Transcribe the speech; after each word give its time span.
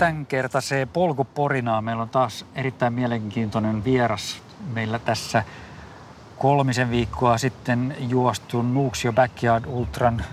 Tervetuloa 0.00 0.14
tämänkertaiseen 0.14 0.88
polkuporinaan. 0.88 1.84
Meillä 1.84 2.02
on 2.02 2.08
taas 2.08 2.46
erittäin 2.54 2.92
mielenkiintoinen 2.92 3.84
vieras 3.84 4.42
meillä 4.72 4.98
tässä 4.98 5.44
kolmisen 6.38 6.90
viikkoa 6.90 7.38
sitten 7.38 7.96
juostu 7.98 8.62
Nuuksio 8.62 9.12
Backyard 9.12 9.64
Ultran 9.66 10.24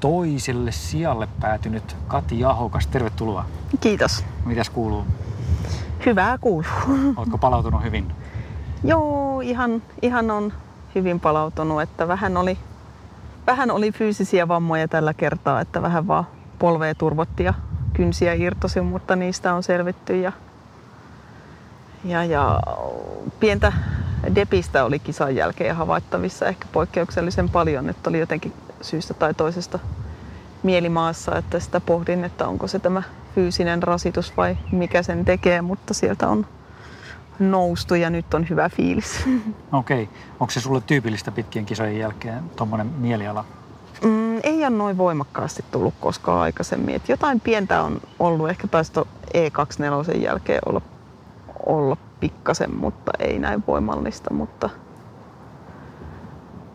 toiselle 0.00 0.72
sijalle 0.72 1.28
päätynyt 1.40 1.96
Kati 2.08 2.40
Jahokas. 2.40 2.86
Tervetuloa. 2.86 3.44
Kiitos. 3.80 4.24
Mitäs 4.44 4.70
kuuluu? 4.70 5.06
Hyvää 6.06 6.38
kuuluu. 6.38 7.14
Oletko 7.16 7.38
palautunut 7.38 7.82
hyvin? 7.82 8.12
Joo, 8.84 9.40
ihan, 9.40 9.82
ihan 10.02 10.30
on 10.30 10.52
hyvin 10.94 11.20
palautunut, 11.20 11.82
että 11.82 12.08
vähän 12.08 12.36
oli, 12.36 12.58
vähän 13.46 13.70
oli 13.70 13.92
fyysisiä 13.92 14.48
vammoja 14.48 14.88
tällä 14.88 15.14
kertaa, 15.14 15.60
että 15.60 15.82
vähän 15.82 16.06
vaan 16.06 16.26
polvea 16.58 16.94
turvotti 16.94 17.44
ja 17.44 17.54
kynsiä 17.92 18.34
irtosi, 18.34 18.80
mutta 18.80 19.16
niistä 19.16 19.54
on 19.54 19.62
selvitty 19.62 20.20
ja, 20.20 20.32
ja, 22.04 22.24
ja 22.24 22.60
pientä 23.40 23.72
depistä 24.34 24.84
oli 24.84 24.98
kisan 24.98 25.36
jälkeen 25.36 25.76
havaittavissa 25.76 26.46
ehkä 26.46 26.66
poikkeuksellisen 26.72 27.48
paljon, 27.48 27.88
että 27.88 28.10
oli 28.10 28.18
jotenkin 28.18 28.52
syystä 28.80 29.14
tai 29.14 29.34
toisesta 29.34 29.78
mielimaassa, 30.62 31.36
että 31.36 31.60
sitä 31.60 31.80
pohdin, 31.80 32.24
että 32.24 32.48
onko 32.48 32.66
se 32.66 32.78
tämä 32.78 33.02
fyysinen 33.34 33.82
rasitus 33.82 34.36
vai 34.36 34.56
mikä 34.72 35.02
sen 35.02 35.24
tekee, 35.24 35.62
mutta 35.62 35.94
sieltä 35.94 36.28
on 36.28 36.46
noustu 37.38 37.94
ja 37.94 38.10
nyt 38.10 38.34
on 38.34 38.48
hyvä 38.50 38.68
fiilis. 38.68 39.24
Okei. 39.72 40.02
Okay. 40.02 40.14
Onko 40.40 40.50
se 40.50 40.60
sulle 40.60 40.82
tyypillistä 40.86 41.32
pitkien 41.32 41.66
kisojen 41.66 41.98
jälkeen 41.98 42.50
tuommoinen 42.56 42.86
mieliala? 42.86 43.44
Mm, 44.04 44.21
ei 44.42 44.58
ole 44.58 44.70
noin 44.70 44.98
voimakkaasti 44.98 45.64
tullut 45.70 45.94
koskaan 46.00 46.40
aikaisemmin. 46.40 46.94
Et 46.94 47.08
jotain 47.08 47.40
pientä 47.40 47.82
on 47.82 48.00
ollut, 48.18 48.50
ehkä 48.50 48.68
taisi 48.68 48.92
E24 49.34 50.22
jälkeen 50.22 50.60
olla, 50.66 50.80
olla 51.66 51.96
pikkasen, 52.20 52.76
mutta 52.76 53.12
ei 53.18 53.38
näin 53.38 53.64
voimallista. 53.66 54.34
Mutta, 54.34 54.70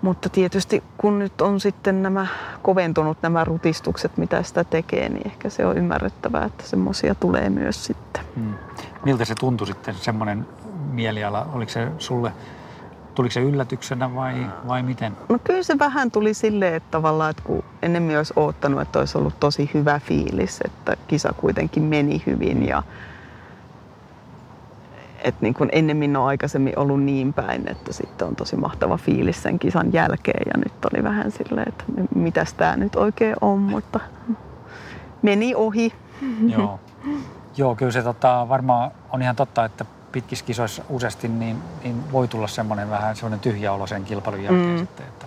mutta 0.01 0.29
tietysti 0.29 0.83
kun 0.97 1.19
nyt 1.19 1.41
on 1.41 1.59
sitten 1.59 2.03
nämä 2.03 2.27
koventunut 2.61 3.17
nämä 3.21 3.43
rutistukset, 3.43 4.17
mitä 4.17 4.43
sitä 4.43 4.63
tekee, 4.63 5.09
niin 5.09 5.27
ehkä 5.27 5.49
se 5.49 5.65
on 5.65 5.77
ymmärrettävää, 5.77 6.45
että 6.45 6.63
semmoisia 6.67 7.15
tulee 7.15 7.49
myös 7.49 7.85
sitten. 7.85 8.23
Hmm. 8.35 8.53
Miltä 9.05 9.25
se 9.25 9.35
tuntui 9.35 9.67
sitten 9.67 9.95
semmoinen 9.95 10.47
mieliala? 10.91 11.47
Oliko 11.53 11.71
se 11.71 11.87
sulle 11.97 12.31
Tuliko 13.17 13.33
se 13.33 13.41
yllätyksenä 13.41 14.15
vai, 14.15 14.47
vai 14.67 14.83
miten? 14.83 15.17
No 15.29 15.39
kyllä 15.43 15.63
se 15.63 15.79
vähän 15.79 16.11
tuli 16.11 16.33
silleen, 16.33 16.73
että 16.73 16.91
tavallaan, 16.91 17.29
että 17.29 17.43
kun 17.43 17.63
enemmän 17.81 18.17
olisi 18.17 18.33
oottanut, 18.35 18.81
että 18.81 18.99
olisi 18.99 19.17
ollut 19.17 19.39
tosi 19.39 19.69
hyvä 19.73 19.99
fiilis, 19.99 20.59
että 20.65 20.97
kisa 21.07 21.33
kuitenkin 21.37 21.83
meni 21.83 22.23
hyvin 22.25 22.67
ja 22.67 22.83
että 25.23 25.41
niin 25.41 25.53
kuin 25.53 25.69
ennemmin 25.71 26.17
on 26.17 26.27
aikaisemmin 26.27 26.79
ollut 26.79 27.03
niin 27.03 27.33
päin, 27.33 27.71
että 27.71 27.93
sitten 27.93 28.27
on 28.27 28.35
tosi 28.35 28.55
mahtava 28.55 28.97
fiilis 28.97 29.43
sen 29.43 29.59
kisan 29.59 29.93
jälkeen 29.93 30.43
ja 30.45 30.53
nyt 30.57 30.85
oli 30.93 31.03
vähän 31.03 31.31
silleen, 31.31 31.69
että 31.69 31.83
mitäs 32.15 32.53
tämä 32.53 32.75
nyt 32.75 32.95
oikein 32.95 33.35
on, 33.41 33.59
mutta 33.59 33.99
meni 35.21 35.55
ohi. 35.55 35.93
Joo, 36.47 36.79
Joo 37.57 37.75
kyllä 37.75 37.91
se 37.91 38.03
tota, 38.03 38.45
varmaan 38.49 38.91
on 39.09 39.21
ihan 39.21 39.35
totta, 39.35 39.65
että 39.65 39.85
pitkissä 40.17 40.45
kisoissa 40.45 40.83
useasti, 40.89 41.27
niin, 41.27 41.63
niin 41.83 42.11
voi 42.11 42.27
tulla 42.27 42.47
semmoinen 42.47 42.89
vähän 42.89 43.15
semmoinen 43.15 43.39
tyhjä 43.39 43.73
olo 43.73 43.87
sen 43.87 44.03
kilpailun 44.03 44.43
jälkeen 44.43 44.69
mm. 44.69 44.77
sitten, 44.77 45.05
että 45.07 45.25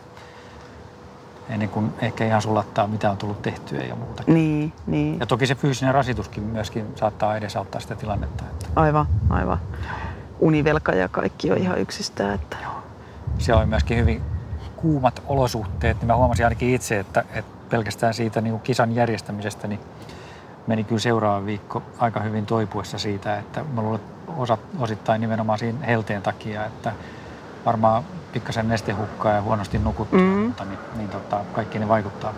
ennen 1.48 1.68
kuin 1.68 1.92
ehkä 2.00 2.26
ihan 2.26 2.42
sulattaa, 2.42 2.86
mitä 2.86 3.10
on 3.10 3.16
tullut 3.16 3.42
tehtyä 3.42 3.80
ja 3.80 3.94
muuta. 3.94 4.22
Niin, 4.26 4.72
niin. 4.86 5.20
Ja 5.20 5.26
toki 5.26 5.46
se 5.46 5.54
fyysinen 5.54 5.94
rasituskin 5.94 6.42
myöskin 6.42 6.86
saattaa 6.96 7.36
edesauttaa 7.36 7.80
sitä 7.80 7.94
tilannetta. 7.96 8.44
Että... 8.50 8.66
Aivan, 8.76 9.06
aivan. 9.28 9.60
Univelka 10.40 10.92
ja 10.92 11.08
kaikki 11.08 11.50
on 11.50 11.58
ihan 11.58 11.78
yksistään. 11.78 12.34
Että... 12.34 12.56
Joo. 12.62 12.82
Se 13.38 13.54
on 13.54 13.68
myöskin 13.68 13.98
hyvin 13.98 14.22
kuumat 14.76 15.22
olosuhteet, 15.26 15.96
niin 15.96 16.06
mä 16.06 16.16
huomasin 16.16 16.46
ainakin 16.46 16.74
itse, 16.74 16.98
että, 16.98 17.24
että 17.34 17.52
pelkästään 17.70 18.14
siitä 18.14 18.40
niin 18.40 18.60
kisan 18.60 18.94
järjestämisestä 18.94 19.68
niin 19.68 19.80
meni 20.66 20.84
kyllä 20.84 21.00
seuraava 21.00 21.46
viikko 21.46 21.82
aika 21.98 22.20
hyvin 22.20 22.46
toipuessa 22.46 22.98
siitä, 22.98 23.38
että 23.38 23.64
mä 23.74 23.82
luulen, 23.82 24.00
osa, 24.36 24.58
osittain 24.78 25.20
nimenomaan 25.20 25.58
siinä 25.58 25.86
helteen 25.86 26.22
takia, 26.22 26.64
että 26.66 26.92
varmaan 27.66 28.04
pikkasen 28.32 28.68
nestehukkaa 28.68 29.32
ja 29.32 29.42
huonosti 29.42 29.78
nukuttu, 29.78 30.16
mm. 30.16 30.22
mutta 30.22 30.64
niin, 30.64 30.78
niin 30.96 31.08
tota, 31.08 31.40
kaikki 31.52 31.78
ne 31.78 31.88
vaikuttaa. 31.88 32.34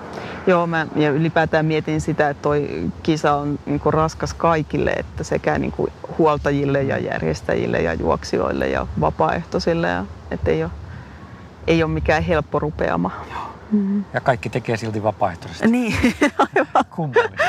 Joo, 0.47 0.67
mä 0.67 0.87
ja 0.97 1.11
ylipäätään 1.11 1.67
mietin 1.67 2.01
sitä, 2.01 2.29
että 2.29 2.43
toi 2.43 2.91
kisa 3.03 3.35
on 3.35 3.59
niinku 3.67 3.91
raskas 3.91 4.35
kaikille, 4.35 4.91
että 4.91 5.25
sekä 5.25 5.59
niinku 5.59 5.89
huoltajille 6.19 6.83
ja 6.83 6.99
järjestäjille 6.99 7.79
ja 7.79 7.95
juoksijoille 7.95 8.69
ja 8.69 8.87
vapaaehtoisille, 9.01 9.89
ja, 9.89 10.05
että 10.31 10.51
ei 10.51 10.65
ole, 10.65 10.73
ei 11.67 11.83
ole 11.83 11.93
mikään 11.93 12.23
helppo 12.23 12.59
rupeama. 12.59 13.11
Joo. 13.31 13.52
Mm-hmm. 13.73 14.05
Ja 14.13 14.21
kaikki 14.21 14.51
tekee 14.51 14.77
silti 14.77 15.03
vapaaehtoisesti. 15.03 15.67
Niin, 15.67 15.95
aivan. 16.39 16.85
Kummallista. 16.91 17.45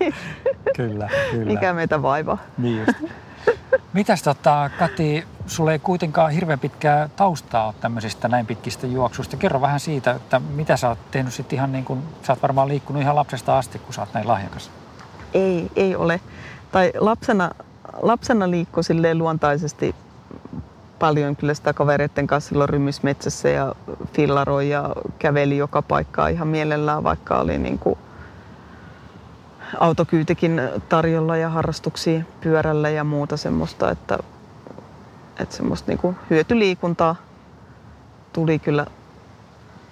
niin. 0.00 0.14
kyllä, 0.76 1.08
kyllä. 1.30 1.44
Mikä 1.44 1.72
meitä 1.72 2.02
vaivaa. 2.02 2.38
Niin 2.58 2.78
just. 2.78 3.14
Mitäs 3.92 4.22
tota, 4.22 4.70
Kati, 4.78 5.24
sulle 5.46 5.72
ei 5.72 5.78
kuitenkaan 5.78 6.30
hirveän 6.30 6.58
pitkää 6.58 7.08
taustaa 7.16 7.66
ole 7.66 7.74
tämmöisistä 7.80 8.28
näin 8.28 8.46
pitkistä 8.46 8.86
juoksuista. 8.86 9.36
Kerro 9.36 9.60
vähän 9.60 9.80
siitä, 9.80 10.10
että 10.10 10.40
mitä 10.40 10.76
sä 10.76 10.88
oot 10.88 11.10
tehnyt 11.10 11.34
sitten 11.34 11.56
ihan 11.56 11.72
niin 11.72 11.84
kuin, 11.84 12.02
sä 12.22 12.32
oot 12.32 12.42
varmaan 12.42 12.68
liikkunut 12.68 13.02
ihan 13.02 13.16
lapsesta 13.16 13.58
asti, 13.58 13.78
kun 13.78 13.94
sä 13.94 14.02
oot 14.02 14.14
näin 14.14 14.28
lahjakas. 14.28 14.70
Ei, 15.34 15.70
ei 15.76 15.96
ole. 15.96 16.20
Tai 16.72 16.92
lapsena, 16.98 17.50
lapsena 18.02 18.50
liikkui 18.50 18.84
silleen 18.84 19.18
luontaisesti 19.18 19.94
paljon 20.98 21.36
kyllä 21.36 21.54
sitä 21.54 21.72
kavereiden 21.72 22.26
kanssa 22.26 22.48
silloin 22.48 22.68
rymysmetsässä 22.68 23.48
ja 23.48 23.74
fillaroi 24.12 24.68
ja 24.68 24.90
käveli 25.18 25.56
joka 25.56 25.82
paikkaa 25.82 26.28
ihan 26.28 26.48
mielellään, 26.48 27.04
vaikka 27.04 27.38
oli 27.38 27.58
niin 27.58 27.78
kuin 27.78 27.98
autokyytikin 29.80 30.60
tarjolla 30.88 31.36
ja 31.36 31.48
harrastuksia 31.48 32.22
pyörällä 32.40 32.90
ja 32.90 33.04
muuta 33.04 33.36
semmoista, 33.36 33.90
että, 33.90 34.18
että 35.40 35.56
semmoista 35.56 35.90
niin 35.90 35.98
kuin 35.98 36.16
hyötyliikuntaa 36.30 37.16
tuli 38.32 38.58
kyllä 38.58 38.86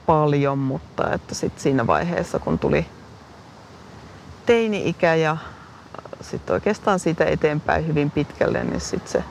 paljon, 0.06 0.58
mutta 0.58 1.12
että 1.12 1.34
sitten 1.34 1.62
siinä 1.62 1.86
vaiheessa, 1.86 2.38
kun 2.38 2.58
tuli 2.58 2.86
teini-ikä 4.46 5.14
ja 5.14 5.36
sitten 6.20 6.54
oikeastaan 6.54 6.98
siitä 6.98 7.24
eteenpäin 7.24 7.86
hyvin 7.86 8.10
pitkälle, 8.10 8.64
niin 8.64 8.80
sitten 8.80 9.12
se 9.12 9.24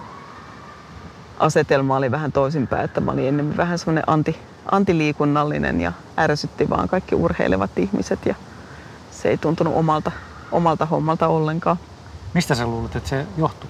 asetelma 1.40 1.98
oli 1.98 2.12
vähän 2.12 2.32
toisinpäin, 2.32 2.86
että 2.86 3.02
mä 3.02 3.12
olin 3.12 3.28
enemmän 3.28 3.58
vähän 3.58 3.80
semmoinen 3.80 4.04
anti, 4.08 4.40
antiliikunnallinen 4.72 5.82
ja 5.82 5.92
ärsytti 6.18 6.70
vaan 6.70 6.88
kaikki 6.88 7.16
urheilevat 7.16 7.78
ihmiset 7.78 8.26
ja 8.26 8.36
se 9.12 9.30
ei 9.30 9.38
tuntunut 9.38 9.76
omalta 9.76 10.12
omalta 10.52 10.86
hommalta 10.86 11.28
ollenkaan. 11.28 11.78
Mistä 12.34 12.56
sä 12.56 12.68
luulet, 12.68 12.96
että 12.96 13.10
se 13.10 13.26
johtuu? 13.38 13.70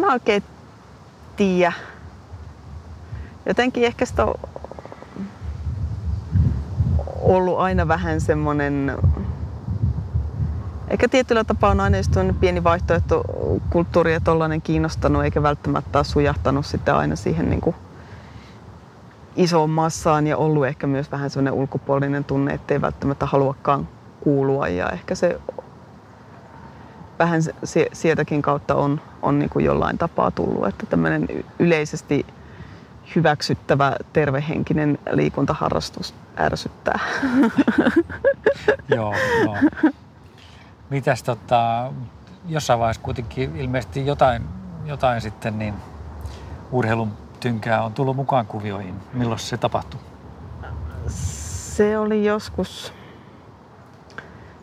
Mä 0.00 0.12
oikein 0.12 0.42
tiedä. 1.36 1.72
Jotenkin 3.46 3.84
ehkä 3.84 4.06
sitä 4.06 4.24
on 4.24 4.34
ollut 7.20 7.58
aina 7.58 7.88
vähän 7.88 8.20
semmoinen 8.20 8.98
Ehkä 10.88 11.08
tietyllä 11.08 11.44
tapaa 11.44 11.70
on 11.70 11.80
aina 11.80 11.98
pieni 12.40 12.64
vaihtoehto 12.64 13.22
kulttuuri 13.70 14.12
ja 14.12 14.20
tollainen 14.20 14.62
kiinnostanut, 14.62 15.24
eikä 15.24 15.42
välttämättä 15.42 16.02
sujahtanut 16.02 16.66
sitten 16.66 16.94
aina 16.94 17.16
siihen 17.16 17.50
niin 17.50 17.60
kuin 17.60 17.76
isoon 19.36 19.70
massaan 19.70 20.26
ja 20.26 20.36
ollut 20.36 20.66
ehkä 20.66 20.86
myös 20.86 21.12
vähän 21.12 21.30
sellainen 21.30 21.52
ulkopuolinen 21.52 22.24
tunne, 22.24 22.54
ettei 22.54 22.80
välttämättä 22.80 23.26
haluakaan 23.26 23.88
kuulua 24.20 24.68
ja 24.68 24.90
ehkä 24.90 25.14
se 25.14 25.40
vähän 27.18 27.40
sieltäkin 27.92 28.42
kautta 28.42 28.74
on, 28.74 29.00
on 29.22 29.38
niin 29.38 29.50
kuin 29.50 29.64
jollain 29.64 29.98
tapaa 29.98 30.30
tullut. 30.30 30.66
Että 30.66 30.86
tämmöinen 30.86 31.28
yleisesti 31.58 32.26
hyväksyttävä 33.16 33.96
tervehenkinen 34.12 34.98
liikuntaharrastus 35.10 36.14
ärsyttää. 36.38 36.98
joo, 38.96 39.14
joo. 39.44 39.56
Mitäs 40.90 41.22
tota, 41.22 41.92
jossain 42.48 42.78
vaiheessa 42.80 43.02
kuitenkin 43.02 43.56
ilmeisesti 43.56 44.06
jotain, 44.06 44.42
jotain 44.84 45.20
sitten 45.20 45.58
niin 45.58 45.74
urheilun 46.72 47.12
tynkää 47.40 47.82
on 47.82 47.92
tullut 47.92 48.16
mukaan 48.16 48.46
kuvioihin. 48.46 48.94
Milloin 49.12 49.38
se 49.38 49.56
tapahtui? 49.56 50.00
Se 51.08 51.98
oli 51.98 52.24
joskus, 52.24 52.92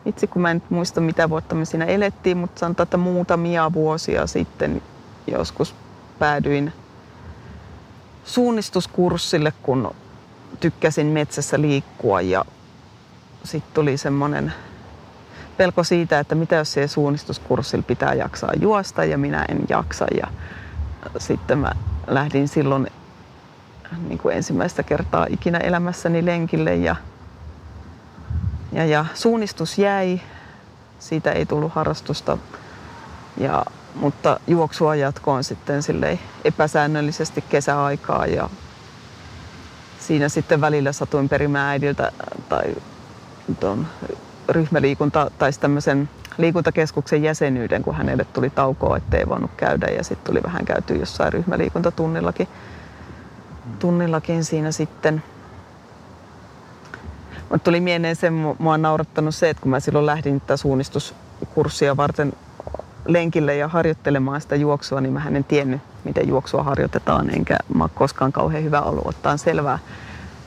itse 0.05 0.27
kun 0.27 0.41
mä 0.41 0.51
en 0.51 0.63
muista 0.69 1.01
mitä 1.01 1.29
vuotta 1.29 1.55
me 1.55 1.65
siinä 1.65 1.85
elettiin, 1.85 2.37
mutta 2.37 2.59
sanotaan, 2.59 2.85
että 2.85 2.97
muutamia 2.97 3.73
vuosia 3.73 4.27
sitten 4.27 4.81
joskus 5.27 5.75
päädyin 6.19 6.73
suunnistuskurssille, 8.25 9.53
kun 9.63 9.95
tykkäsin 10.59 11.07
metsässä 11.07 11.61
liikkua 11.61 12.21
ja 12.21 12.45
sitten 13.43 13.73
tuli 13.73 13.97
semmoinen 13.97 14.53
pelko 15.57 15.83
siitä, 15.83 16.19
että 16.19 16.35
mitä 16.35 16.55
jos 16.55 16.73
siellä 16.73 16.87
suunnistuskurssilla 16.87 17.83
pitää 17.87 18.13
jaksaa 18.13 18.51
juosta 18.59 19.05
ja 19.05 19.17
minä 19.17 19.45
en 19.49 19.59
jaksa. 19.69 20.05
Ja 20.17 20.27
sitten 21.17 21.57
mä 21.57 21.71
lähdin 22.07 22.47
silloin 22.47 22.87
niin 24.07 24.17
kuin 24.17 24.35
ensimmäistä 24.35 24.83
kertaa 24.83 25.27
ikinä 25.29 25.57
elämässäni 25.57 26.25
lenkille 26.25 26.75
ja, 26.75 26.95
ja, 28.71 28.85
ja 28.85 29.05
suunnistus 29.13 29.77
jäi. 29.77 30.21
Siitä 30.99 31.31
ei 31.31 31.45
tullut 31.45 31.73
harrastusta, 31.73 32.37
ja, 33.37 33.65
mutta 33.95 34.39
juoksua 34.47 34.95
jatkoon 34.95 35.43
sitten 35.43 35.81
epäsäännöllisesti 36.43 37.43
kesäaikaa 37.49 38.25
ja 38.25 38.49
siinä 39.99 40.29
sitten 40.29 40.61
välillä 40.61 40.91
satuin 40.91 41.29
perimään 41.29 41.69
äidiltä 41.69 42.11
tai 42.49 42.75
ton 43.59 43.87
ryhmäliikunta 44.49 45.31
tai 45.37 45.51
tämmöisen 45.59 46.09
liikuntakeskuksen 46.37 47.23
jäsenyyden, 47.23 47.83
kun 47.83 47.95
hänelle 47.95 48.25
tuli 48.33 48.49
taukoa, 48.49 48.97
ettei 48.97 49.29
voinut 49.29 49.51
käydä 49.57 49.87
ja 49.87 50.03
sitten 50.03 50.33
tuli 50.33 50.43
vähän 50.43 50.65
käyty 50.65 50.95
jossain 50.95 51.33
ryhmäliikuntatunnillakin 51.33 52.47
tunnillakin 53.79 54.43
siinä 54.43 54.71
sitten. 54.71 55.23
Mutta 57.49 57.65
tuli 57.65 57.79
mieleen 57.79 58.15
se, 58.15 58.29
mua 58.29 58.73
on 58.73 58.81
naurattanut 58.81 59.35
se, 59.35 59.49
että 59.49 59.61
kun 59.61 59.71
mä 59.71 59.79
silloin 59.79 60.05
lähdin 60.05 60.41
tätä 60.41 60.57
suunnistuskurssia 60.57 61.97
varten 61.97 62.33
lenkille 63.07 63.55
ja 63.55 63.67
harjoittelemaan 63.67 64.41
sitä 64.41 64.55
juoksua, 64.55 65.01
niin 65.01 65.13
mä 65.13 65.21
en 65.35 65.43
tiennyt, 65.43 65.81
miten 66.03 66.27
juoksua 66.27 66.63
harjoitetaan, 66.63 67.29
enkä 67.29 67.57
mä 67.73 67.89
koskaan 67.95 68.31
kauhean 68.31 68.63
hyvä 68.63 68.81
ollut 68.81 69.07
ottaa 69.07 69.37
selvää. 69.37 69.79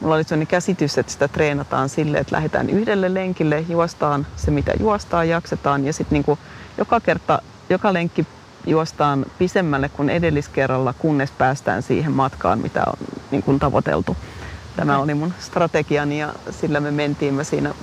Mulla 0.00 0.14
oli 0.14 0.25
sellainen 0.25 0.46
käsitys, 0.46 0.98
että 0.98 1.12
sitä 1.12 1.28
treenataan 1.28 1.88
sille, 1.88 2.19
että 2.19 2.37
lähdetään 2.37 2.70
yhdelle 2.70 3.14
lenkille, 3.14 3.64
juostaan 3.69 4.26
se 4.37 4.50
mitä 4.50 4.72
juostaan, 4.81 5.28
jaksetaan 5.28 5.84
ja 5.84 5.93
sitten 5.93 6.16
niinku 6.16 6.38
joka 6.78 7.00
kerta, 7.00 7.43
joka 7.70 7.93
lenkki 7.93 8.26
juostaan 8.66 9.26
pisemmälle 9.38 9.88
kuin 9.88 10.10
edelliskerralla, 10.10 10.93
kunnes 10.93 11.31
päästään 11.31 11.82
siihen 11.82 12.12
matkaan, 12.12 12.58
mitä 12.58 12.82
on 12.87 12.94
niin 13.31 13.43
kuin 13.43 13.58
tavoiteltu. 13.58 14.16
Tämä 14.76 14.98
oli 14.98 15.14
mun 15.14 15.32
strategiani 15.38 16.20
ja 16.20 16.32
sillä 16.50 16.81
me 16.81 16.90
mentiin. 16.90 17.34
Mä 17.34 17.44
siinä 17.44 17.75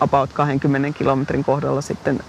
about 0.00 0.32
20 0.32 0.98
kilometrin 0.98 1.44
kohdalla 1.44 1.80
sitten 1.80 2.20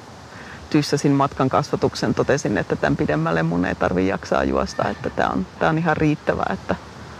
tyssäsin 0.70 1.12
matkan 1.12 1.50
kasvatuksen. 1.50 2.14
Totesin, 2.14 2.58
että 2.58 2.76
tämän 2.76 2.96
pidemmälle 2.96 3.44
mun 3.44 3.66
ei 3.66 3.76
tarvi 3.76 4.08
jaksaa 4.08 4.44
juosta, 4.44 4.90
että 4.90 5.10
tämä 5.10 5.30
on, 5.30 5.48
tämä 5.60 5.70
on 5.70 5.78
ihan 5.78 5.98
riittävää. 5.98 6.50
Että... 6.54 6.76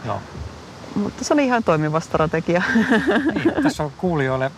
Joo. 0.06 0.22
Mutta 0.96 1.24
se 1.24 1.34
oli 1.34 1.46
ihan 1.46 1.64
toimiva 1.64 2.00
strategia. 2.00 2.64
Niin, 3.34 3.64
tässä 3.64 3.84
on 3.84 3.92
kuulijoille 3.98 4.52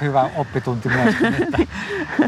hyvä 0.00 0.30
oppitunti 0.36 0.88
myöskin, 0.88 1.34
että 1.42 1.58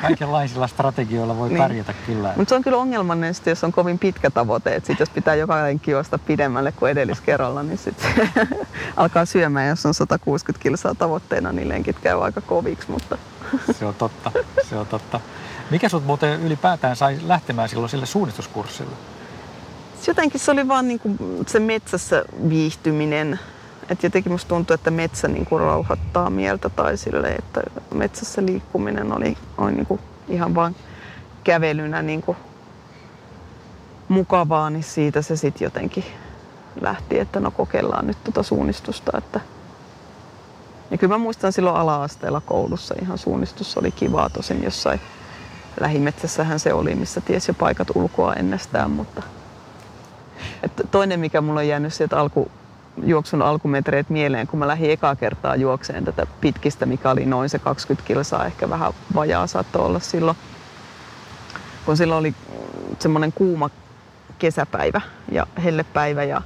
kaikenlaisilla 0.01 0.67
strategioilla 0.67 1.37
voi 1.37 1.49
niin. 1.49 1.59
pärjätä 1.59 1.95
kyllä. 2.07 2.33
Mutta 2.37 2.49
se 2.49 2.55
on 2.55 2.63
kyllä 2.63 2.77
ongelmallinen, 2.77 3.35
jos 3.47 3.65
on 3.65 3.73
kovin 3.73 3.99
pitkä 3.99 4.31
tavoite. 4.31 4.75
Että 4.75 4.87
sit 4.87 5.01
jos 5.01 5.11
pitää 5.11 5.35
joka 5.35 5.63
lenkki 5.63 5.91
juosta 5.91 6.19
pidemmälle 6.19 6.73
kuin 6.73 6.93
edelliskerralla, 6.93 7.63
niin 7.63 7.79
sitten 7.79 8.31
alkaa 8.97 9.25
syömään. 9.25 9.69
Jos 9.69 9.87
on 9.87 9.95
160 9.95 10.63
kilsaa 10.63 10.95
tavoitteena, 10.95 11.53
niin 11.53 11.69
lenkit 11.69 11.99
käy 11.99 12.25
aika 12.25 12.41
koviksi. 12.41 12.91
Mutta... 12.91 13.19
se 13.79 13.85
on 13.85 13.95
totta, 13.95 14.33
se 14.69 14.77
on 14.77 14.87
totta. 14.87 15.21
Mikä 15.71 15.89
sut 15.89 16.07
muuten 16.07 16.41
ylipäätään 16.41 16.97
sai 16.97 17.19
lähtemään 17.27 17.69
silloin 17.69 17.91
sille 17.91 18.07
suunnistuskurssille? 18.07 18.97
Jotenkin 20.07 20.41
se 20.41 20.51
oli 20.51 20.69
vaan 20.69 20.89
niin 20.89 21.01
kuin 21.01 21.19
se 21.47 21.61
metsässä 21.61 22.25
viihtyminen 22.49 23.41
et 23.91 24.03
jotenkin 24.03 24.33
musta 24.33 24.49
tuntuu, 24.49 24.75
että 24.75 24.91
metsä 24.91 25.29
niinku 25.29 25.59
rauhoittaa 25.59 26.31
mieltä 26.31 26.69
tai 26.69 26.97
sille, 26.97 27.29
että 27.29 27.61
metsässä 27.95 28.47
liikkuminen 28.47 29.17
oli, 29.17 29.37
oli 29.59 29.73
niinku 29.73 30.01
ihan 30.29 30.55
vaan 30.55 30.77
kävelynä 31.45 32.03
niinku 32.03 32.37
mukavaa, 34.09 34.71
niin 34.71 34.83
siitä 34.83 35.23
se 35.23 35.37
sitten 35.37 35.67
jotenkin 35.67 36.05
lähti, 36.81 37.19
että 37.19 37.41
no 37.41 37.51
kokeillaan 37.51 38.07
nyt 38.07 38.25
tuota 38.25 38.43
suunnistusta. 38.43 39.19
Että 39.19 39.41
ja 40.91 40.99
kyllä 40.99 41.15
mä 41.15 41.19
muistan 41.19 41.53
silloin 41.53 41.77
ala-asteella 41.77 42.41
koulussa 42.41 42.95
ihan 43.03 43.19
suunnistus 43.19 43.77
oli 43.77 43.91
kivaa, 43.91 44.31
tosin 44.31 44.65
jossain 44.65 45.01
lähimetsässähän 45.81 46.61
se 46.61 46.73
oli, 46.73 46.95
missä 46.95 47.21
ties 47.21 47.49
jo 47.49 47.55
paikat 47.55 47.89
ulkoa 47.95 48.35
ennestään, 48.35 48.91
mutta 48.91 49.23
että 50.63 50.85
toinen, 50.91 51.21
mikä 51.21 51.41
mulla 51.41 51.61
on 51.61 51.69
jäänyt 51.69 51.95
sieltä 51.95 52.21
alku, 52.21 52.51
juoksun 53.03 53.43
alkumetreet 53.43 54.11
mieleen, 54.11 54.47
kun 54.47 54.59
mä 54.59 54.69
lähdin 54.69 54.91
ekaa 54.91 55.17
kertaa 55.17 55.57
juokseen 55.57 56.05
tätä 56.05 56.27
pitkistä, 56.41 56.87
mikä 56.87 57.11
oli 57.11 57.27
noin 57.27 57.49
se 57.49 57.59
20 57.59 58.07
kilsaa, 58.07 58.47
ehkä 58.47 58.71
vähän 58.71 58.93
vajaa 59.15 59.47
saattoi 59.47 59.87
olla 59.87 60.01
silloin. 60.01 60.37
Kun 61.87 61.97
silloin 61.97 62.21
oli 62.21 62.35
semmoinen 62.99 63.33
kuuma 63.33 63.71
kesäpäivä 64.39 65.01
ja 65.33 65.47
hellepäivä 65.65 66.25
ja, 66.25 66.43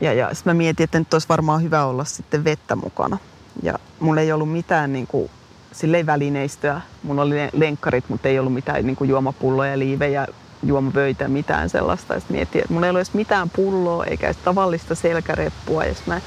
ja, 0.00 0.12
ja 0.12 0.34
sitten 0.34 0.50
mä 0.50 0.58
mietin, 0.58 0.84
että 0.84 0.98
nyt 0.98 1.14
olisi 1.14 1.28
varmaan 1.28 1.62
hyvä 1.62 1.84
olla 1.84 2.04
sitten 2.04 2.44
vettä 2.44 2.76
mukana. 2.76 3.18
Ja 3.62 3.78
mulla 4.00 4.20
ei 4.20 4.32
ollut 4.32 4.52
mitään 4.52 4.92
niin 4.92 5.06
kuin, 5.06 5.30
silleen 5.72 6.06
välineistöä. 6.06 6.80
Mulla 7.02 7.22
oli 7.22 7.36
lenkkarit, 7.52 8.08
mutta 8.08 8.28
ei 8.28 8.38
ollut 8.38 8.54
mitään 8.54 8.86
niin 8.86 8.96
kuin 8.96 9.10
juomapulloja, 9.10 9.78
liivejä, 9.78 10.26
juomavöitä, 10.62 11.28
mitään 11.28 11.70
sellaista. 11.70 12.14
Ja 12.14 12.20
mietin, 12.28 12.60
että 12.60 12.72
mulla 12.72 12.86
ei 12.86 12.90
ole 12.90 12.98
edes 12.98 13.14
mitään 13.14 13.50
pulloa 13.50 14.04
eikä 14.04 14.26
edes 14.26 14.36
tavallista 14.36 14.94
selkäreppua. 14.94 15.84
Ja 15.84 15.94
mä, 16.06 16.20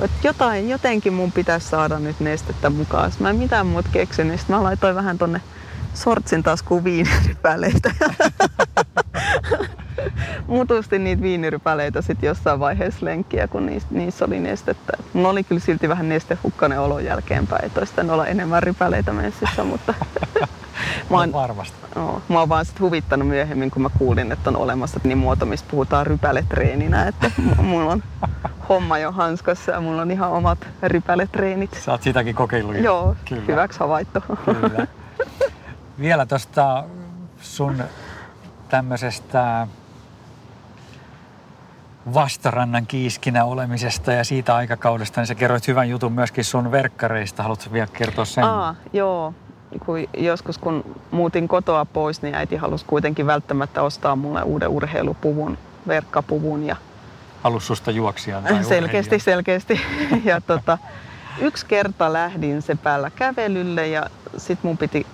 että 0.00 0.28
jotain, 0.28 0.68
jotenkin 0.68 1.12
mun 1.12 1.32
pitäisi 1.32 1.68
saada 1.68 1.98
nyt 1.98 2.20
nestettä 2.20 2.70
mukaan. 2.70 3.10
Sitten 3.10 3.24
mä 3.24 3.30
en 3.30 3.36
mitään 3.36 3.66
muuta 3.66 3.88
keksinyt. 3.92 4.40
Sitten 4.40 4.56
mä 4.56 4.62
laitoin 4.62 4.94
vähän 4.94 5.18
tonne 5.18 5.40
sortsin 5.94 6.42
taskuun 6.42 6.84
viinirypäleitä. 6.84 7.94
Mutustin 10.50 11.04
niitä 11.04 11.22
viinirypäleitä 11.22 12.02
sitten 12.02 12.28
jossain 12.28 12.60
vaiheessa 12.60 13.06
lenkkiä, 13.06 13.48
kun 13.48 13.66
niissä, 13.66 13.88
niissä 13.90 14.24
oli 14.24 14.40
nestettä. 14.40 14.92
Mulla 15.12 15.28
oli 15.28 15.44
kyllä 15.44 15.60
silti 15.60 15.88
vähän 15.88 16.08
nestehukkainen 16.08 16.80
olo 16.80 16.98
jälkeenpäin, 16.98 17.64
että 17.64 17.80
olisi 17.80 17.94
olla 18.10 18.26
enemmän 18.26 18.62
rypäleitä 18.62 19.12
messissä, 19.12 19.64
mutta 19.64 19.94
mä 21.10 21.16
oon, 21.16 21.30
no 21.30 21.38
varmasti. 21.38 21.76
No, 21.94 22.22
mä 22.28 22.38
oon 22.38 22.48
vaan 22.48 22.64
sit 22.64 22.80
huvittanut 22.80 23.28
myöhemmin, 23.28 23.70
kun 23.70 23.82
mä 23.82 23.90
kuulin, 23.98 24.32
että 24.32 24.50
on 24.50 24.56
olemassa 24.56 25.00
niin 25.04 25.18
muoto, 25.18 25.46
mistä 25.46 25.68
puhutaan 25.70 26.06
rypäletreeninä, 26.06 27.08
että 27.08 27.30
mulla 27.62 27.92
on 27.92 28.02
homma 28.68 28.98
jo 28.98 29.12
hanskassa 29.12 29.72
ja 29.72 29.80
mulla 29.80 30.02
on 30.02 30.10
ihan 30.10 30.30
omat 30.30 30.68
rypäletreenit. 30.82 31.74
Sä 31.84 31.92
oot 31.92 32.02
sitäkin 32.02 32.34
kokeillut. 32.34 32.76
Joo, 32.76 33.16
Kyllä. 33.28 33.42
hyväksi 33.48 33.80
havaittu. 33.80 34.20
Kyllä. 34.44 34.86
Vielä 36.00 36.26
tuosta 36.26 36.84
sun 37.40 37.84
tämmöisestä 38.68 39.66
vastarannan 42.14 42.86
kiiskinä 42.86 43.44
olemisesta 43.44 44.12
ja 44.12 44.24
siitä 44.24 44.56
aikakaudesta, 44.56 45.20
niin 45.20 45.26
sä 45.26 45.34
kerroit 45.34 45.68
hyvän 45.68 45.88
jutun 45.88 46.12
myöskin 46.12 46.44
sun 46.44 46.70
verkkareista. 46.70 47.42
Haluatko 47.42 47.72
vielä 47.72 47.88
kertoa 47.92 48.24
sen? 48.24 48.44
Aa, 48.44 48.74
joo. 48.92 49.34
Kun 49.86 49.98
joskus 50.16 50.58
kun 50.58 50.96
muutin 51.10 51.48
kotoa 51.48 51.84
pois, 51.84 52.22
niin 52.22 52.34
äiti 52.34 52.56
halusi 52.56 52.84
kuitenkin 52.84 53.26
välttämättä 53.26 53.82
ostaa 53.82 54.16
mulle 54.16 54.42
uuden 54.42 54.68
urheilupuvun, 54.68 55.58
verkkapuvun. 55.88 56.66
Ja 56.66 56.76
Halusi 57.42 57.66
susta 57.66 57.90
juoksia 57.90 58.42
tai 58.42 58.64
Selkeästi, 58.74 59.18
selkeästi. 59.18 59.80
ja 60.24 60.40
tota, 60.40 60.78
yksi 61.40 61.66
kerta 61.66 62.12
lähdin 62.12 62.62
se 62.62 62.74
päällä 62.74 63.10
kävelylle 63.10 63.88
ja 63.88 64.06
sit 64.36 64.58
mun 64.62 64.78
piti 64.78 65.06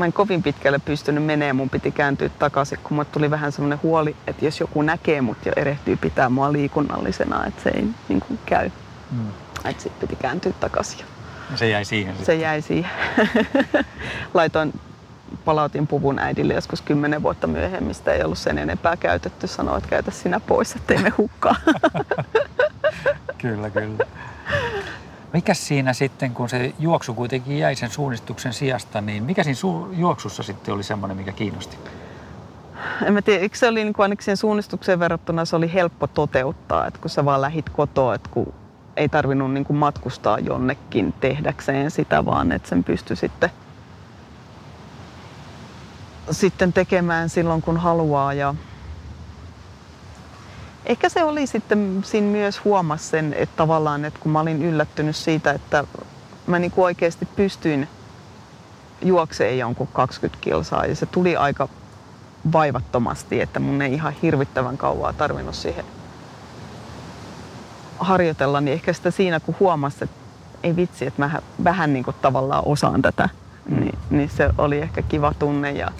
mä 0.00 0.06
en 0.06 0.12
kovin 0.12 0.42
pitkälle 0.42 0.78
pystynyt 0.78 1.24
menemään, 1.24 1.56
mun 1.56 1.70
piti 1.70 1.90
kääntyä 1.90 2.28
takaisin, 2.28 2.78
kun 2.82 2.94
mulle 2.94 3.08
tuli 3.12 3.30
vähän 3.30 3.52
semmoinen 3.52 3.80
huoli, 3.82 4.16
että 4.26 4.44
jos 4.44 4.60
joku 4.60 4.82
näkee 4.82 5.20
mut 5.20 5.46
ja 5.46 5.52
erehtyy 5.56 5.96
pitää 5.96 6.28
mua 6.28 6.52
liikunnallisena, 6.52 7.46
että 7.46 7.62
se 7.62 7.70
ei 7.70 7.84
niin 8.08 8.20
kuin 8.20 8.38
käy. 8.46 8.70
Mm. 9.10 9.28
Että 9.64 9.82
sitten 9.82 10.08
piti 10.08 10.22
kääntyä 10.22 10.52
takaisin. 10.60 11.04
Se 11.54 11.68
jäi 11.68 11.84
siihen 11.84 12.16
sitten. 12.16 12.26
Se 12.26 12.42
jäi 12.42 12.62
siihen. 12.62 12.90
Laitoin 14.34 14.80
palautin 15.44 15.86
puvun 15.86 16.18
äidille 16.18 16.54
joskus 16.54 16.82
kymmenen 16.82 17.22
vuotta 17.22 17.46
myöhemmin. 17.46 17.94
Sitä 17.94 18.12
ei 18.12 18.24
ollut 18.24 18.38
sen 18.38 18.58
enempää 18.58 18.96
käytetty. 18.96 19.46
Sanoa, 19.46 19.76
että 19.76 19.90
käytä 19.90 20.10
sinä 20.10 20.40
pois, 20.40 20.76
ettei 20.76 20.98
me 20.98 21.10
hukkaa. 21.18 21.56
kyllä, 23.42 23.70
kyllä. 23.70 24.06
Mikä 25.32 25.54
siinä 25.54 25.92
sitten, 25.92 26.34
kun 26.34 26.48
se 26.48 26.74
juoksu 26.78 27.14
kuitenkin 27.14 27.58
jäi 27.58 27.74
sen 27.74 27.90
suunnistuksen 27.90 28.52
sijasta, 28.52 29.00
niin 29.00 29.22
mikä 29.22 29.44
siinä 29.44 29.58
su- 29.60 29.98
juoksussa 29.98 30.42
sitten 30.42 30.74
oli 30.74 30.82
semmoinen, 30.82 31.16
mikä 31.16 31.32
kiinnosti? 31.32 31.76
En 33.04 33.14
mä 33.14 33.22
tiedä, 33.22 33.48
se 33.54 33.68
oli 33.68 33.84
niin 33.84 33.92
kuin 33.92 34.04
ainakin 34.04 34.24
siihen 34.24 34.36
suunnistukseen 34.36 34.98
verrattuna 34.98 35.44
se 35.44 35.56
oli 35.56 35.72
helppo 35.72 36.06
toteuttaa, 36.06 36.86
että 36.86 37.00
kun 37.00 37.10
sä 37.10 37.24
vaan 37.24 37.40
lähit 37.40 37.68
kotoa, 37.70 38.14
että 38.14 38.30
kun 38.32 38.54
ei 38.96 39.08
tarvinnut 39.08 39.52
niin 39.52 39.64
kuin 39.64 39.76
matkustaa 39.76 40.38
jonnekin 40.38 41.14
tehdäkseen 41.20 41.90
sitä, 41.90 42.24
vaan 42.24 42.52
että 42.52 42.68
sen 42.68 42.84
pystyi 42.84 43.16
sitten, 43.16 43.50
sitten 46.30 46.72
tekemään 46.72 47.28
silloin 47.28 47.62
kun 47.62 47.76
haluaa. 47.76 48.34
Ja 48.34 48.54
ehkä 50.86 51.08
se 51.08 51.24
oli 51.24 51.46
sitten, 51.46 52.00
siinä 52.04 52.26
myös 52.26 52.64
huomasi 52.64 53.04
sen, 53.04 53.34
että 53.38 53.56
tavallaan, 53.56 54.04
että 54.04 54.20
kun 54.20 54.32
mä 54.32 54.40
olin 54.40 54.62
yllättynyt 54.62 55.16
siitä, 55.16 55.52
että 55.52 55.84
mä 56.46 56.58
niin 56.58 56.70
kuin 56.70 56.84
oikeasti 56.84 57.28
pystyin 57.36 57.88
juokseen 59.02 59.58
jonkun 59.58 59.88
20 59.92 60.38
kilsaa 60.44 60.86
ja 60.86 60.96
se 60.96 61.06
tuli 61.06 61.36
aika 61.36 61.68
vaivattomasti, 62.52 63.40
että 63.40 63.60
mun 63.60 63.82
ei 63.82 63.94
ihan 63.94 64.12
hirvittävän 64.22 64.78
kauaa 64.78 65.12
tarvinnut 65.12 65.54
siihen 65.54 65.84
harjoitella, 67.98 68.60
niin 68.60 68.72
ehkä 68.72 68.92
sitä 68.92 69.10
siinä 69.10 69.40
kun 69.40 69.56
huomasi, 69.60 70.04
että 70.04 70.16
ei 70.62 70.76
vitsi, 70.76 71.06
että 71.06 71.22
mä 71.22 71.40
vähän 71.64 71.92
niin 71.92 72.04
kuin 72.04 72.16
tavallaan 72.22 72.62
osaan 72.66 73.02
tätä, 73.02 73.28
mm. 73.68 73.80
niin, 73.80 73.98
niin 74.10 74.28
se 74.28 74.50
oli 74.58 74.78
ehkä 74.78 75.02
kiva 75.02 75.34
tunne. 75.38 75.72
Ja, 75.72 75.90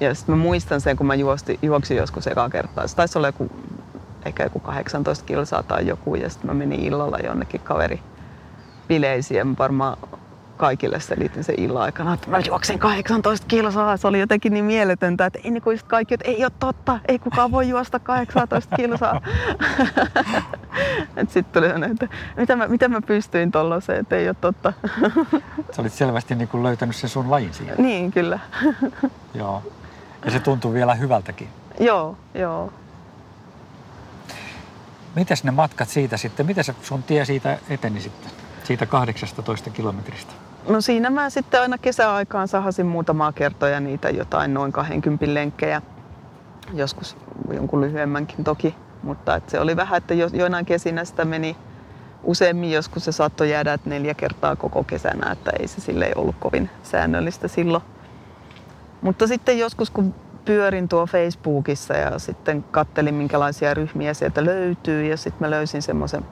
ja 0.00 0.14
sitten 0.14 0.34
mä 0.34 0.42
muistan 0.42 0.80
sen, 0.80 0.96
kun 0.96 1.06
mä 1.06 1.14
juosti, 1.14 1.58
juoksin 1.62 1.96
joskus 1.96 2.26
ekaa 2.26 2.50
kertaa. 2.50 2.86
Se 2.86 2.96
taisi 2.96 3.18
olla 3.18 3.28
joku, 3.28 3.50
ehkä 4.24 4.42
joku 4.42 4.60
18 4.60 5.24
kilsaa 5.24 5.62
tai 5.62 5.86
joku, 5.86 6.14
ja 6.14 6.30
sitten 6.30 6.50
mä 6.50 6.54
menin 6.54 6.80
illalla 6.80 7.18
jonnekin 7.18 7.60
kaveri 7.60 8.00
bileisiin 8.88 9.38
ja 9.38 9.44
mä 9.44 9.54
varmaan 9.58 9.96
kaikille 10.60 11.00
selitin 11.00 11.44
se 11.44 11.54
illan 11.56 11.82
aikana, 11.82 12.14
että 12.14 12.30
mä 12.30 12.38
juoksen 12.46 12.78
18 12.78 13.46
kilsaa. 13.46 13.96
Se 13.96 14.06
oli 14.06 14.20
jotenkin 14.20 14.52
niin 14.52 14.64
mieletöntä, 14.64 15.26
että 15.26 15.38
ennen 15.44 15.62
kuin 15.62 15.80
kaikki, 15.86 16.14
että 16.14 16.28
ei 16.28 16.44
ole 16.44 16.52
totta, 16.58 17.00
ei 17.08 17.18
kukaan 17.18 17.52
voi 17.52 17.68
juosta 17.68 17.98
18 17.98 18.76
kilsaa. 18.76 19.20
Sitten 21.28 21.44
tuli 21.44 21.66
että 21.92 22.08
mitä 22.36 22.56
mä, 22.56 22.68
mitä 22.68 22.88
mä 22.88 23.00
pystyin 23.00 23.50
tollaiseen, 23.50 24.00
että 24.00 24.16
ei 24.16 24.28
ole 24.28 24.36
totta. 24.40 24.72
Sä 25.72 25.82
olit 25.82 25.92
selvästi 25.92 26.34
niin 26.34 26.48
kuin 26.48 26.62
löytänyt 26.62 26.96
sen 26.96 27.10
sun 27.10 27.30
lajin 27.30 27.54
siihen. 27.54 27.74
Niin, 27.78 28.12
kyllä. 28.12 28.38
joo. 29.34 29.62
Ja 30.24 30.30
se 30.30 30.40
tuntui 30.40 30.72
vielä 30.72 30.94
hyvältäkin. 30.94 31.48
Joo, 31.80 32.16
joo. 32.34 32.72
Mites 35.16 35.44
ne 35.44 35.50
matkat 35.50 35.88
siitä 35.88 36.16
sitten, 36.16 36.46
miten 36.46 36.64
se 36.64 36.74
sun 36.82 37.02
tie 37.02 37.24
siitä 37.24 37.58
eteni 37.70 38.00
sitten, 38.00 38.30
siitä 38.64 38.86
18 38.86 39.70
kilometristä? 39.70 40.32
No 40.68 40.80
siinä 40.80 41.10
mä 41.10 41.30
sitten 41.30 41.60
aina 41.60 41.78
kesäaikaan 41.78 42.48
sahasin 42.48 42.86
muutamaa 42.86 43.32
kertoja 43.32 43.80
niitä 43.80 44.10
jotain 44.10 44.54
noin 44.54 44.72
20 44.72 45.34
lenkkejä. 45.34 45.82
Joskus 46.74 47.16
jonkun 47.52 47.80
lyhyemmänkin 47.80 48.44
toki. 48.44 48.74
Mutta 49.02 49.36
että 49.36 49.50
se 49.50 49.60
oli 49.60 49.76
vähän, 49.76 49.98
että 49.98 50.14
jo, 50.14 50.28
joinain 50.32 50.66
kesinä 50.66 51.04
sitä 51.04 51.24
meni 51.24 51.56
useammin. 52.22 52.72
Joskus 52.72 53.04
se 53.04 53.12
saattoi 53.12 53.50
jäädä 53.50 53.72
että 53.72 53.90
neljä 53.90 54.14
kertaa 54.14 54.56
koko 54.56 54.84
kesänä, 54.84 55.32
että 55.32 55.50
ei 55.58 55.68
se 55.68 55.80
sille 55.80 56.12
ollut 56.16 56.36
kovin 56.40 56.70
säännöllistä 56.82 57.48
silloin. 57.48 57.82
Mutta 59.02 59.26
sitten 59.26 59.58
joskus 59.58 59.90
kun 59.90 60.14
pyörin 60.44 60.88
tuo 60.88 61.06
Facebookissa 61.06 61.94
ja 61.94 62.18
sitten 62.18 62.62
kattelin 62.62 63.14
minkälaisia 63.14 63.74
ryhmiä 63.74 64.14
sieltä 64.14 64.44
löytyy. 64.44 65.06
Ja 65.06 65.16
sitten 65.16 65.46
mä 65.46 65.50
löysin 65.50 65.82
semmoisen 65.82 66.24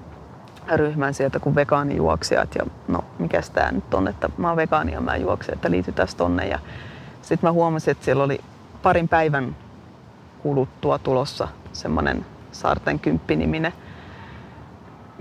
ryhmän 0.76 1.14
sieltä 1.14 1.40
kuin 1.40 1.54
vegaanijuoksijat. 1.54 2.54
Ja 2.54 2.66
no 2.88 3.04
mikä 3.18 3.40
tämä 3.52 3.72
nyt 3.72 3.94
on, 3.94 4.08
että 4.08 4.30
mä 4.36 4.48
oon 4.48 4.56
vegaani 4.56 4.92
ja 4.92 5.00
mä 5.00 5.16
juoksen, 5.16 5.54
että 5.54 5.70
liitytään 5.70 6.08
tonne. 6.16 6.48
Ja 6.48 6.58
sitten 7.22 7.48
mä 7.48 7.52
huomasin, 7.52 7.92
että 7.92 8.04
siellä 8.04 8.24
oli 8.24 8.40
parin 8.82 9.08
päivän 9.08 9.56
kuluttua 10.42 10.98
tulossa 10.98 11.48
semmoinen 11.72 12.26
Saarten 12.52 12.98
kymppiniminen 12.98 13.72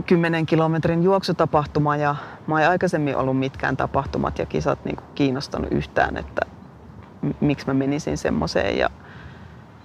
10 0.05 0.45
kilometrin 0.45 1.03
juoksutapahtuma. 1.03 1.95
Ja 1.95 2.15
mä 2.47 2.61
en 2.61 2.69
aikaisemmin 2.69 3.17
ollut 3.17 3.39
mitkään 3.39 3.77
tapahtumat 3.77 4.39
ja 4.39 4.45
kisat 4.45 4.85
niin 4.85 4.97
kiinnostanut 5.15 5.71
yhtään, 5.71 6.17
että 6.17 6.41
miksi 7.39 7.67
mä 7.67 7.73
menisin 7.73 8.17
semmoiseen 8.17 8.77
ja 8.77 8.89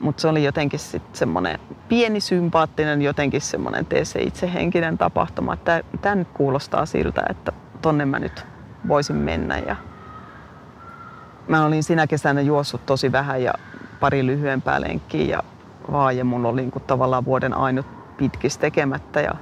mutta 0.00 0.20
se 0.20 0.28
oli 0.28 0.44
jotenkin 0.44 0.78
sitten 0.78 1.16
semmoinen 1.16 1.58
pieni 1.88 2.20
sympaattinen, 2.20 3.02
jotenkin 3.02 3.40
semmoinen 3.40 3.86
tee 3.86 4.04
se 4.04 4.22
itsehenkinen 4.22 4.98
tapahtuma. 4.98 5.56
Tämä 6.00 6.14
nyt 6.14 6.28
kuulostaa 6.34 6.86
siltä, 6.86 7.22
että 7.30 7.52
tonne 7.82 8.04
mä 8.04 8.18
nyt 8.18 8.46
voisin 8.88 9.16
mennä. 9.16 9.58
Ja 9.58 9.76
mä 11.48 11.66
olin 11.66 11.82
sinä 11.82 12.06
kesänä 12.06 12.40
juossut 12.40 12.86
tosi 12.86 13.12
vähän 13.12 13.42
ja 13.42 13.52
pari 14.00 14.26
lyhyempää 14.26 14.80
lenkkiä 14.80 15.36
ja 15.36 15.42
vaan 15.92 16.16
ja 16.16 16.24
mulla 16.24 16.48
oli 16.48 16.60
niin 16.60 16.70
kuin 16.70 16.84
tavallaan 16.86 17.24
vuoden 17.24 17.54
ainut 17.54 17.86
pitkis 18.16 18.58
tekemättä 18.58 19.20
ja 19.20 19.34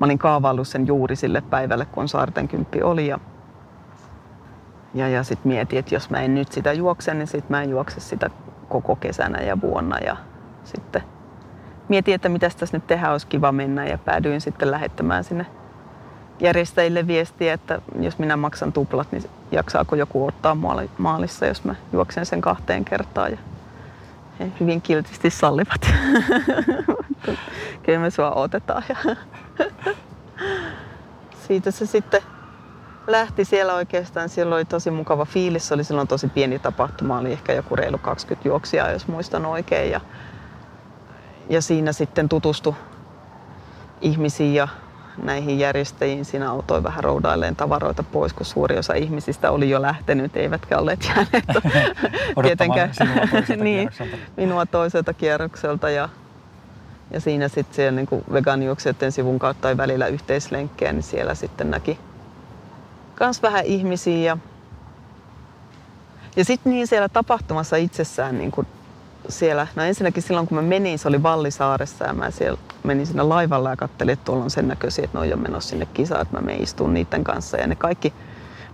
mä 0.00 0.04
olin 0.04 0.18
kaavaillut 0.18 0.68
sen 0.68 0.86
juuri 0.86 1.16
sille 1.16 1.40
päivälle, 1.40 1.84
kun 1.84 2.08
Saarten 2.08 2.48
kymppi 2.48 2.82
oli 2.82 3.06
ja, 3.06 3.18
ja, 4.94 5.08
ja 5.08 5.22
sitten 5.22 5.52
mietin, 5.52 5.78
että 5.78 5.94
jos 5.94 6.10
mä 6.10 6.20
en 6.20 6.34
nyt 6.34 6.52
sitä 6.52 6.72
juokse, 6.72 7.14
niin 7.14 7.26
sitten 7.26 7.50
mä 7.50 7.62
en 7.62 7.70
juokse 7.70 8.00
sitä 8.00 8.30
koko 8.68 8.96
kesänä 8.96 9.40
ja 9.42 9.60
vuonna 9.60 9.98
ja 9.98 10.16
sitten 10.64 11.02
mietin, 11.88 12.14
että 12.14 12.28
mitä 12.28 12.50
tässä 12.58 12.76
nyt 12.76 12.86
tehdään, 12.86 13.12
olisi 13.12 13.26
kiva 13.26 13.52
mennä 13.52 13.86
ja 13.86 13.98
päädyin 13.98 14.40
sitten 14.40 14.70
lähettämään 14.70 15.24
sinne 15.24 15.46
järjestäjille 16.40 17.06
viestiä, 17.06 17.52
että 17.52 17.80
jos 18.00 18.18
minä 18.18 18.36
maksan 18.36 18.72
tuplat, 18.72 19.12
niin 19.12 19.24
jaksaako 19.52 19.96
joku 19.96 20.26
ottaa 20.26 20.56
maalissa, 20.98 21.46
jos 21.46 21.64
mä 21.64 21.74
juoksen 21.92 22.26
sen 22.26 22.40
kahteen 22.40 22.84
kertaan. 22.84 23.30
Ja 23.30 23.38
he 24.40 24.52
hyvin 24.60 24.82
kiltisti 24.82 25.30
sallivat. 25.30 25.80
Kyllä 27.82 27.98
me 27.98 28.10
sua 28.10 28.30
otetaan. 28.30 28.82
Ja 28.88 29.16
siitä 31.46 31.70
se 31.70 31.86
sitten 31.86 32.22
lähti 33.06 33.44
siellä 33.44 33.74
oikeastaan. 33.74 34.28
Siellä 34.28 34.54
oli 34.54 34.64
tosi 34.64 34.90
mukava 34.90 35.24
fiilis. 35.24 35.68
Se 35.68 35.74
oli 35.74 35.84
silloin 35.84 36.08
tosi 36.08 36.28
pieni 36.28 36.58
tapahtuma. 36.58 37.18
Oli 37.18 37.32
ehkä 37.32 37.52
joku 37.52 37.76
reilu 37.76 37.98
20 37.98 38.48
juoksijaa, 38.48 38.90
jos 38.90 39.08
muistan 39.08 39.46
oikein. 39.46 39.90
Ja, 39.90 40.00
ja 41.48 41.62
siinä 41.62 41.92
sitten 41.92 42.28
tutustu 42.28 42.76
ihmisiin 44.00 44.54
ja 44.54 44.68
näihin 45.22 45.58
järjestäjiin. 45.58 46.24
Siinä 46.24 46.50
autoi 46.50 46.82
vähän 46.82 47.04
roudailleen 47.04 47.56
tavaroita 47.56 48.02
pois, 48.02 48.32
kun 48.32 48.46
suuri 48.46 48.78
osa 48.78 48.94
ihmisistä 48.94 49.50
oli 49.50 49.70
jo 49.70 49.82
lähtenyt, 49.82 50.36
eivätkä 50.36 50.78
olleet 50.78 51.04
jääneet 51.08 51.44
tietenkään 52.42 52.90
niin, 53.56 53.90
minua 54.36 54.66
toiselta 54.66 55.12
kierrokselta. 55.14 55.90
Ja, 55.90 56.08
ja 57.10 57.20
siinä 57.20 57.48
sitten 57.48 57.74
siellä 57.74 58.00
niin 58.00 58.24
vegaanijuoksijoiden 58.32 59.12
sivun 59.12 59.38
kautta 59.38 59.62
tai 59.62 59.76
välillä 59.76 60.06
yhteislenkkejä, 60.06 60.92
niin 60.92 61.02
siellä 61.02 61.34
sitten 61.34 61.70
näki 61.70 61.98
kans 63.20 63.42
vähän 63.42 63.64
ihmisiä. 63.64 64.18
Ja, 64.18 64.36
ja 66.36 66.44
sitten 66.44 66.72
niin 66.72 66.86
siellä 66.86 67.08
tapahtumassa 67.08 67.76
itsessään 67.76 68.38
niin 68.38 68.50
kuin 68.50 68.66
siellä, 69.28 69.66
no 69.76 69.82
ensinnäkin 69.82 70.22
silloin 70.22 70.46
kun 70.46 70.56
mä 70.56 70.62
menin, 70.62 70.98
se 70.98 71.08
oli 71.08 71.22
Vallisaaressa 71.22 72.04
ja 72.04 72.12
mä 72.12 72.30
siellä 72.30 72.58
menin 72.84 73.06
sinne 73.06 73.22
laivalla 73.22 73.70
ja 73.70 73.76
katselin, 73.76 74.12
että 74.12 74.24
tuolla 74.24 74.44
on 74.44 74.50
sen 74.50 74.68
näköisiä, 74.68 75.04
että 75.04 75.18
ne 75.18 75.20
on 75.20 75.28
jo 75.28 75.36
menossa 75.36 75.70
sinne 75.70 75.86
kisaan, 75.94 76.22
että 76.22 76.36
mä 76.36 76.40
menen 76.40 76.62
istuun 76.62 76.94
niiden 76.94 77.24
kanssa. 77.24 77.56
Ja 77.56 77.66
ne 77.66 77.74
kaikki 77.74 78.12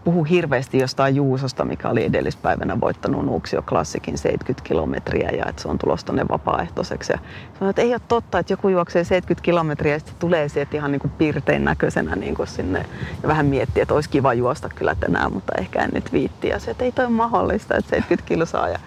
puhu 0.06 0.24
hirveästi 0.24 0.78
jostain 0.78 1.16
Juusosta, 1.16 1.64
mikä 1.64 1.88
oli 1.88 2.04
edellispäivänä 2.04 2.80
voittanut 2.80 3.24
Nuuksio 3.24 3.62
Klassikin 3.62 4.18
70 4.18 4.68
kilometriä 4.68 5.30
ja 5.30 5.44
että 5.48 5.62
se 5.62 5.68
on 5.68 5.78
tulossa 5.78 6.06
tuonne 6.06 6.28
vapaaehtoiseksi. 6.28 7.12
Ja 7.12 7.18
sanoin, 7.58 7.70
että 7.70 7.82
ei 7.82 7.92
ole 7.92 8.00
totta, 8.08 8.38
että 8.38 8.52
joku 8.52 8.68
juoksee 8.68 9.04
70 9.04 9.44
kilometriä 9.44 9.92
ja 9.92 9.98
sitten 9.98 10.16
tulee 10.18 10.48
sieltä 10.48 10.76
ihan 10.76 10.92
niin 10.92 11.00
kuin 11.00 11.10
pirtein 11.10 11.64
näköisenä 11.64 12.16
niin 12.16 12.34
kuin 12.34 12.46
sinne. 12.46 12.86
Ja 13.22 13.28
vähän 13.28 13.46
miettii, 13.46 13.82
että 13.82 13.94
olisi 13.94 14.10
kiva 14.10 14.34
juosta 14.34 14.68
kyllä 14.68 14.94
tänään, 14.94 15.32
mutta 15.32 15.52
ehkä 15.58 15.82
en 15.82 15.90
nyt 15.94 16.12
viitti. 16.12 16.48
Ja 16.48 16.58
se, 16.58 16.70
että 16.70 16.84
ei 16.84 16.92
toi 16.92 17.08
mahdollista, 17.08 17.76
että 17.76 17.90
70 17.90 18.28
kilsaa. 18.28 18.68
Ja, 18.68 18.78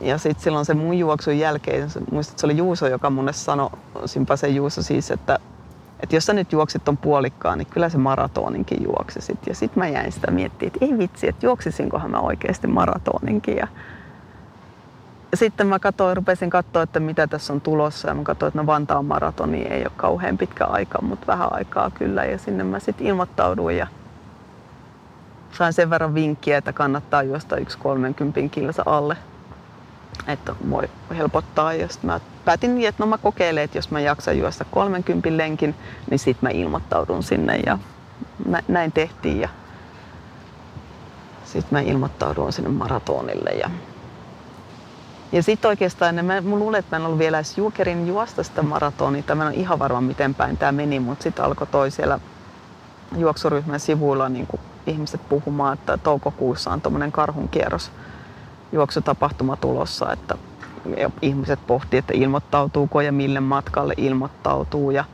ja 0.00 0.18
sitten 0.18 0.44
silloin 0.44 0.64
se 0.64 0.74
mun 0.74 0.98
juoksun 0.98 1.38
jälkeen, 1.38 1.88
muistat, 2.10 2.32
että 2.32 2.40
se 2.40 2.46
oli 2.46 2.56
Juuso, 2.56 2.88
joka 2.88 3.10
munne 3.10 3.32
sanoi, 3.32 3.70
se 4.34 4.48
Juuso 4.48 4.82
siis, 4.82 5.10
että 5.10 5.38
että 6.02 6.16
jos 6.16 6.26
sä 6.26 6.32
nyt 6.32 6.52
juoksit 6.52 6.84
ton 6.84 6.96
puolikkaan, 6.96 7.58
niin 7.58 7.66
kyllä 7.70 7.88
se 7.88 7.98
maratoninkin 7.98 8.82
juoksisit. 8.84 9.46
Ja 9.46 9.54
sitten 9.54 9.78
mä 9.78 9.88
jäin 9.88 10.12
sitä 10.12 10.30
miettimään, 10.30 10.72
että 10.74 10.84
ei 10.84 10.98
vitsi, 10.98 11.28
että 11.28 11.46
juoksisinkohan 11.46 12.10
mä 12.10 12.18
oikeasti 12.18 12.66
maratoninkin. 12.66 13.56
Ja 13.56 13.66
sitten 15.34 15.66
mä 15.66 15.78
katsoin, 15.78 16.16
rupesin 16.16 16.50
katsoa, 16.50 16.82
että 16.82 17.00
mitä 17.00 17.26
tässä 17.26 17.52
on 17.52 17.60
tulossa. 17.60 18.08
Ja 18.08 18.14
mä 18.14 18.22
katsoin, 18.22 18.48
että 18.48 18.60
no 18.60 18.66
Vantaan 18.66 19.04
maratoni 19.04 19.62
ei 19.62 19.82
ole 19.82 19.92
kauhean 19.96 20.38
pitkä 20.38 20.64
aika, 20.64 21.02
mutta 21.02 21.26
vähän 21.26 21.52
aikaa 21.52 21.90
kyllä. 21.90 22.24
Ja 22.24 22.38
sinne 22.38 22.64
mä 22.64 22.80
sitten 22.80 23.06
ilmoittauduin. 23.06 23.76
Ja 23.76 23.86
sain 25.52 25.72
sen 25.72 25.90
verran 25.90 26.14
vinkkiä, 26.14 26.58
että 26.58 26.72
kannattaa 26.72 27.22
juosta 27.22 27.56
yksi 27.56 27.78
30 27.78 28.40
kilsa 28.50 28.82
alle, 28.86 29.16
että 30.26 30.54
voi 30.70 30.88
helpottaa. 31.16 31.74
Ja 31.74 31.88
mä 32.02 32.20
päätin, 32.44 32.84
että 32.84 33.02
no 33.02 33.06
mä 33.06 33.18
kokeilen, 33.18 33.64
että 33.64 33.78
jos 33.78 33.90
mä 33.90 34.00
jaksan 34.00 34.38
juosta 34.38 34.64
30 34.70 35.36
lenkin, 35.36 35.74
niin 36.10 36.18
sit 36.18 36.42
mä 36.42 36.50
ilmoittaudun 36.50 37.22
sinne 37.22 37.56
ja 37.66 37.78
näin 38.68 38.92
tehtiin. 38.92 39.40
Ja 39.40 39.48
sitten 41.44 41.78
mä 41.78 41.80
ilmoittauduin 41.80 42.52
sinne 42.52 42.70
maratonille 42.70 43.50
ja 43.50 43.70
ja 45.32 45.42
sitten 45.42 45.68
oikeastaan, 45.68 46.14
mä, 46.14 46.40
mä 46.40 46.56
luulen, 46.56 46.78
että 46.78 46.96
mä 46.96 47.00
en 47.00 47.06
ollut 47.06 47.18
vielä 47.18 47.38
edes 47.38 47.58
juokerin 47.58 48.08
juosta 48.08 48.42
sitä 48.42 48.62
maratonia, 48.62 49.22
tai 49.22 49.36
mä 49.36 49.42
en 49.42 49.48
ole 49.48 49.56
ihan 49.56 49.78
varma 49.78 50.00
miten 50.00 50.34
päin 50.34 50.56
tämä 50.56 50.72
meni, 50.72 51.00
mutta 51.00 51.22
sitten 51.22 51.44
alkoi 51.44 51.66
toi 51.66 51.90
siellä 51.90 52.20
juoksuryhmän 53.16 53.80
sivuilla 53.80 54.28
niin 54.28 54.48
ihmiset 54.86 55.28
puhumaan, 55.28 55.74
että 55.74 55.98
toukokuussa 55.98 56.70
on 56.70 56.80
tuommoinen 56.80 57.12
karhunkierros 57.12 57.90
juoksutapahtuma 58.72 59.56
tulossa, 59.56 60.12
että 60.12 60.34
ihmiset 61.22 61.66
pohti, 61.66 61.96
että 61.96 62.12
ilmoittautuuko 62.16 63.00
ja 63.00 63.12
mille 63.12 63.40
matkalle 63.40 63.94
ilmoittautuu. 63.96 64.90
Ja 64.90 65.04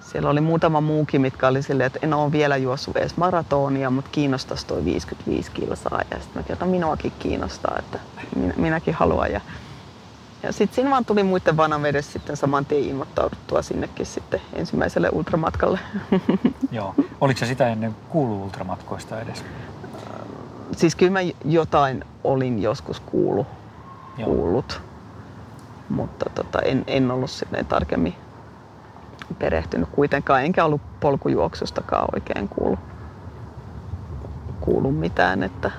siellä 0.00 0.30
oli 0.30 0.40
muutama 0.40 0.80
muukin, 0.80 1.20
mitkä 1.20 1.48
oli 1.48 1.62
silleen, 1.62 1.86
että 1.86 1.98
en 2.02 2.14
ole 2.14 2.32
vielä 2.32 2.56
juossut 2.56 2.96
edes 2.96 3.16
maratonia, 3.16 3.90
mutta 3.90 4.10
kiinnostaisi 4.12 4.66
tuo 4.66 4.84
55 4.84 5.50
kilsaa. 5.50 6.00
Ja 6.10 6.20
sitten 6.20 6.42
mä 6.42 6.52
että 6.52 6.64
minuakin 6.64 7.12
kiinnostaa, 7.18 7.76
että 7.78 7.98
minä, 8.36 8.54
minäkin 8.56 8.94
haluan. 8.94 9.32
Ja, 9.32 9.40
ja 10.42 10.52
sitten 10.52 10.74
siinä 10.74 10.90
vaan 10.90 11.04
tuli 11.04 11.22
muiden 11.22 11.56
vanavedessä 11.56 12.12
sitten 12.12 12.36
saman 12.36 12.66
tien 12.66 12.82
ilmoittauduttua 12.82 13.62
sinnekin 13.62 14.06
sitten 14.06 14.40
ensimmäiselle 14.52 15.08
ultramatkalle. 15.12 15.78
Joo. 16.70 16.94
Oliko 17.20 17.38
se 17.38 17.46
sitä 17.46 17.68
ennen 17.68 17.96
kuulu 18.08 18.42
ultramatkoista 18.42 19.20
edes? 19.20 19.44
Siis 20.76 20.96
kyllä 20.96 21.12
mä 21.12 21.18
jotain 21.44 22.04
olin 22.24 22.62
joskus 22.62 23.00
kuullut, 23.00 23.46
kuullut. 24.24 24.80
Mutta 25.88 26.30
tota, 26.34 26.58
en, 26.62 26.84
en 26.86 27.10
ollut 27.10 27.30
sitten 27.30 27.66
tarkemmin 27.66 28.14
perehtynyt 29.38 29.88
kuitenkaan, 29.92 30.44
enkä 30.44 30.64
ollut 30.64 31.00
polkujuoksustakaan 31.00 32.08
oikein 32.14 32.48
kuullut, 32.48 32.80
kuullut 34.60 34.98
mitään. 34.98 35.42
Että 35.42 35.70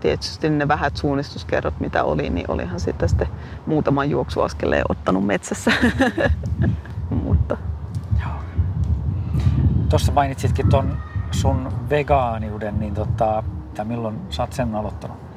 tietysti 0.00 0.50
ne 0.50 0.68
vähät 0.68 0.96
suunnistuskerrot, 0.96 1.80
mitä 1.80 2.04
oli, 2.04 2.30
niin 2.30 2.50
olihan 2.50 2.80
sitten, 2.80 3.08
sitten 3.08 3.28
muutaman 3.66 4.10
juoksuaskeleen 4.10 4.84
ottanut 4.88 5.26
metsässä. 5.26 5.72
Mutta. 7.24 7.56
Tuossa 9.88 10.12
mainitsitkin 10.12 10.68
tuon 10.68 10.98
sun 11.30 11.68
vegaaniuden, 11.90 12.80
niin 12.80 12.94
tota, 12.94 13.42
milloin 13.84 14.20
sä 14.30 14.42
oot 14.42 14.52
sen 14.52 14.74
aloittanut? 14.74 15.27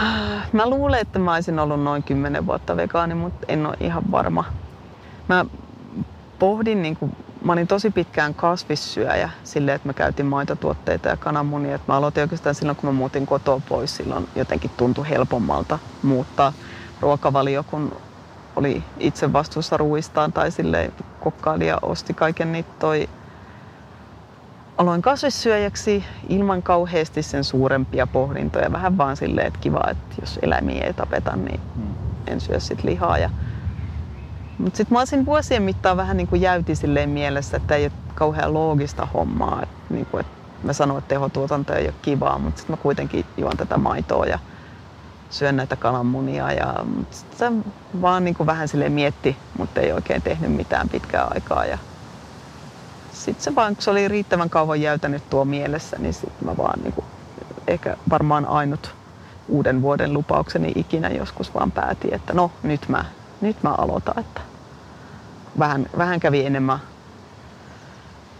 Mä 0.52 0.70
luulen, 0.70 1.00
että 1.00 1.18
mä 1.18 1.34
olisin 1.34 1.58
ollut 1.58 1.82
noin 1.82 2.02
10 2.02 2.46
vuotta 2.46 2.76
vegaani, 2.76 3.14
mutta 3.14 3.46
en 3.48 3.66
ole 3.66 3.76
ihan 3.80 4.02
varma. 4.10 4.44
Mä 5.28 5.44
pohdin, 6.38 6.82
niin 6.82 6.96
kuin, 6.96 7.16
mä 7.44 7.52
olin 7.52 7.66
tosi 7.66 7.90
pitkään 7.90 8.34
kasvissyöjä 8.34 9.30
silleen, 9.44 9.76
että 9.76 9.88
mä 9.88 9.92
käytin 9.92 10.26
maitotuotteita 10.26 11.08
ja 11.08 11.16
kananmunia. 11.16 11.78
Mä 11.88 11.96
aloitin 11.96 12.22
oikeastaan 12.22 12.54
silloin, 12.54 12.76
kun 12.76 12.88
mä 12.88 12.92
muutin 12.92 13.26
kotoa 13.26 13.60
pois. 13.68 13.96
Silloin 13.96 14.28
jotenkin 14.36 14.70
tuntui 14.76 15.08
helpommalta 15.08 15.78
muuttaa 16.02 16.52
ruokavalio, 17.00 17.64
kun 17.64 17.96
oli 18.56 18.84
itse 18.98 19.32
vastuussa 19.32 19.76
ruuistaan 19.76 20.32
tai 20.32 20.50
silleen 20.50 20.92
kokkaili 21.20 21.66
ja 21.66 21.78
osti 21.82 22.14
kaiken 22.14 22.52
niitä 22.52 22.70
toi 22.78 23.08
aloin 24.78 25.02
kasvissyöjäksi 25.02 26.04
ilman 26.28 26.62
kauheasti 26.62 27.22
sen 27.22 27.44
suurempia 27.44 28.06
pohdintoja. 28.06 28.72
Vähän 28.72 28.98
vaan 28.98 29.16
silleen, 29.16 29.46
että 29.46 29.60
kiva, 29.60 29.90
että 29.90 30.14
jos 30.20 30.38
eläimiä 30.42 30.84
ei 30.84 30.94
tapeta, 30.94 31.36
niin 31.36 31.60
hmm. 31.76 31.94
en 32.26 32.40
syö 32.40 32.60
sit 32.60 32.84
lihaa. 32.84 33.18
Ja 33.18 33.30
mutta 34.58 34.76
sitten 34.76 34.94
mä 34.94 34.98
olisin 34.98 35.26
vuosien 35.26 35.62
mittaan 35.62 35.96
vähän 35.96 36.16
niin 36.16 36.26
kuin 36.26 36.40
jäyti 36.40 36.74
silleen 36.74 37.10
mielessä, 37.10 37.56
että 37.56 37.74
ei 37.74 37.84
ole 37.84 37.92
kauhean 38.14 38.54
loogista 38.54 39.08
hommaa. 39.14 39.62
Et 39.62 39.68
niin 39.90 40.06
kuin, 40.06 40.20
että 40.20 40.32
mä 40.62 40.72
sanoin, 40.72 40.98
että 40.98 41.08
tehotuotanto 41.08 41.74
ei 41.74 41.84
ole 41.84 41.94
kivaa, 42.02 42.38
mutta 42.38 42.58
sitten 42.58 42.76
mä 42.76 42.82
kuitenkin 42.82 43.24
juon 43.36 43.56
tätä 43.56 43.78
maitoa 43.78 44.26
ja 44.26 44.38
syön 45.30 45.56
näitä 45.56 45.76
kananmunia. 45.76 46.52
Ja 46.52 46.74
se 47.10 47.52
vaan 48.00 48.24
niin 48.24 48.34
kuin 48.34 48.46
vähän 48.46 48.68
sille 48.68 48.88
mietti, 48.88 49.36
mutta 49.58 49.80
ei 49.80 49.92
oikein 49.92 50.22
tehnyt 50.22 50.52
mitään 50.52 50.88
pitkää 50.88 51.24
aikaa. 51.24 51.64
Ja 51.64 51.78
sitten 53.24 53.44
se 53.44 53.54
vaan, 53.54 53.76
kun 53.76 53.82
se 53.82 53.90
oli 53.90 54.08
riittävän 54.08 54.50
kauan 54.50 54.80
jäytänyt 54.80 55.30
tuo 55.30 55.44
mielessä, 55.44 55.96
niin 55.98 56.14
sitten 56.14 56.48
mä 56.48 56.56
vaan 56.56 56.80
niin 56.82 56.92
kuin, 56.92 57.04
ehkä 57.66 57.96
varmaan 58.10 58.46
ainut 58.46 58.94
uuden 59.48 59.82
vuoden 59.82 60.12
lupaukseni 60.12 60.72
ikinä 60.74 61.08
joskus 61.08 61.54
vaan 61.54 61.72
päätin, 61.72 62.14
että 62.14 62.32
no 62.32 62.50
nyt 62.62 62.88
mä, 62.88 63.04
nyt 63.40 63.62
mä 63.62 63.70
aloitan. 63.70 64.18
Että 64.18 64.40
vähän, 65.58 65.86
vähän 65.98 66.20
kävi 66.20 66.46
enemmän, 66.46 66.78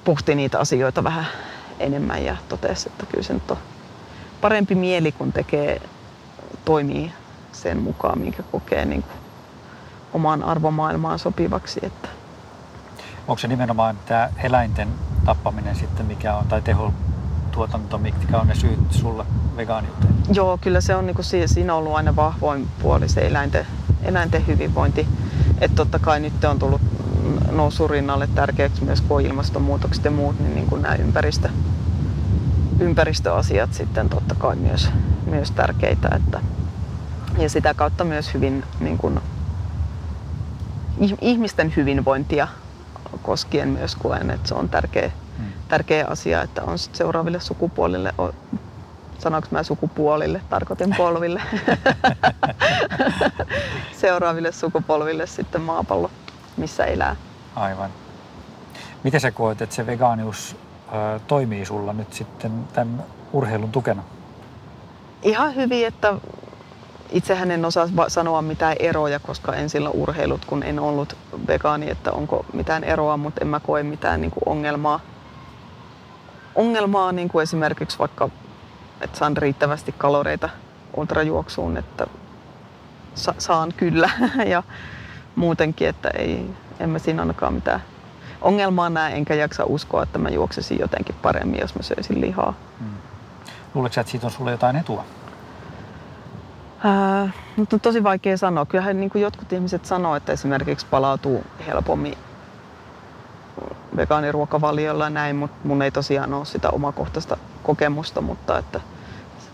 pohti 0.04 0.34
niitä 0.34 0.58
asioita 0.58 1.04
vähän 1.04 1.26
enemmän 1.80 2.24
ja 2.24 2.36
totesi, 2.48 2.88
että 2.88 3.06
kyllä 3.06 3.22
se 3.22 3.34
nyt 3.34 3.50
on 3.50 3.58
parempi 4.40 4.74
mieli, 4.74 5.12
kun 5.12 5.32
tekee, 5.32 5.80
toimii 6.64 7.12
sen 7.52 7.78
mukaan, 7.78 8.18
minkä 8.18 8.42
kokee 8.42 8.84
niin 8.84 9.02
kuin 9.02 9.14
omaan 10.12 10.42
arvomaailmaan 10.42 11.18
sopivaksi. 11.18 11.80
Että. 11.82 12.08
Onko 13.28 13.38
se 13.38 13.48
nimenomaan 13.48 13.98
tämä 14.06 14.28
eläinten 14.42 14.88
tappaminen 15.24 15.76
sitten, 15.76 16.06
mikä 16.06 16.36
on, 16.36 16.46
tai 16.46 16.62
tehotuotanto, 16.62 17.98
mikä 17.98 18.38
on 18.38 18.46
ne 18.46 18.54
syyt 18.54 18.92
sulle 18.92 19.24
vegaaniuteen? 19.56 20.14
Joo, 20.32 20.58
kyllä 20.58 20.80
se 20.80 20.96
on, 20.96 21.06
niin 21.06 21.14
kuin, 21.14 21.24
siinä 21.46 21.74
ollut 21.74 21.94
aina 21.94 22.16
vahvoin 22.16 22.68
puoli 22.82 23.08
se 23.08 23.26
eläinten, 23.26 23.66
eläinten 24.02 24.46
hyvinvointi. 24.46 25.08
Että 25.60 25.76
totta 25.76 25.98
kai 25.98 26.20
nyt 26.20 26.44
on 26.44 26.58
tullut 26.58 26.80
noussut 27.50 27.90
rinnalle 27.90 28.26
tärkeäksi 28.26 28.84
myös 28.84 29.00
kun 29.00 29.20
ilmastonmuutokset 29.20 30.04
ja 30.04 30.10
muut, 30.10 30.40
niin, 30.40 30.54
niin 30.54 30.66
kuin 30.66 30.82
nämä 30.82 30.94
ympäristö, 30.94 31.48
ympäristöasiat 32.80 33.74
sitten 33.74 34.08
totta 34.08 34.34
kai 34.34 34.56
myös, 34.56 34.90
myös 35.26 35.50
tärkeitä. 35.50 36.08
Että, 36.16 36.40
ja 37.38 37.50
sitä 37.50 37.74
kautta 37.74 38.04
myös 38.04 38.34
hyvin 38.34 38.64
niin 38.80 38.98
kuin, 38.98 39.20
ihmisten 41.20 41.72
hyvinvointia 41.76 42.48
koskien 43.22 43.68
myös 43.68 43.96
koen, 43.96 44.30
että 44.30 44.48
se 44.48 44.54
on 44.54 44.68
tärkeä, 44.68 45.10
hmm. 45.38 45.46
tärkeä 45.68 46.06
asia, 46.06 46.42
että 46.42 46.62
on 46.62 46.78
seuraaville 46.78 47.40
sukupuolille, 47.40 48.14
sanoinko 49.18 49.48
mä 49.50 49.62
sukupuolille, 49.62 50.40
tarkoitin 50.50 50.94
polville, 50.98 51.42
seuraaville 54.00 54.52
sukupolville 54.52 55.26
sitten 55.26 55.60
maapallo, 55.60 56.10
missä 56.56 56.84
elää. 56.84 57.16
Aivan. 57.56 57.90
Miten 59.04 59.20
sä 59.20 59.30
koet, 59.30 59.62
että 59.62 59.74
se 59.74 59.86
vegaanius 59.86 60.56
ö, 61.16 61.20
toimii 61.26 61.64
sulla 61.64 61.92
nyt 61.92 62.12
sitten 62.12 62.52
tämän 62.72 63.04
urheilun 63.32 63.72
tukena? 63.72 64.02
Ihan 65.22 65.54
hyvin, 65.54 65.86
että 65.86 66.14
itsehän 67.12 67.50
en 67.50 67.64
osaa 67.64 67.88
sanoa 68.08 68.42
mitään 68.42 68.76
eroja, 68.78 69.20
koska 69.20 69.54
en 69.54 69.70
sillä 69.70 69.90
urheilut, 69.90 70.44
kun 70.44 70.62
en 70.62 70.78
ollut 70.78 71.16
vegaani, 71.46 71.90
että 71.90 72.12
onko 72.12 72.46
mitään 72.52 72.84
eroa, 72.84 73.16
mutta 73.16 73.40
en 73.40 73.48
mä 73.48 73.60
koe 73.60 73.82
mitään 73.82 74.20
niin 74.20 74.30
kuin 74.30 74.42
ongelmaa. 74.46 75.00
Ongelmaa 76.54 77.12
niin 77.12 77.28
kuin 77.28 77.42
esimerkiksi 77.42 77.98
vaikka, 77.98 78.28
että 79.00 79.18
saan 79.18 79.36
riittävästi 79.36 79.94
kaloreita 79.98 80.48
ultrajuoksuun, 80.96 81.76
että 81.76 82.06
sa- 83.14 83.34
saan 83.38 83.72
kyllä 83.76 84.10
ja 84.52 84.62
muutenkin, 85.36 85.88
että 85.88 86.08
ei, 86.08 86.50
en 86.80 86.90
mä 86.90 86.98
siinä 86.98 87.22
ainakaan 87.22 87.54
mitään 87.54 87.82
ongelmaa 88.40 88.90
näe, 88.90 89.14
enkä 89.14 89.34
jaksa 89.34 89.64
uskoa, 89.64 90.02
että 90.02 90.18
mä 90.18 90.28
juoksisin 90.28 90.78
jotenkin 90.80 91.14
paremmin, 91.22 91.60
jos 91.60 91.74
mä 91.74 91.82
söisin 91.82 92.20
lihaa. 92.20 92.54
Hmm. 92.78 92.94
Luuletko 93.74 94.00
että 94.00 94.10
siitä 94.10 94.26
on 94.26 94.32
sulle 94.32 94.50
jotain 94.50 94.76
etua? 94.76 95.04
Äh, 96.84 97.34
mutta 97.56 97.76
on 97.76 97.80
tosi 97.80 98.02
vaikea 98.04 98.36
sanoa. 98.36 98.66
Kyllähän 98.66 99.00
niin 99.00 99.10
kuin 99.10 99.22
jotkut 99.22 99.52
ihmiset 99.52 99.84
sanoo, 99.84 100.16
että 100.16 100.32
esimerkiksi 100.32 100.86
palautuu 100.90 101.44
helpommin 101.66 102.18
vegaaniruokavaliolla 103.96 105.04
ja 105.04 105.10
näin, 105.10 105.36
mutta 105.36 105.68
mun 105.68 105.82
ei 105.82 105.90
tosiaan 105.90 106.34
ole 106.34 106.44
sitä 106.44 106.70
omakohtaista 106.70 107.36
kokemusta, 107.62 108.20
mutta 108.20 108.58
että 108.58 108.80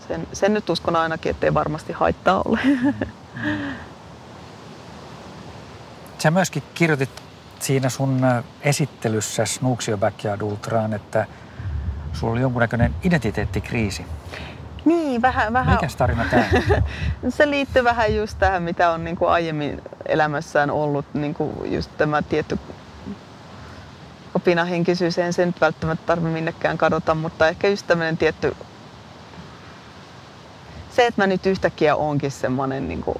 sen, 0.07 0.27
sen 0.33 0.53
nyt 0.53 0.69
uskon 0.69 0.95
ainakin, 0.95 1.29
että 1.29 1.47
ei 1.47 1.53
varmasti 1.53 1.93
haittaa 1.93 2.41
ole. 2.45 2.59
Sä 6.17 6.31
myöskin 6.31 6.63
kirjoitit 6.73 7.09
siinä 7.59 7.89
sun 7.89 8.21
esittelyssä 8.61 9.45
Snuuksio 9.45 9.97
Backyard 9.97 10.41
Ultraan, 10.41 10.93
että 10.93 11.25
sulla 12.13 12.33
oli 12.33 12.41
jonkunnäköinen 12.41 12.95
identiteettikriisi. 13.03 14.05
Niin, 14.85 15.21
vähän. 15.21 15.53
vähän. 15.53 15.75
Mikäs 15.75 15.95
tarina 15.95 16.25
tämä 16.31 16.45
Se 17.29 17.49
liittyy 17.49 17.83
vähän 17.83 18.15
just 18.15 18.39
tähän, 18.39 18.63
mitä 18.63 18.91
on 18.91 19.03
niin 19.03 19.15
kuin 19.15 19.31
aiemmin 19.31 19.81
elämässään 20.05 20.71
ollut, 20.71 21.05
niin 21.13 21.33
kuin 21.33 21.73
just 21.73 21.91
tämä 21.97 22.21
tietty 22.21 22.59
opinahenkisyys, 24.33 25.17
en 25.17 25.33
sen 25.33 25.47
nyt 25.47 25.61
välttämättä 25.61 26.05
tarvitse 26.05 26.33
minnekään 26.33 26.77
kadota, 26.77 27.15
mutta 27.15 27.47
ehkä 27.47 27.67
just 27.67 27.87
tämmöinen 27.87 28.17
tietty... 28.17 28.55
Se, 30.89 31.05
että 31.05 31.21
mä 31.21 31.27
nyt 31.27 31.45
yhtäkkiä 31.45 31.95
onkin 31.95 32.31
semmoinen 32.31 32.87
niin 32.87 33.01
kuin 33.01 33.17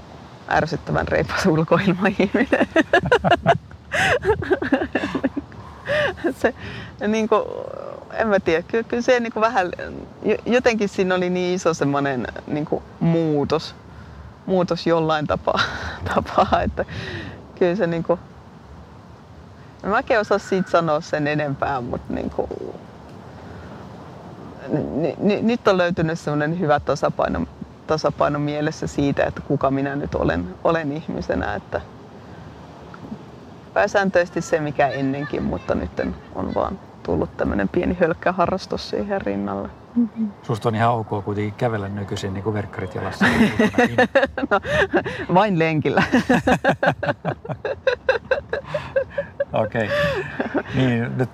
ärsyttävän 0.50 1.08
reipas 1.08 1.45
ulkoilmaihminen. 1.45 2.67
se, 6.41 6.54
niin 7.08 7.30
kuin, 7.30 7.41
en 8.13 8.28
mä 8.28 8.39
tiedä, 8.39 8.63
kyllä, 8.67 8.84
kyllä 8.84 9.02
se 9.02 9.19
niin 9.19 9.34
kuin 9.34 9.41
vähän, 9.41 9.72
jotenkin 10.45 10.89
siinä 10.89 11.15
oli 11.15 11.30
niin 11.30 11.56
iso 11.56 11.74
semmoinen 11.74 12.28
niin 12.48 12.65
kuin 12.65 12.84
muutos, 13.00 13.76
muutos 14.45 14.88
jollain 14.88 15.28
tapaa, 15.28 15.60
tapaa 16.13 16.62
että 16.62 16.86
kyllä 17.60 17.76
se 17.76 17.88
niin 17.88 18.04
kuin, 18.04 18.19
en 19.84 20.19
osaa 20.19 20.38
siitä 20.39 20.69
sanoa 20.69 21.02
sen 21.02 21.28
enempää, 21.28 21.82
mutta 21.82 22.13
niin 22.13 22.30
kuin, 22.30 22.50
nyt 25.41 25.67
on 25.67 25.78
löytynyt 25.78 26.19
semmoinen 26.19 26.60
hyvä 26.60 26.80
tasapaino, 26.80 27.45
tasapaino 27.88 28.39
mielessä 28.39 28.88
siitä, 28.88 29.24
että 29.24 29.41
kuka 29.41 29.72
minä 29.72 29.95
nyt 29.95 30.15
olen, 30.15 30.56
olen 30.63 30.91
ihmisenä. 30.91 31.56
Että 31.56 31.82
pääsääntöisesti 33.74 34.41
se 34.41 34.60
mikä 34.60 34.88
ennenkin, 34.88 35.43
mutta 35.43 35.76
nyt 35.76 35.91
on 36.36 36.54
vaan 36.56 36.80
tullut 37.10 37.38
tämmöinen 37.38 37.69
pieni 37.69 37.98
hölkkäharrastus 38.00 38.89
siihen 38.89 39.22
rinnalle. 39.22 39.69
Mm-hmm. 39.95 40.32
Susta 40.43 40.69
on 40.69 40.76
ihan 40.76 40.91
ok 40.91 41.26
kuitenkin 41.26 41.54
kävellä 41.54 41.89
nykyisin 41.89 42.34
niin 42.34 42.43
kuin 42.43 42.54
verkkarit 42.54 42.95
jalassa. 42.95 43.26
no, 44.50 44.60
vain 45.34 45.60
lenkillä. 45.60 46.04
Okei. 49.54 49.86
Okay. 49.86 50.63
Niin, 50.76 51.17
nyt 51.17 51.30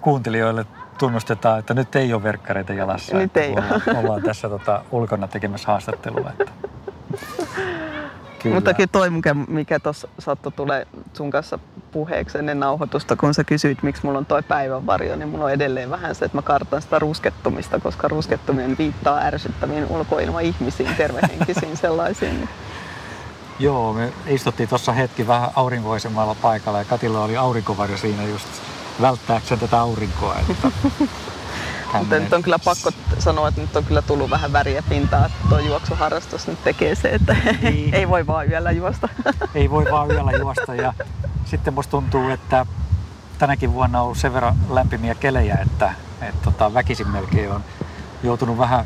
kuuntelijoille 0.00 0.66
tunnustetaan, 0.98 1.58
että 1.58 1.74
nyt 1.74 1.96
ei 1.96 2.14
ole 2.14 2.22
verkkareita 2.22 2.72
jalassa. 2.72 3.16
Nyt 3.16 3.36
ei 3.36 3.50
ollaan, 3.50 3.82
ole. 3.86 3.98
ollaan 3.98 4.22
tässä 4.22 4.48
tota, 4.48 4.82
ulkona 4.90 5.28
tekemässä 5.28 5.66
haastattelua. 5.66 6.30
Että. 6.30 6.52
Kyllä. 8.42 8.54
Mutta 8.54 8.74
kyllä 8.74 8.88
toi, 8.92 9.08
mikä 9.48 9.80
tuossa 9.80 10.08
sattui 10.18 10.52
tulee 10.52 10.86
sun 11.12 11.30
kanssa 11.30 11.58
puheeksi 11.94 12.38
ennen 12.38 12.60
nauhoitusta, 12.60 13.16
kun 13.16 13.34
sä 13.34 13.44
kysyit, 13.44 13.82
miksi 13.82 14.06
mulla 14.06 14.18
on 14.18 14.26
toi 14.26 14.42
päivänvarjo, 14.42 15.16
niin 15.16 15.28
mulla 15.28 15.44
on 15.44 15.52
edelleen 15.52 15.90
vähän 15.90 16.14
se, 16.14 16.24
että 16.24 16.38
mä 16.38 16.42
kartan 16.42 16.82
sitä 16.82 16.98
ruskettumista, 16.98 17.80
koska 17.80 18.08
ruskettuminen 18.08 18.78
viittaa 18.78 19.18
ärsyttäviin 19.18 19.86
ulkoilmaihmisiin, 19.86 20.94
tervehenkisiin 20.94 21.76
sellaisiin. 21.86 22.48
Joo, 23.58 23.92
me 23.92 24.12
istuttiin 24.26 24.68
tuossa 24.68 24.92
hetki 24.92 25.26
vähän 25.26 25.50
aurinkoisemmalla 25.54 26.36
paikalla 26.42 26.78
ja 26.78 26.84
Katilla 26.84 27.24
oli 27.24 27.36
aurinkovarjo 27.36 27.96
siinä 27.96 28.24
just 28.24 28.48
välttääkseen 29.00 29.60
tätä 29.60 29.80
aurinkoa. 29.80 30.36
Että 30.50 30.68
Mutta 31.98 32.18
nyt 32.18 32.32
on 32.32 32.42
kyllä 32.42 32.58
pakko 32.58 32.90
sanoa, 33.18 33.48
että 33.48 33.60
nyt 33.60 33.76
on 33.76 33.84
kyllä 33.84 34.02
tullut 34.02 34.30
vähän 34.30 34.52
väriä 34.52 34.82
pintaa, 34.88 35.26
että 35.26 35.38
tuo 35.48 35.58
juoksuharrastus 35.58 36.46
nyt 36.46 36.64
tekee 36.64 36.94
se, 36.94 37.08
että 37.08 37.36
niin. 37.62 37.94
ei 37.98 38.08
voi 38.08 38.26
vaan 38.26 38.50
yöllä 38.50 38.70
juosta. 38.70 39.08
Ei 39.54 39.70
voi 39.70 39.84
vaan 39.90 40.10
yöllä 40.10 40.32
juosta 40.32 40.74
ja 40.74 40.92
sitten 41.44 41.74
musta 41.74 41.90
tuntuu, 41.90 42.28
että 42.28 42.66
tänäkin 43.38 43.72
vuonna 43.72 43.98
on 43.98 44.04
ollut 44.04 44.18
sen 44.18 44.34
verran 44.34 44.56
lämpimiä 44.70 45.14
kelejä, 45.14 45.58
että, 45.62 45.94
että 46.22 46.40
tota, 46.44 46.74
väkisin 46.74 47.08
melkein 47.08 47.52
on 47.52 47.64
joutunut 48.22 48.58
vähän 48.58 48.84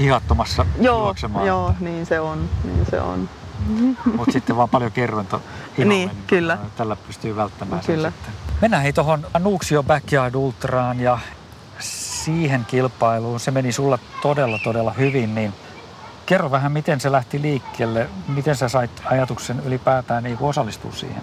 hihattomassa 0.00 0.66
joo, 0.80 0.98
juoksemaan. 0.98 1.46
Joo, 1.46 1.74
niin 1.80 2.06
se 2.06 2.20
on. 2.20 2.50
Niin 2.64 2.86
se 2.90 3.00
on. 3.00 3.28
Mutta 4.16 4.32
sitten 4.32 4.56
vaan 4.56 4.68
paljon 4.68 4.92
kerrointa 4.92 5.40
niin, 5.76 5.88
niin, 5.88 6.10
kyllä. 6.26 6.58
Tällä 6.76 6.96
pystyy 6.96 7.36
välttämään 7.36 7.82
kyllä. 7.86 8.10
sen 8.10 8.12
sitten. 8.12 8.34
Mennään 8.62 8.82
hei 8.82 8.92
tuohon 8.92 9.26
Nuuksio 9.38 9.82
Backyard 9.82 10.34
Ultraan 10.34 11.00
ja 11.00 11.18
siihen 11.78 12.64
kilpailuun. 12.64 13.40
Se 13.40 13.50
meni 13.50 13.72
sulla 13.72 13.98
todella, 14.22 14.58
todella 14.64 14.92
hyvin, 14.92 15.34
niin 15.34 15.52
kerro 16.26 16.50
vähän, 16.50 16.72
miten 16.72 17.00
se 17.00 17.12
lähti 17.12 17.42
liikkeelle. 17.42 18.08
Miten 18.28 18.56
sä 18.56 18.68
sait 18.68 18.90
ajatuksen 19.04 19.60
ylipäätään 19.64 20.24
niin 20.24 20.38
osallistua 20.40 20.92
siihen? 20.92 21.22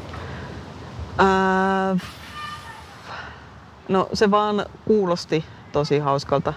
Ää, 1.18 1.98
no 3.90 4.10
se 4.14 4.32
vaan 4.32 4.66
kuulosti 4.86 5.46
tosi 5.72 6.00
hauskalta 6.00 6.54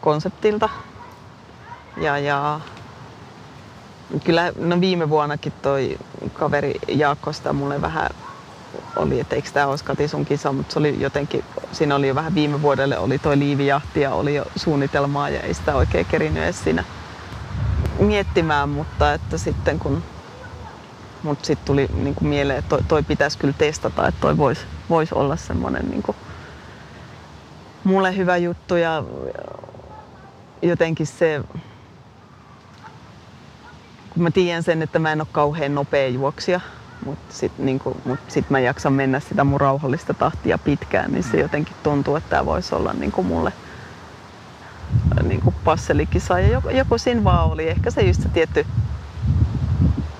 konseptilta. 0.00 0.68
Ja, 1.96 2.18
ja 2.18 2.60
kyllä 4.24 4.52
no 4.58 4.80
viime 4.80 5.10
vuonnakin 5.10 5.52
toi 5.62 5.98
kaveri 6.32 6.74
Jaakko 6.88 7.32
sitä 7.32 7.52
mulle 7.52 7.82
vähän 7.82 8.10
oli, 8.96 9.20
että 9.20 9.36
eikö 9.36 9.50
tämä 9.52 9.66
olisi 9.66 9.84
Kati 9.84 10.08
sun 10.08 10.24
kisa, 10.24 10.52
mutta 10.52 10.72
se 10.72 10.78
oli 10.78 11.00
jotenkin, 11.00 11.44
siinä 11.72 11.94
oli 11.94 12.08
jo 12.08 12.14
vähän 12.14 12.34
viime 12.34 12.62
vuodelle 12.62 12.98
oli 12.98 13.18
toi 13.18 13.38
liivijahti 13.38 14.00
ja 14.00 14.14
oli 14.14 14.34
jo 14.34 14.44
suunnitelmaa 14.56 15.28
ja 15.28 15.40
ei 15.40 15.54
sitä 15.54 15.74
oikein 15.74 16.06
kerinyt 16.06 16.42
edes 16.42 16.64
siinä 16.64 16.84
miettimään, 17.98 18.68
mutta 18.68 19.14
että 19.14 19.38
sitten 19.38 19.78
kun 19.78 20.02
mutta 21.22 21.46
sitten 21.46 21.66
tuli 21.66 21.88
niin 21.94 22.14
kuin 22.14 22.28
mieleen, 22.28 22.58
että 22.58 22.68
toi, 22.68 22.82
toi 22.88 23.02
pitäisi 23.02 23.38
kyllä 23.38 23.54
testata, 23.58 24.08
että 24.08 24.20
toi 24.20 24.36
voisi 24.36 24.66
vois 24.90 25.12
olla 25.12 25.36
semmoinen 25.36 25.90
niin 25.90 26.02
mulle 27.84 28.16
hyvä 28.16 28.36
juttu 28.36 28.76
ja 28.76 29.04
jotenkin 30.62 31.06
se, 31.06 31.44
kun 34.10 34.22
mä 34.22 34.30
tiedän 34.30 34.62
sen, 34.62 34.82
että 34.82 34.98
mä 34.98 35.12
en 35.12 35.20
ole 35.20 35.28
kauhean 35.32 35.74
nopea 35.74 36.08
juoksija, 36.08 36.60
mutta 37.04 37.34
sitten 37.34 37.66
niin 37.66 37.80
mut 38.04 38.20
sit 38.28 38.50
mä 38.50 38.60
jaksan 38.60 38.92
mennä 38.92 39.20
sitä 39.20 39.44
mun 39.44 39.60
rauhallista 39.60 40.14
tahtia 40.14 40.58
pitkään, 40.58 41.12
niin 41.12 41.24
se 41.24 41.40
jotenkin 41.40 41.76
tuntuu, 41.82 42.16
että 42.16 42.30
tämä 42.30 42.46
voisi 42.46 42.74
olla 42.74 42.92
niin 42.92 43.12
kuin 43.12 43.26
mulle 43.26 43.52
niin 45.22 45.40
kuin 45.40 45.54
passelikisa. 45.64 46.38
Ja 46.38 46.48
joku, 46.48 46.68
joku 46.68 46.98
siinä 46.98 47.24
vaan 47.24 47.50
oli. 47.50 47.68
Ehkä 47.68 47.90
se 47.90 48.02
just 48.02 48.22
se 48.22 48.28
tietty 48.28 48.66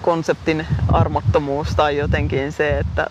konseptin 0.02 0.66
armottomuus 0.92 1.74
tai 1.76 1.96
jotenkin 1.96 2.52
se, 2.52 2.78
että 2.78 3.06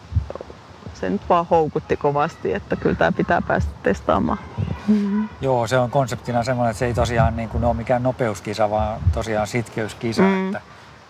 se 0.94 1.10
nyt 1.10 1.22
vaan 1.30 1.46
houkutti 1.50 1.98
kovasti, 1.98 2.54
että 2.54 2.76
kyllä 2.76 2.96
tämä 2.96 3.12
pitää 3.12 3.42
päästä 3.42 3.72
testaamaan. 3.84 4.40
Mm-hmm. 4.88 5.30
Joo, 5.42 5.68
se 5.68 5.78
on 5.78 5.92
konseptina 5.92 6.44
semmoinen, 6.44 6.72
että 6.72 6.80
se 6.80 6.86
ei 6.86 6.94
tosiaan 6.94 7.38
niin 7.38 7.50
kuin 7.50 7.64
ole 7.64 7.74
mikään 7.74 8.04
nopeuskisa, 8.04 8.70
vaan 8.70 9.00
tosiaan 9.14 9.48
sitkeyskisa. 9.48 10.22
Mm. 10.22 10.46
Että, 10.46 10.62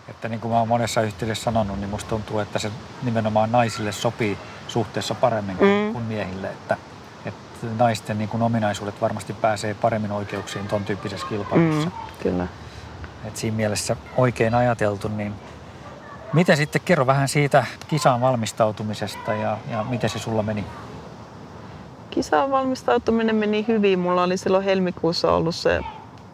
että 0.08 0.28
niin 0.28 0.40
kuin 0.40 0.52
mä 0.52 0.58
oon 0.58 0.68
monessa 0.68 1.00
yhteydessä 1.00 1.44
sanonut, 1.44 1.78
niin 1.78 1.90
musta 1.90 2.10
tuntuu, 2.10 2.38
että 2.38 2.58
se 2.58 2.70
nimenomaan 3.02 3.52
naisille 3.52 3.92
sopii 3.92 4.38
suhteessa 4.68 5.14
paremmin 5.14 5.56
kuin, 5.56 5.86
mm. 5.86 5.92
kuin 5.92 6.04
miehille. 6.04 6.48
Että, 6.48 6.76
että 7.26 7.66
naisten 7.78 8.18
niin 8.18 8.28
kuin 8.28 8.42
ominaisuudet 8.42 9.00
varmasti 9.00 9.32
pääsee 9.32 9.74
paremmin 9.74 10.12
oikeuksiin 10.12 10.68
ton 10.68 10.84
tyyppisessä 10.84 11.26
kilpailussa. 11.26 11.88
Mm, 11.88 12.22
kyllä. 12.22 12.46
Et 13.24 13.36
siinä 13.36 13.56
mielessä 13.56 13.96
oikein 14.16 14.54
ajateltu, 14.54 15.08
niin 15.08 15.34
Miten 16.32 16.56
sitten 16.56 16.82
kerro 16.84 17.06
vähän 17.06 17.28
siitä 17.28 17.66
kisaan 17.88 18.20
valmistautumisesta 18.20 19.34
ja, 19.34 19.58
ja 19.70 19.84
miten 19.88 20.10
se 20.10 20.18
sulla 20.18 20.42
meni? 20.42 20.64
Kisaan 22.10 22.50
valmistautuminen 22.50 23.36
meni 23.36 23.64
hyvin. 23.68 23.98
Mulla 23.98 24.22
oli 24.22 24.36
silloin 24.36 24.64
helmikuussa 24.64 25.32
ollut 25.32 25.54
se 25.54 25.80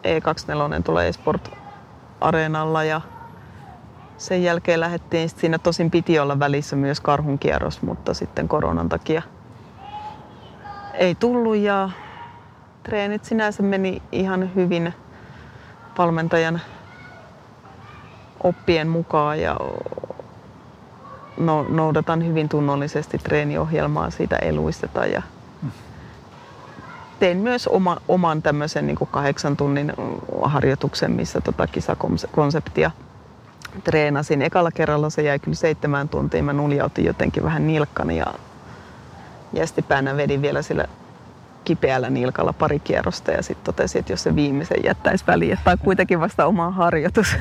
E24 0.03 0.83
tulee 0.83 1.07
Esport 1.07 1.51
Areenalla 2.21 2.83
ja 2.83 3.01
sen 4.17 4.43
jälkeen 4.43 4.79
lähdettiin, 4.79 5.29
siinä 5.29 5.57
tosin 5.57 5.91
piti 5.91 6.19
olla 6.19 6.39
välissä 6.39 6.75
myös 6.75 6.99
karhun 6.99 7.39
kierros, 7.39 7.81
mutta 7.81 8.13
sitten 8.13 8.47
koronan 8.47 8.89
takia 8.89 9.21
ei 10.93 11.15
tullut 11.15 11.55
ja 11.55 11.89
treenit 12.83 13.25
sinänsä 13.25 13.63
meni 13.63 14.01
ihan 14.11 14.55
hyvin 14.55 14.93
valmentajan 15.97 16.61
oppien 18.43 18.87
mukaan 18.87 19.39
ja 19.41 19.57
no, 21.37 21.65
noudatan 21.69 22.27
hyvin 22.27 22.49
tunnollisesti 22.49 23.17
treeniohjelmaa, 23.17 24.09
siitä 24.09 24.35
ei 24.35 24.53
luisteta 24.53 25.05
ja 25.05 25.21
tein 27.19 27.37
myös 27.37 27.67
oma, 27.67 27.97
oman 28.07 28.41
tämmöisen 28.41 28.87
niin 28.87 28.95
kuin 28.95 29.09
kahdeksan 29.11 29.57
tunnin 29.57 29.93
harjoituksen, 30.43 31.11
missä 31.11 31.41
tota 31.41 31.67
kisakonseptia 31.67 32.91
treenasin. 33.83 34.41
Ekalla 34.41 34.71
kerralla 34.71 35.09
se 35.09 35.21
jäi 35.21 35.39
kyllä 35.39 35.55
seitsemän 35.55 36.09
tuntia. 36.09 36.43
Mä 36.43 36.53
nuljautin 36.53 37.05
jotenkin 37.05 37.43
vähän 37.43 37.67
nilkkani 37.67 38.17
ja 38.17 38.25
jästipäänä 39.53 40.17
vedin 40.17 40.41
vielä 40.41 40.61
sillä 40.61 40.85
kipeällä 41.65 42.09
nilkalla 42.09 42.53
pari 42.53 42.79
kierrosta 42.79 43.31
ja 43.31 43.43
sitten 43.43 43.65
totesin, 43.65 43.99
että 43.99 44.13
jos 44.13 44.23
se 44.23 44.35
viimeisen 44.35 44.83
jättäisi 44.83 45.23
väliin, 45.27 45.53
että 45.53 45.71
on 45.71 45.77
kuitenkin 45.77 46.19
vasta 46.19 46.45
oma 46.45 46.71
harjoitus. 46.71 47.35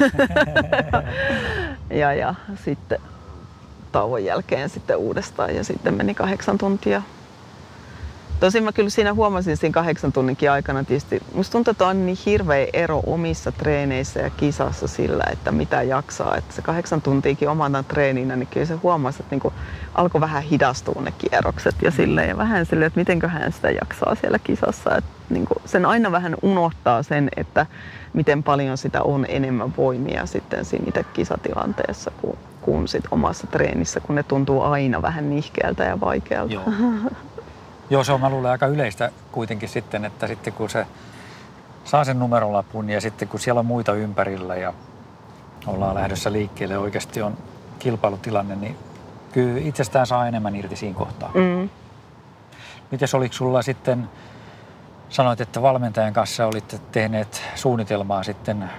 ja, 1.91 2.15
ja 2.15 2.35
sitten 2.65 2.99
tauon 3.93 4.25
jälkeen 4.25 4.69
sitten 4.69 4.97
uudestaan 4.97 5.57
ja 5.57 5.65
sitten 5.65 5.95
meni 5.95 6.15
kahdeksan 6.15 6.59
tuntia 6.59 7.03
Tosin 8.40 8.64
mä 8.64 8.72
kyllä 8.72 8.90
siinä 8.90 9.14
huomasin 9.14 9.57
siinä 9.57 9.72
kahdeksan 9.72 10.12
tunninkin 10.12 10.51
aikana 10.51 10.85
tietysti, 10.85 11.20
musta 11.35 11.53
tuntuu, 11.53 11.70
että 11.70 11.87
on 11.87 12.07
niin 12.07 12.18
hirveä 12.27 12.66
ero 12.72 13.01
omissa 13.07 13.53
treeneissä 13.53 14.20
ja 14.20 14.31
kisassa 14.31 14.87
sillä, 14.87 15.24
että 15.33 15.53
mitä 15.53 15.83
jaksaa. 15.83 16.37
Että 16.37 16.55
se 16.55 16.62
kahdeksan 16.62 17.03
tuntiakin 17.03 17.48
omana 17.48 17.83
treeninä, 17.83 18.37
niin 18.37 18.46
kyllä 18.46 18.66
se 18.66 18.74
huomasi, 18.74 19.22
että 19.22 19.35
niinku 19.35 19.53
alkoi 19.94 20.20
vähän 20.20 20.42
hidastua 20.42 21.03
ne 21.03 21.12
kierrokset 21.18 21.74
ja 21.83 21.90
sille 21.90 22.27
ja 22.27 22.37
vähän 22.37 22.66
sille, 22.66 22.85
että 22.87 23.01
mitenköhän 23.01 23.53
sitä 23.53 23.70
jaksaa 23.70 24.14
siellä 24.14 24.38
kisassa. 24.38 24.96
Että 24.96 25.11
niinku 25.31 25.55
sen 25.64 25.87
aina 25.87 26.12
vähän 26.12 26.37
unohtaa 26.42 27.03
sen, 27.03 27.29
että 27.37 27.66
miten 28.12 28.42
paljon 28.42 28.79
sitä 28.79 29.03
on 29.03 29.27
enemmän 29.29 29.77
voimia 29.77 30.27
sitten 30.27 30.64
siinä 30.64 30.85
itse 30.88 31.05
kisatilanteessa 31.12 32.11
kuin, 32.16 32.38
kuin 32.61 32.88
sit 32.88 33.05
omassa 33.11 33.46
treenissä, 33.46 34.01
kun 34.01 34.14
ne 34.14 34.22
tuntuu 34.22 34.62
aina 34.62 35.03
vähän 35.03 35.31
nihkeältä 35.31 35.85
ja 35.85 36.01
vaikealta. 36.01 36.55
Joo. 36.55 36.72
Joo, 37.90 38.05
se 38.05 38.12
on 38.12 38.20
mä 38.20 38.31
luulen 38.31 38.51
aika 38.51 38.66
yleistä 38.66 39.11
kuitenkin 39.33 39.68
sitten, 39.68 40.05
että 40.05 40.27
sitten 40.27 40.53
kun 40.53 40.70
se 40.70 40.87
saa 41.85 42.05
sen 42.05 42.18
numerolapun 42.18 42.90
ja 42.90 43.01
sitten 43.01 43.29
kun 43.29 43.40
siellä 43.40 43.59
on 43.59 43.66
muita 43.66 43.94
ympärillä 43.94 44.57
ja 44.57 44.72
ollaan 45.66 45.94
lähdössä 45.94 46.33
liikkeelle 46.33 46.79
oikeasti 46.79 47.22
on 47.22 47.37
kilpailutilanne, 47.79 48.57
niin 48.57 48.77
kyllä 49.33 49.61
itsestään 49.61 50.07
saa 50.07 50.29
enemmän 50.29 50.57
irti 50.57 50.77
siinä 50.77 50.98
kohtaa. 50.98 51.31
Mm. 51.35 51.68
Mites 52.90 53.14
oliko 53.14 53.35
sulla 53.35 53.62
sitten, 53.62 54.09
sanoit, 55.09 55.40
että 55.40 55.62
valmentajan 55.62 56.12
kanssa 56.12 56.46
olitte 56.46 56.81
tehneet 56.92 57.42
suunnitelmaa 57.55 58.22
sitten 58.22 58.70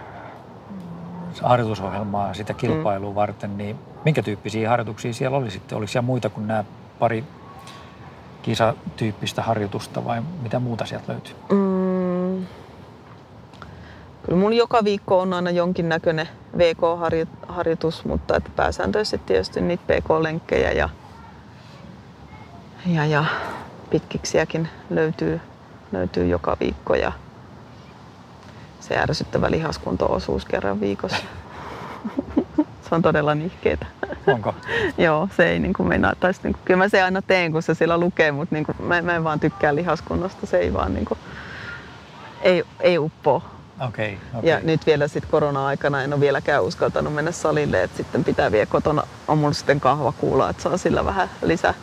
harjoitusohjelmaa 1.44 2.34
sitä 2.34 2.54
kilpailua 2.54 3.10
mm. 3.10 3.16
varten, 3.16 3.58
niin 3.58 3.80
minkä 4.06 4.22
tyyppisiä 4.22 4.70
harjoituksia 4.70 5.14
siellä 5.14 5.38
oli 5.38 5.52
sitten? 5.52 5.78
Oliko 5.78 5.92
siellä 5.92 6.06
muita 6.06 6.30
kuin 6.30 6.48
nämä 6.48 6.64
pari 7.00 7.24
kisatyyppistä 8.50 9.42
harjoitusta 9.42 10.06
vai 10.06 10.22
mitä 10.42 10.60
muuta 10.60 10.86
sieltä 10.86 11.12
löytyy? 11.12 11.36
Mm. 11.50 12.46
Kyllä 14.26 14.40
mun 14.40 14.54
joka 14.54 14.84
viikko 14.84 15.20
on 15.20 15.34
aina 15.34 15.50
jonkinnäköinen 15.50 16.30
VK-harjoitus, 16.58 18.06
mutta 18.06 18.36
että 18.36 18.50
pääsääntöisesti 18.56 19.26
tietysti 19.26 19.62
niitä 19.62 19.84
PK-lenkkejä 19.88 20.72
ja, 20.72 20.90
ja, 22.86 23.06
ja 23.06 23.26
pitkiksiäkin 23.90 24.70
löytyy, 24.90 25.42
löytyy 25.92 26.28
joka 26.28 26.58
viikko 26.60 26.96
ja 26.96 27.12
se 28.80 28.98
ärsyttävä 28.98 29.52
lihaskunto-osuus 29.52 30.46
kerran 30.46 30.80
viikossa. 30.80 31.24
Se 32.90 32.96
on 32.96 33.02
todella 33.02 33.36
nihkeetä. 33.36 33.86
Onko? 34.28 34.56
Joo, 34.98 35.30
se 35.38 35.50
ei 35.50 35.60
niin 35.60 35.74
kuin 35.74 35.90
meinaa, 35.90 36.14
tai 36.20 36.32
niin 36.44 36.54
kuin, 36.54 36.62
kyllä 36.66 36.78
mä 36.78 36.90
se 36.90 37.02
aina 37.02 37.22
teen, 37.22 37.52
kun 37.52 37.64
se 37.64 37.74
siellä 37.74 37.98
lukee, 37.98 38.32
mutta 38.32 38.56
niin 38.56 38.66
kuin, 38.66 38.76
mä, 38.80 39.02
mä 39.02 39.16
en 39.16 39.24
vaan 39.24 39.40
tykkää 39.40 39.76
lihaskunnosta, 39.76 40.46
se 40.46 40.58
ei 40.58 40.74
vaan 40.74 40.94
niin 40.94 41.06
kuin, 41.06 41.20
ei, 42.42 42.64
ei 42.80 42.98
uppoa. 42.98 43.42
Okei, 43.88 44.14
okay, 44.14 44.40
okay. 44.40 44.50
Ja 44.50 44.60
nyt 44.60 44.86
vielä 44.86 45.08
sitten 45.08 45.32
korona-aikana 45.32 46.04
en 46.04 46.14
ole 46.14 46.22
vieläkään 46.22 46.64
uskaltanut 46.64 47.14
mennä 47.14 47.32
salille, 47.32 47.84
että 47.84 47.98
sitten 47.98 48.24
pitää 48.24 48.52
vielä 48.52 48.66
kotona, 48.66 49.04
on 49.28 49.38
mulla 49.38 49.54
sitten 49.54 49.80
kahvakuula, 49.80 50.50
että 50.50 50.64
saa 50.64 50.78
sillä 50.78 51.06
vähän 51.06 51.30
lisää 51.42 51.74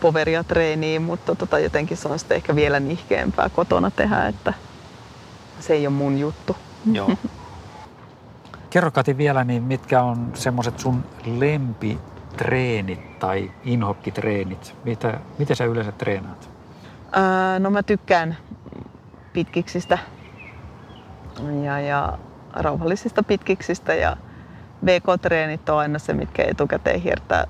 poveria 0.00 0.44
treeniin, 0.44 1.02
mutta 1.02 1.34
tota, 1.34 1.58
jotenkin 1.58 1.96
se 1.96 2.08
on 2.08 2.18
sitten 2.18 2.36
ehkä 2.36 2.56
vielä 2.56 2.80
nihkeämpää 2.80 3.48
kotona 3.48 3.90
tehdä, 3.90 4.26
että 4.26 4.54
se 5.60 5.72
ei 5.72 5.86
ole 5.86 5.94
mun 5.94 6.18
juttu. 6.18 6.56
Joo. 6.92 7.10
Kerro 8.70 8.90
Kati 8.90 9.16
vielä, 9.16 9.44
niin 9.44 9.62
mitkä 9.62 10.02
on 10.02 10.30
semmoiset 10.34 10.78
sun 10.78 11.04
lempitreenit 11.38 13.18
tai 13.18 13.50
inhokkitreenit? 13.64 14.74
Mitä, 14.84 15.20
miten 15.38 15.56
sä 15.56 15.64
yleensä 15.64 15.92
treenaat? 15.92 16.50
Ää, 17.12 17.58
no 17.58 17.70
mä 17.70 17.82
tykkään 17.82 18.36
pitkiksistä 19.32 19.98
ja, 21.64 21.80
ja 21.80 22.18
rauhallisista 22.52 23.22
pitkiksistä 23.22 23.94
ja 23.94 24.16
VK-treenit 24.86 25.68
on 25.68 25.78
aina 25.78 25.98
se, 25.98 26.12
mitkä 26.12 26.44
etukäteen 26.44 27.00
hiertää, 27.00 27.46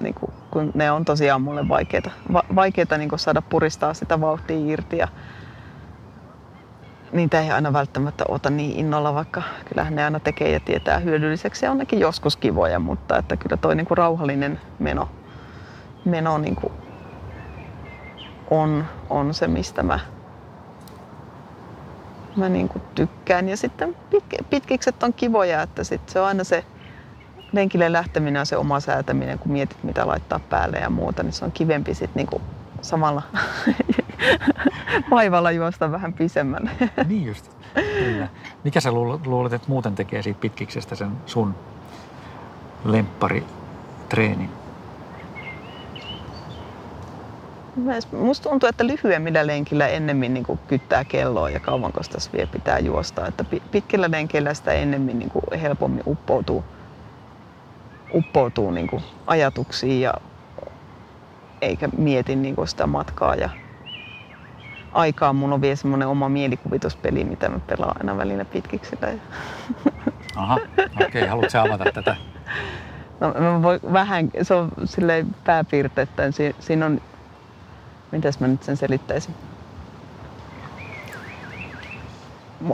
niin 0.00 0.14
kun 0.50 0.72
ne 0.74 0.90
on 0.90 1.04
tosiaan 1.04 1.42
mulle 1.42 1.68
vaikeita, 1.68 2.10
va, 2.32 2.42
vaikeita 2.54 2.98
niin 2.98 3.10
saada 3.16 3.42
puristaa 3.42 3.94
sitä 3.94 4.20
vauhtia 4.20 4.72
irti 4.72 4.98
ja 4.98 5.08
niitä 7.12 7.40
ei 7.40 7.50
aina 7.50 7.72
välttämättä 7.72 8.24
ota 8.28 8.50
niin 8.50 8.78
innolla, 8.78 9.14
vaikka 9.14 9.42
kyllähän 9.64 9.94
ne 9.94 10.04
aina 10.04 10.20
tekee 10.20 10.52
ja 10.52 10.60
tietää 10.60 10.98
hyödylliseksi 10.98 11.66
ja 11.66 11.70
on 11.70 11.78
nekin 11.78 12.00
joskus 12.00 12.36
kivoja, 12.36 12.78
mutta 12.78 13.18
että 13.18 13.36
kyllä 13.36 13.56
toi 13.56 13.76
niin 13.76 13.86
kuin 13.86 13.98
rauhallinen 13.98 14.60
meno, 14.78 15.08
meno 16.04 16.38
niin 16.38 16.56
kuin 16.56 16.72
on, 18.50 18.84
on 19.10 19.34
se, 19.34 19.46
mistä 19.48 19.82
mä, 19.82 20.00
mä 22.36 22.48
niin 22.48 22.68
kuin 22.68 22.82
tykkään. 22.94 23.48
Ja 23.48 23.56
sitten 23.56 23.96
pitk- 24.14 24.44
pitkikset 24.50 25.02
on 25.02 25.14
kivoja, 25.14 25.62
että 25.62 25.84
sit 25.84 26.08
se 26.08 26.20
on 26.20 26.26
aina 26.26 26.44
se 26.44 26.64
lenkille 27.52 27.92
lähteminen 27.92 28.40
ja 28.40 28.44
se 28.44 28.56
oma 28.56 28.80
säätäminen, 28.80 29.38
kun 29.38 29.52
mietit 29.52 29.82
mitä 29.82 30.06
laittaa 30.06 30.40
päälle 30.50 30.78
ja 30.78 30.90
muuta, 30.90 31.22
niin 31.22 31.32
se 31.32 31.44
on 31.44 31.52
kivempi 31.52 31.94
sitten 31.94 32.14
niin 32.14 32.26
kuin 32.26 32.42
samalla 32.82 33.22
vaivalla 35.10 35.50
juosta 35.50 35.92
vähän 35.92 36.12
pisemmälle. 36.12 36.70
niin 37.08 37.26
just, 37.26 37.50
kyllä. 37.74 38.28
Mikä 38.64 38.80
sä 38.80 38.92
luulet, 39.26 39.52
että 39.52 39.68
muuten 39.68 39.94
tekee 39.94 40.22
siitä 40.22 40.40
pitkiksestä 40.40 40.94
sen 40.94 41.10
sun 41.26 41.54
lemppari-treenin? 42.84 44.50
Musta 48.12 48.48
tuntuu, 48.48 48.68
että 48.68 48.86
lyhyemmillä 48.86 49.46
lenkillä 49.46 49.88
ennemmin 49.88 50.34
niin 50.34 50.44
kuin 50.44 50.58
kyttää 50.68 51.04
kelloa 51.04 51.50
ja 51.50 51.60
kauanko 51.60 52.00
tässä 52.12 52.30
vielä 52.32 52.46
pitää 52.46 52.78
juosta. 52.78 53.26
Että 53.26 53.44
pitkillä 53.70 54.10
lenkeillä 54.10 54.54
sitä 54.54 54.72
ennemmin 54.72 55.18
niin 55.18 55.30
kuin 55.30 55.60
helpommin 55.60 56.02
uppoutuu, 56.06 56.64
uppoutuu 58.14 58.70
niin 58.70 58.86
kuin 58.86 59.02
ajatuksiin 59.26 60.00
ja 60.00 60.14
eikä 61.62 61.88
mieti 61.98 62.36
niin 62.36 62.56
kuin 62.56 62.68
sitä 62.68 62.86
matkaa. 62.86 63.34
Ja 63.34 63.50
aikaa 64.96 65.32
mun 65.32 65.52
on 65.52 65.60
vielä 65.60 65.76
semmoinen 65.76 66.08
oma 66.08 66.28
mielikuvituspeli, 66.28 67.24
mitä 67.24 67.48
mä 67.48 67.58
pelaan 67.58 67.96
aina 67.98 68.16
välillä 68.16 68.44
pitkiksillä. 68.44 69.08
Aha, 70.36 70.54
okei. 70.54 71.06
Okay. 71.06 71.26
Haluatko 71.26 71.58
avata 71.58 71.84
tätä? 71.94 72.16
No, 73.20 73.34
mä 73.38 73.62
voin 73.62 73.80
vähän, 73.92 74.30
se 74.42 74.54
on 74.54 74.72
silleen 74.84 75.36
pääpiirteittäin. 75.44 76.32
Si- 76.32 76.56
siinä 76.60 76.86
on, 76.86 77.00
mitäs 78.12 78.40
mä 78.40 78.46
nyt 78.46 78.62
sen 78.62 78.76
selittäisin? 78.76 79.34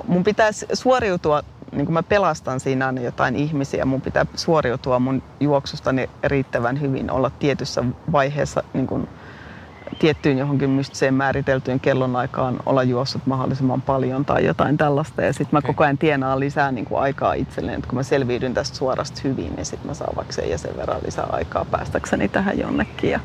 Mun 0.07 0.25
pitäisi 0.25 0.67
suoriutua 0.73 1.43
niin 1.73 1.87
kun 1.87 1.93
mä 1.93 2.03
pelastan 2.03 2.61
siinä 2.61 2.87
aina 2.87 3.01
jotain 3.01 3.37
ihmisiä, 3.37 3.85
mun 3.85 4.01
pitää 4.01 4.27
suoriutua 4.35 4.99
mun 4.99 5.23
juoksustani 5.41 6.11
riittävän 6.25 6.81
hyvin, 6.81 7.11
olla 7.11 7.31
tietyssä 7.31 7.85
vaiheessa 8.13 8.63
niin 8.75 8.87
kun, 8.87 9.09
tiettyyn 9.99 10.39
johonkin 10.39 10.71
mystiseen 10.71 11.15
määriteltyyn 11.15 11.81
kellonaikaan 11.81 12.61
olla 12.67 12.83
juossut 12.83 13.27
mahdollisimman 13.27 13.83
paljon 13.83 14.25
tai 14.25 14.45
jotain 14.45 14.77
tällaista. 14.77 15.23
Ja 15.23 15.33
sitten 15.33 15.49
mä 15.53 15.59
okay. 15.59 15.69
koko 15.69 15.85
ajan 15.85 15.99
tienaan 15.99 16.41
lisää 16.41 16.73
niin 16.73 16.85
kuin 16.85 17.01
aikaa 17.01 17.35
itselleen, 17.35 17.77
että 17.77 17.89
kun 17.89 17.99
mä 17.99 18.03
selviydyn 18.03 18.55
tästä 18.55 18.77
suorasta 18.77 19.21
hyvin, 19.25 19.57
niin 19.57 19.67
sitten 19.67 19.87
mä 19.87 19.95
saan 19.95 20.17
vaikka 20.17 20.33
sen 20.33 20.51
ja 20.51 20.59
sen 20.59 20.77
verran 20.77 21.01
lisää 21.05 21.27
aikaa 21.31 21.65
päästäkseni 21.65 22.29
tähän 22.29 22.59
jonnekin. 22.59 23.11
Ja 23.11 23.21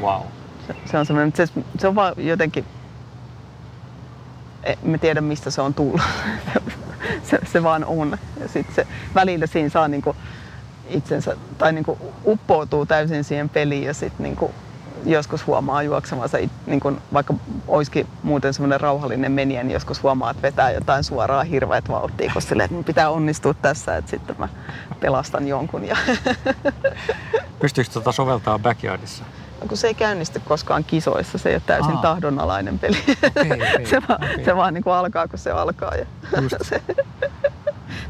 wow. 0.00 0.22
se, 0.66 0.76
se, 0.84 0.98
on 0.98 1.06
semmoinen, 1.06 1.32
se, 1.36 1.46
se 1.78 1.88
on 1.88 1.94
vaan 1.94 2.14
jotenkin, 2.16 2.64
me 4.82 4.98
tiedä 4.98 5.20
mistä 5.20 5.50
se 5.50 5.60
on 5.60 5.74
tullut. 5.74 6.00
se, 7.30 7.38
se 7.52 7.62
vaan 7.62 7.84
on. 7.84 8.18
Ja 8.40 8.48
sitten 8.48 8.74
se 8.74 8.86
välillä 9.14 9.46
siinä 9.46 9.68
saa 9.68 9.88
niinku 9.88 10.16
itsensä, 10.88 11.36
tai 11.58 11.72
niinku 11.72 11.98
uppoutuu 12.26 12.86
täysin 12.86 13.24
siihen 13.24 13.48
peliin 13.48 13.84
ja 13.84 13.94
sitten 13.94 14.24
niinku 14.24 14.50
joskus 15.04 15.46
huomaa 15.46 15.82
juoksemansa, 15.82 16.38
niin 16.66 16.80
kun 16.80 17.00
vaikka 17.12 17.34
olisikin 17.68 18.06
muuten 18.22 18.54
semmoinen 18.54 18.80
rauhallinen 18.80 19.32
meniä, 19.32 19.62
niin 19.62 19.74
joskus 19.74 20.02
huomaa, 20.02 20.30
että 20.30 20.42
vetää 20.42 20.70
jotain 20.70 21.04
suoraa 21.04 21.44
hirveät 21.44 21.88
vauhtia, 21.88 22.30
koska 22.34 22.48
silleen, 22.48 22.70
että 22.70 22.86
pitää 22.86 23.10
onnistua 23.10 23.54
tässä, 23.54 23.96
että 23.96 24.10
sitten 24.10 24.36
mä 24.38 24.48
pelastan 25.00 25.48
jonkun. 25.48 25.84
Ja 25.84 25.96
Pystyykö 27.60 27.90
tuota 27.90 28.12
soveltaa 28.12 28.58
backyardissa? 28.58 29.24
No, 29.60 29.68
kun 29.68 29.76
se 29.76 29.86
ei 29.86 29.94
käynnisty 29.94 30.40
koskaan 30.40 30.84
kisoissa, 30.84 31.38
se 31.38 31.48
ei 31.48 31.54
ole 31.54 31.62
täysin 31.66 31.96
Aa. 31.96 32.02
tahdonalainen 32.02 32.78
peli. 32.78 32.96
Okay, 33.26 33.52
okay, 33.52 33.86
se, 33.90 34.02
vaan, 34.08 34.24
okay. 34.24 34.44
se 34.44 34.56
vaan 34.56 34.74
niin 34.74 34.84
kuin 34.84 34.94
alkaa, 34.94 35.28
kun 35.28 35.38
se 35.38 35.50
alkaa. 35.50 35.94
Ja 35.94 36.06
se, 36.62 36.82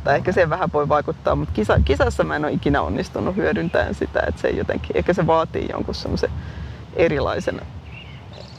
tai 0.04 0.16
ehkä 0.16 0.32
se 0.32 0.50
vähän 0.50 0.72
voi 0.72 0.88
vaikuttaa, 0.88 1.36
mutta 1.36 1.54
kisa, 1.54 1.80
kisassa 1.84 2.24
mä 2.24 2.36
en 2.36 2.44
ole 2.44 2.52
ikinä 2.52 2.82
onnistunut 2.82 3.36
hyödyntämään 3.36 3.94
sitä, 3.94 4.22
että 4.28 4.40
se 4.40 4.50
jotenkin, 4.50 4.96
ehkä 4.96 5.12
se 5.12 5.26
vaatii 5.26 5.68
jonkun 5.72 5.94
semmoisen 5.94 6.30
erilaisen 6.96 7.60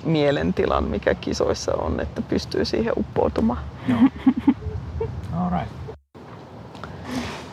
mielentilan, 0.03 0.83
mikä 0.83 1.15
kisoissa 1.15 1.73
on, 1.75 1.99
että 1.99 2.21
pystyy 2.21 2.65
siihen 2.65 2.93
uppoutumaan. 2.97 3.63
Joo. 3.87 3.99
All 5.39 5.49
right. 5.49 5.73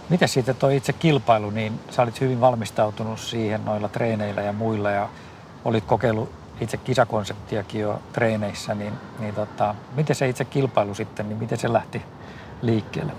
Miten 0.08 0.28
siitä 0.28 0.54
tuo 0.54 0.68
itse 0.68 0.92
kilpailu, 0.92 1.50
niin 1.50 1.80
sä 1.90 2.02
olit 2.02 2.20
hyvin 2.20 2.40
valmistautunut 2.40 3.20
siihen 3.20 3.64
noilla 3.64 3.88
treeneillä 3.88 4.42
ja 4.42 4.52
muilla 4.52 4.90
ja 4.90 5.08
olit 5.64 5.84
kokeillut 5.84 6.32
itse 6.60 6.76
kisakonseptiakin 6.76 7.80
jo 7.80 8.02
treeneissä, 8.12 8.74
niin, 8.74 8.92
niin 9.18 9.34
tota, 9.34 9.74
miten 9.96 10.16
se 10.16 10.28
itse 10.28 10.44
kilpailu 10.44 10.94
sitten, 10.94 11.28
niin 11.28 11.38
miten 11.38 11.58
se 11.58 11.72
lähti 11.72 12.02
liikkeelle? 12.62 13.12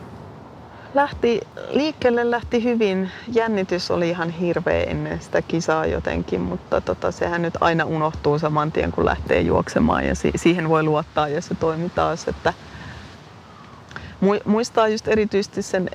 Lähti, 0.94 1.42
liikkeelle 1.70 2.32
lähti 2.32 2.64
hyvin. 2.64 3.12
Jännitys 3.28 3.92
oli 3.92 4.10
ihan 4.10 4.30
hirveä 4.30 4.84
ennen 4.84 5.22
sitä 5.22 5.42
kisaa 5.42 5.86
jotenkin, 5.86 6.42
mutta 6.42 6.82
tota, 6.82 7.12
sehän 7.12 7.42
nyt 7.42 7.54
aina 7.62 7.86
unohtuu 7.86 8.40
saman 8.40 8.72
tien, 8.72 8.92
kun 8.92 9.06
lähtee 9.06 9.42
juoksemaan 9.42 10.06
ja 10.06 10.16
si- 10.16 10.32
siihen 10.36 10.70
voi 10.70 10.84
luottaa 10.84 11.28
ja 11.28 11.42
se 11.42 11.56
toimii 11.56 11.90
taas. 11.90 12.28
Että 12.28 12.54
muistaa 14.46 14.88
just 14.88 15.08
erityisesti 15.08 15.62
sen 15.62 15.90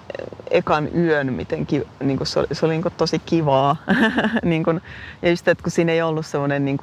ekan 0.51 0.97
yön, 0.97 1.33
miten 1.33 1.67
ki, 1.67 1.83
niin 2.01 2.19
se 2.23 2.39
oli, 2.39 2.47
se 2.53 2.67
oli 2.67 2.79
niin 2.79 2.93
tosi 2.97 3.19
kivaa. 3.19 3.77
niin 4.43 4.65
kuin, 4.65 4.81
ja 5.23 5.31
just, 5.31 5.49
että 5.49 5.63
kun 5.63 5.73
siinä 5.73 5.93
ei 5.93 6.03
ollut 6.03 6.27
semmoinen 6.27 6.65
niin 6.65 6.79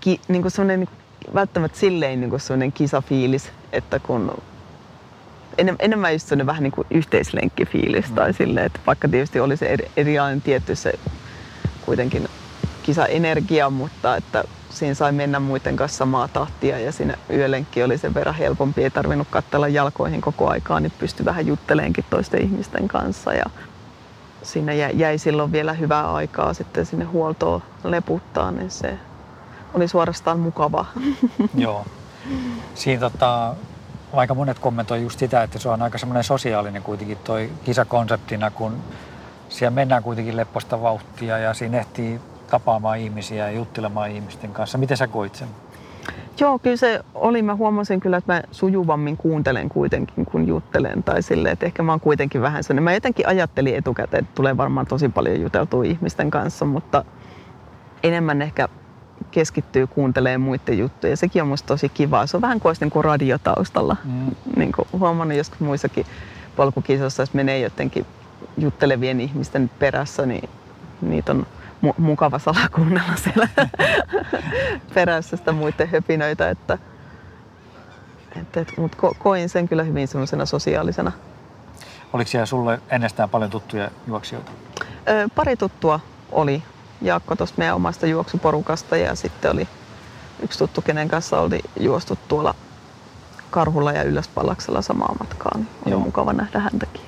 ki, 0.00 0.20
niin 0.28 0.42
kuin 0.42 0.52
semmoinen, 0.52 0.88
välttämättä 1.34 1.78
silleen 1.78 2.20
niin 2.20 2.40
semmoinen 2.40 2.72
kisafiilis, 2.72 3.52
että 3.72 3.98
kun 3.98 4.42
enem, 5.58 5.76
enemmän 5.78 6.12
just 6.12 6.28
sellainen 6.28 6.46
vähän 6.46 6.62
niin 6.62 6.72
kuin 6.72 6.86
yhteislenkkifiilis 6.90 8.08
mm. 8.08 8.14
tai 8.14 8.32
silleen, 8.32 8.66
että 8.66 8.80
vaikka 8.86 9.08
tietysti 9.08 9.40
oli 9.40 9.56
se 9.56 9.66
eri, 9.66 9.90
erilainen 9.96 10.42
tietty 10.42 10.74
se 10.74 10.92
kuitenkin 11.86 12.28
kisaenergia, 12.82 13.70
mutta 13.70 14.16
että 14.16 14.44
siinä 14.70 14.94
sai 14.94 15.12
mennä 15.12 15.40
muiden 15.40 15.76
kanssa 15.76 15.98
samaa 15.98 16.28
tahtia 16.28 16.78
ja 16.78 16.92
siinä 16.92 17.14
yölenkki 17.30 17.82
oli 17.82 17.98
sen 17.98 18.14
verran 18.14 18.34
helpompi, 18.34 18.82
ei 18.82 18.90
tarvinnut 18.90 19.28
katsella 19.30 19.68
jalkoihin 19.68 20.20
koko 20.20 20.48
aikaa, 20.48 20.80
niin 20.80 20.92
pystyi 20.98 21.24
vähän 21.24 21.46
jutteleenkin 21.46 22.04
toisten 22.10 22.42
ihmisten 22.42 22.88
kanssa 22.88 23.32
ja 23.32 23.44
siinä 24.42 24.72
jäi 24.72 25.18
silloin 25.18 25.52
vielä 25.52 25.72
hyvää 25.72 26.12
aikaa 26.12 26.54
sitten 26.54 26.86
sinne 26.86 27.04
huoltoon 27.04 27.62
leputtaa, 27.84 28.50
niin 28.50 28.70
se 28.70 28.98
oli 29.74 29.88
suorastaan 29.88 30.38
mukava. 30.38 30.86
Joo. 31.54 31.86
Siinä 32.74 33.00
tota, 33.00 33.54
aika 34.12 34.34
monet 34.34 34.58
kommentoivat 34.58 35.04
just 35.04 35.18
sitä, 35.18 35.42
että 35.42 35.58
se 35.58 35.68
on 35.68 35.82
aika 35.82 35.98
semmoinen 35.98 36.24
sosiaalinen 36.24 36.82
kuitenkin 36.82 37.18
toi 37.24 37.50
kisakonseptina, 37.64 38.50
kun 38.50 38.76
siellä 39.48 39.74
mennään 39.74 40.02
kuitenkin 40.02 40.36
lepposta 40.36 40.82
vauhtia 40.82 41.38
ja 41.38 41.54
siinä 41.54 41.78
ehtii 41.78 42.20
tapaamaan 42.50 42.98
ihmisiä 42.98 43.50
ja 43.50 43.56
juttelemaan 43.56 44.10
ihmisten 44.10 44.52
kanssa. 44.52 44.78
Miten 44.78 44.96
sä 44.96 45.06
koit 45.06 45.34
sen? 45.34 45.48
Joo, 46.40 46.58
kyllä 46.58 46.76
se 46.76 47.00
oli. 47.14 47.42
Mä 47.42 47.54
huomasin 47.54 48.00
kyllä, 48.00 48.16
että 48.16 48.32
mä 48.32 48.42
sujuvammin 48.50 49.16
kuuntelen 49.16 49.68
kuitenkin, 49.68 50.26
kun 50.26 50.48
juttelen. 50.48 51.02
Tai 51.02 51.22
silleen, 51.22 51.52
että 51.52 51.66
ehkä 51.66 51.82
mä 51.82 51.92
oon 51.92 52.00
kuitenkin 52.00 52.42
vähän 52.42 52.64
sellainen. 52.64 52.84
Mä 52.84 52.92
jotenkin 52.92 53.28
ajattelin 53.28 53.76
etukäteen, 53.76 54.24
että 54.24 54.34
tulee 54.34 54.56
varmaan 54.56 54.86
tosi 54.86 55.08
paljon 55.08 55.40
juteltua 55.40 55.84
ihmisten 55.84 56.30
kanssa, 56.30 56.64
mutta 56.64 57.04
enemmän 58.02 58.42
ehkä 58.42 58.68
keskittyy 59.30 59.86
kuuntelemaan 59.86 60.40
muiden 60.40 60.78
juttuja. 60.78 61.16
Sekin 61.16 61.42
on 61.42 61.48
musta 61.48 61.66
tosi 61.66 61.88
kivaa. 61.88 62.26
Se 62.26 62.36
on 62.36 62.40
vähän 62.40 62.60
kuin 62.60 62.70
olisi 62.70 62.84
niin 62.84 62.90
kuin 62.90 63.04
radiotaustalla. 63.04 63.96
Mm. 64.04 64.30
Niin 64.56 64.72
kuin 64.72 64.88
huomannut 64.92 65.36
joskus 65.38 65.60
muissakin 65.60 66.06
polkukisoissa, 66.56 67.22
jos 67.22 67.34
menee 67.34 67.58
jotenkin 67.60 68.06
juttelevien 68.58 69.20
ihmisten 69.20 69.70
perässä, 69.78 70.26
niin 70.26 70.48
niitä 71.00 71.32
on 71.32 71.46
mu- 71.86 71.94
mukava 71.98 72.38
salakuunnella 72.38 73.16
siellä 73.16 73.48
perässä 74.94 75.36
sitä 75.36 75.52
muiden 75.52 75.88
höpinöitä. 75.88 76.50
Että, 76.50 76.78
että, 78.40 78.60
että, 78.60 78.80
mutta 78.80 78.96
ko- 79.06 79.14
koin 79.18 79.48
sen 79.48 79.68
kyllä 79.68 79.82
hyvin 79.82 80.08
semmoisena 80.08 80.46
sosiaalisena. 80.46 81.12
Oliko 82.12 82.30
siellä 82.30 82.46
sulle 82.46 82.80
ennestään 82.90 83.28
paljon 83.28 83.50
tuttuja 83.50 83.90
juoksijoita? 84.06 84.50
Ö, 85.08 85.28
pari 85.34 85.56
tuttua 85.56 86.00
oli. 86.32 86.62
Jaakko 87.02 87.36
tuosta 87.36 87.58
meidän 87.58 87.76
omasta 87.76 88.06
juoksuporukasta 88.06 88.96
ja 88.96 89.14
sitten 89.14 89.50
oli 89.50 89.68
yksi 90.42 90.58
tuttu, 90.58 90.82
kenen 90.82 91.08
kanssa 91.08 91.40
oli 91.40 91.60
juostu 91.80 92.18
tuolla 92.28 92.54
Karhulla 93.50 93.92
ja 93.92 94.02
Ylöspallaksella 94.02 94.82
samaa 94.82 95.14
matkaa. 95.18 95.52
Niin 95.54 95.68
oli 95.84 95.92
Joo. 95.92 96.00
mukava 96.00 96.32
nähdä 96.32 96.58
häntäkin. 96.58 97.02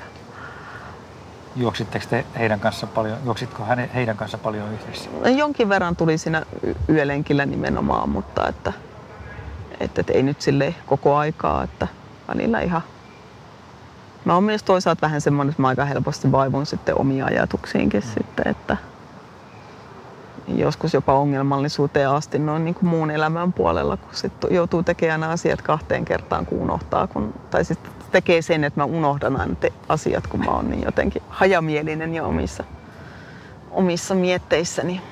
Juoksitteko 1.56 2.04
te 2.10 2.24
heidän 2.38 2.60
kanssa 2.60 2.86
paljon, 2.86 3.18
juoksitko 3.24 3.64
häne, 3.64 3.90
heidän 3.94 4.16
kanssa 4.16 4.38
paljon 4.38 4.66
yhdessä? 4.72 5.10
Jonkin 5.28 5.68
verran 5.68 5.96
tuli 5.96 6.18
siinä 6.18 6.42
yölenkillä 6.88 7.46
nimenomaan, 7.46 8.08
mutta 8.08 8.48
että, 8.48 8.72
että, 9.80 10.00
että 10.00 10.12
ei 10.12 10.22
nyt 10.22 10.40
sille 10.40 10.74
koko 10.86 11.16
aikaa, 11.16 11.64
että 11.64 11.88
välillä 12.28 12.60
ihan 12.60 12.82
Mä 14.24 14.34
oon 14.34 14.44
myös 14.44 14.62
toisaalta 14.62 15.00
vähän 15.00 15.20
semmoinen, 15.20 15.50
että 15.50 15.62
mä 15.62 15.68
aika 15.68 15.84
helposti 15.84 16.32
vaivun 16.32 16.66
sitten 16.66 17.00
omia 17.00 17.26
ajatuksiinkin 17.26 18.02
mm. 18.02 18.10
sitten, 18.14 18.48
että 18.48 18.76
joskus 20.56 20.94
jopa 20.94 21.14
ongelmallisuuteen 21.14 22.10
asti 22.10 22.38
noin 22.38 22.64
niin 22.64 22.74
kuin 22.74 22.88
muun 22.88 23.10
elämän 23.10 23.52
puolella, 23.52 23.96
kun 23.96 24.14
sit 24.14 24.32
joutuu 24.50 24.82
tekemään 24.82 25.22
asiat 25.22 25.62
kahteen 25.62 26.04
kertaan, 26.04 26.46
kun 26.46 26.58
unohtaa. 26.58 27.06
Kun, 27.06 27.34
tai 27.50 27.64
sitten 27.64 27.92
tekee 28.12 28.42
sen, 28.42 28.64
että 28.64 28.80
mä 28.80 28.84
unohdan 28.84 29.40
aina 29.40 29.54
te 29.54 29.72
asiat, 29.88 30.26
kun 30.26 30.44
mä 30.44 30.50
oon 30.50 30.70
niin 30.70 30.82
jotenkin 30.84 31.22
hajamielinen 31.28 32.14
jo 32.14 32.28
omissa, 32.28 32.64
omissa 33.70 34.14
mietteissäni. 34.14 35.02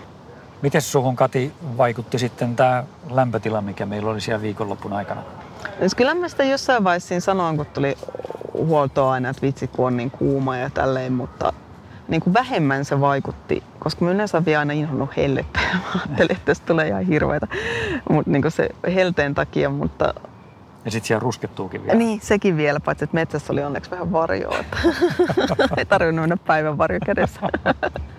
Miten 0.63 0.83
suhun 0.83 1.17
Kati 1.17 1.53
vaikutti 1.77 2.19
sitten 2.19 2.57
tämä 2.57 2.85
lämpötila, 3.11 3.61
mikä 3.61 3.87
meillä 3.87 4.11
oli 4.11 4.21
siellä 4.21 4.43
viikonloppun 4.43 4.93
aikana? 4.93 5.23
Siis 5.79 5.95
kyllä 5.95 6.15
mä 6.15 6.29
sitä 6.29 6.45
jossain 6.45 6.85
vaiheessa 6.85 7.21
sanoin, 7.21 7.57
kun 7.57 7.67
tuli 7.67 7.97
huoltoa 8.53 9.13
aina, 9.13 9.29
että 9.29 9.43
vitsi 9.43 9.69
kun 9.69 9.87
on 9.87 9.97
niin 9.97 10.11
kuuma 10.11 10.57
ja 10.57 10.71
tälleen, 10.71 11.13
mutta 11.13 11.53
niin 12.09 12.21
kuin 12.21 12.35
vähemmän 12.35 12.85
se 12.85 13.01
vaikutti, 13.01 13.63
koska 13.79 14.05
mä 14.05 14.11
yleensä 14.11 14.45
vielä 14.45 14.59
aina 14.59 14.73
inhonnut 14.73 15.17
hellettä 15.17 15.61
ja 15.73 15.75
mä 15.75 15.91
ajattelin, 15.95 16.33
että 16.33 16.45
tästä 16.45 16.67
tulee 16.67 16.89
ihan 16.89 17.03
hirveätä 17.03 17.47
Mut, 18.11 18.27
niin 18.27 18.43
kuin 18.43 18.53
se 18.53 18.69
helteen 18.95 19.35
takia, 19.35 19.71
mutta 19.71 20.15
ja 20.85 20.91
sitten 20.91 21.07
siellä 21.07 21.21
ruskettuukin 21.21 21.83
vielä. 21.83 21.99
Niin, 21.99 22.21
sekin 22.21 22.57
vielä, 22.57 22.81
paitsi 22.81 23.05
että 23.05 23.15
metsässä 23.15 23.53
oli 23.53 23.65
onneksi 23.65 23.91
vähän 23.91 24.13
varjoa. 24.13 24.59
Että 24.59 24.77
ei 25.77 25.85
tarvinnut 25.85 26.23
mennä 26.23 26.37
päivän 26.37 26.79
varjo 26.79 26.99
kädessä. 27.07 27.41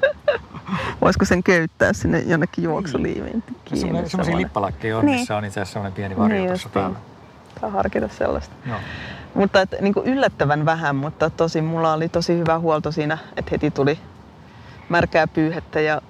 Voisiko 1.01 1.25
sen 1.25 1.43
köyttää 1.43 1.93
sinne 1.93 2.19
jonnekin 2.19 2.63
juoksuliiviin 2.63 3.43
kiinni? 3.65 4.09
Sellaisia 4.09 4.37
lippalakkeja 4.37 4.97
on, 4.97 5.05
niin. 5.05 5.19
missä 5.19 5.37
on 5.37 5.45
itse 5.45 5.59
asiassa 5.59 5.73
sellainen 5.73 5.95
pieni 5.95 6.17
varjo 6.17 6.37
niin 6.37 6.47
tuossa 6.47 6.69
päällä. 6.69 6.97
Tai 7.61 7.71
harkita 7.71 8.07
sellaista. 8.07 8.55
Joo. 8.65 8.77
Mutta 9.37 9.61
et, 9.61 9.75
niin 9.81 9.93
yllättävän 10.05 10.65
vähän, 10.65 10.95
mutta 10.95 11.29
tosi 11.29 11.61
mulla 11.61 11.93
oli 11.93 12.09
tosi 12.09 12.37
hyvä 12.37 12.59
huolto 12.59 12.91
siinä, 12.91 13.17
että 13.35 13.51
heti 13.51 13.71
tuli 13.71 13.99
märkää 14.89 15.27
pyyhettä 15.27 15.81
ja 15.81 16.01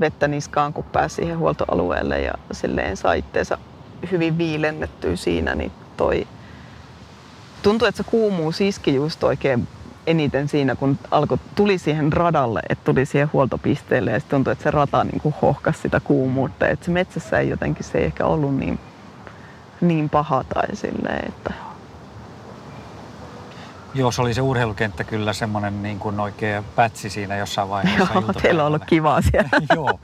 vettä 0.00 0.28
niskaan, 0.28 0.72
kun 0.72 0.84
pääsi 0.84 1.14
siihen 1.14 1.38
huoltoalueelle 1.38 2.20
ja 2.20 2.32
silleen 2.52 2.96
sai 2.96 3.24
hyvin 4.12 4.38
viilennettyä 4.38 5.16
siinä, 5.16 5.54
niin 5.54 5.72
toi 5.96 6.26
tuntuu, 7.62 7.88
että 7.88 8.02
se 8.02 8.10
kuumuus 8.10 8.60
iski 8.60 8.94
just 8.94 9.24
oikein 9.24 9.68
eniten 10.06 10.48
siinä, 10.48 10.76
kun 10.76 10.98
alkoi, 11.10 11.38
tuli 11.54 11.78
siihen 11.78 12.12
radalle, 12.12 12.60
että 12.68 12.84
tuli 12.84 13.06
siihen 13.06 13.30
huoltopisteelle 13.32 14.10
ja 14.10 14.20
sitten 14.20 14.36
tuntui, 14.36 14.52
että 14.52 14.62
se 14.62 14.70
rata 14.70 15.04
niin 15.04 15.20
kuin 15.20 15.34
hohkasi 15.42 15.80
sitä 15.80 16.00
kuumuutta. 16.00 16.68
Että 16.68 16.84
se 16.84 16.90
metsässä 16.90 17.38
ei 17.38 17.48
jotenkin, 17.48 17.84
se 17.84 17.98
ei 17.98 18.04
ehkä 18.04 18.26
ollut 18.26 18.56
niin, 18.56 18.78
niin 19.80 20.10
paha 20.10 20.44
tai 20.44 20.76
silleen, 20.76 21.28
että 21.28 21.65
Joo, 23.96 24.12
se 24.12 24.22
oli 24.22 24.34
se 24.34 24.40
urheilukenttä 24.40 25.04
kyllä 25.04 25.32
semmoinen 25.32 25.82
niin 25.82 25.98
kuin 25.98 26.20
oikea 26.20 26.62
pätsi 26.76 27.10
siinä 27.10 27.36
jossain 27.36 27.68
vaiheessa. 27.68 28.14
Joo, 28.14 28.32
teillä 28.42 28.62
on 28.62 28.66
ollut 28.66 28.84
kivaa 28.84 29.22
siellä. 29.22 29.48
Joo, 29.74 30.00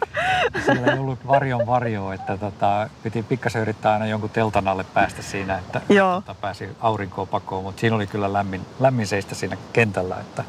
siellä 0.64 0.92
ei 0.92 0.98
ollut 0.98 1.26
varjon 1.26 1.66
varjoa, 1.66 2.14
että 2.14 2.38
tota, 2.38 2.88
piti 3.02 3.22
pikkasen 3.22 3.62
yrittää 3.62 3.92
aina 3.92 4.06
jonkun 4.06 4.30
teltan 4.30 4.68
alle 4.68 4.84
päästä 4.84 5.22
siinä, 5.22 5.58
että 5.58 5.80
Joo. 5.88 6.14
Tota, 6.14 6.34
pääsi 6.34 6.68
aurinkoon 6.80 7.28
pakoon, 7.28 7.64
mutta 7.64 7.80
siinä 7.80 7.96
oli 7.96 8.06
kyllä 8.06 8.32
lämmin, 8.32 8.66
lämmin 8.80 9.06
seistä 9.06 9.34
siinä 9.34 9.56
kentällä. 9.72 10.16
Että 10.20 10.44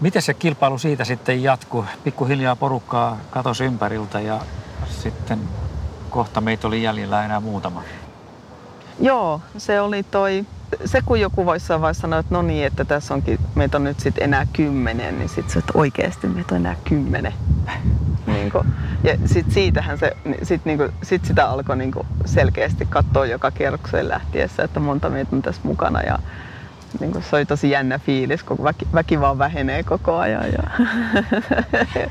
Miten 0.00 0.22
se 0.22 0.34
kilpailu 0.34 0.78
siitä 0.78 1.04
sitten 1.04 1.42
jatkuu? 1.42 1.84
Pikkuhiljaa 2.04 2.56
porukkaa 2.56 3.18
katosi 3.30 3.64
ympäriltä 3.64 4.20
ja 4.20 4.40
sitten 4.88 5.40
kohta 6.10 6.40
meitä 6.40 6.66
oli 6.66 6.82
jäljellä 6.82 7.24
enää 7.24 7.40
muutama. 7.40 7.82
Joo, 9.00 9.40
se 9.58 9.80
oli 9.80 10.02
toi 10.02 10.44
se 10.84 11.02
kun 11.02 11.20
joku 11.20 11.46
voisi 11.46 11.68
vaiheessa 11.68 12.00
sanoa, 12.00 12.18
että 12.18 12.34
no 12.34 12.42
niin, 12.42 12.66
että 12.66 12.84
tässä 12.84 13.14
onkin, 13.14 13.38
meitä 13.54 13.76
on 13.76 13.84
nyt 13.84 14.00
sitten 14.00 14.24
enää 14.24 14.46
kymmenen, 14.52 15.18
niin 15.18 15.28
sitten 15.28 15.52
se, 15.52 15.58
että 15.58 15.72
oikeasti 15.74 16.26
meitä 16.26 16.54
on 16.54 16.60
enää 16.60 16.76
kymmenen. 16.84 17.34
niin 18.26 18.52
kuin, 18.52 18.66
ja 19.04 19.16
sitten 19.24 19.54
siitähän 19.54 19.98
se, 19.98 20.16
sit, 20.42 20.64
niin 20.64 20.78
kuin, 20.78 20.92
sit 21.02 21.24
sitä 21.24 21.50
alkoi 21.50 21.76
niin 21.76 21.92
selkeästi 22.24 22.86
katsoa 22.90 23.26
joka 23.26 23.50
kerrokseen 23.50 24.08
lähtiessä, 24.08 24.62
että 24.62 24.80
monta 24.80 25.10
meitä 25.10 25.36
on 25.36 25.42
tässä 25.42 25.60
mukana. 25.64 26.00
Ja, 26.00 26.18
niin 27.00 27.12
kuin, 27.12 27.24
se 27.24 27.36
oli 27.36 27.46
tosi 27.46 27.70
jännä 27.70 27.98
fiilis, 27.98 28.42
kun 28.42 28.64
väki, 28.64 28.88
väki 28.94 29.20
vaan 29.20 29.38
vähenee 29.38 29.82
koko 29.82 30.16
ajan. 30.16 30.44
Ja 30.52 30.62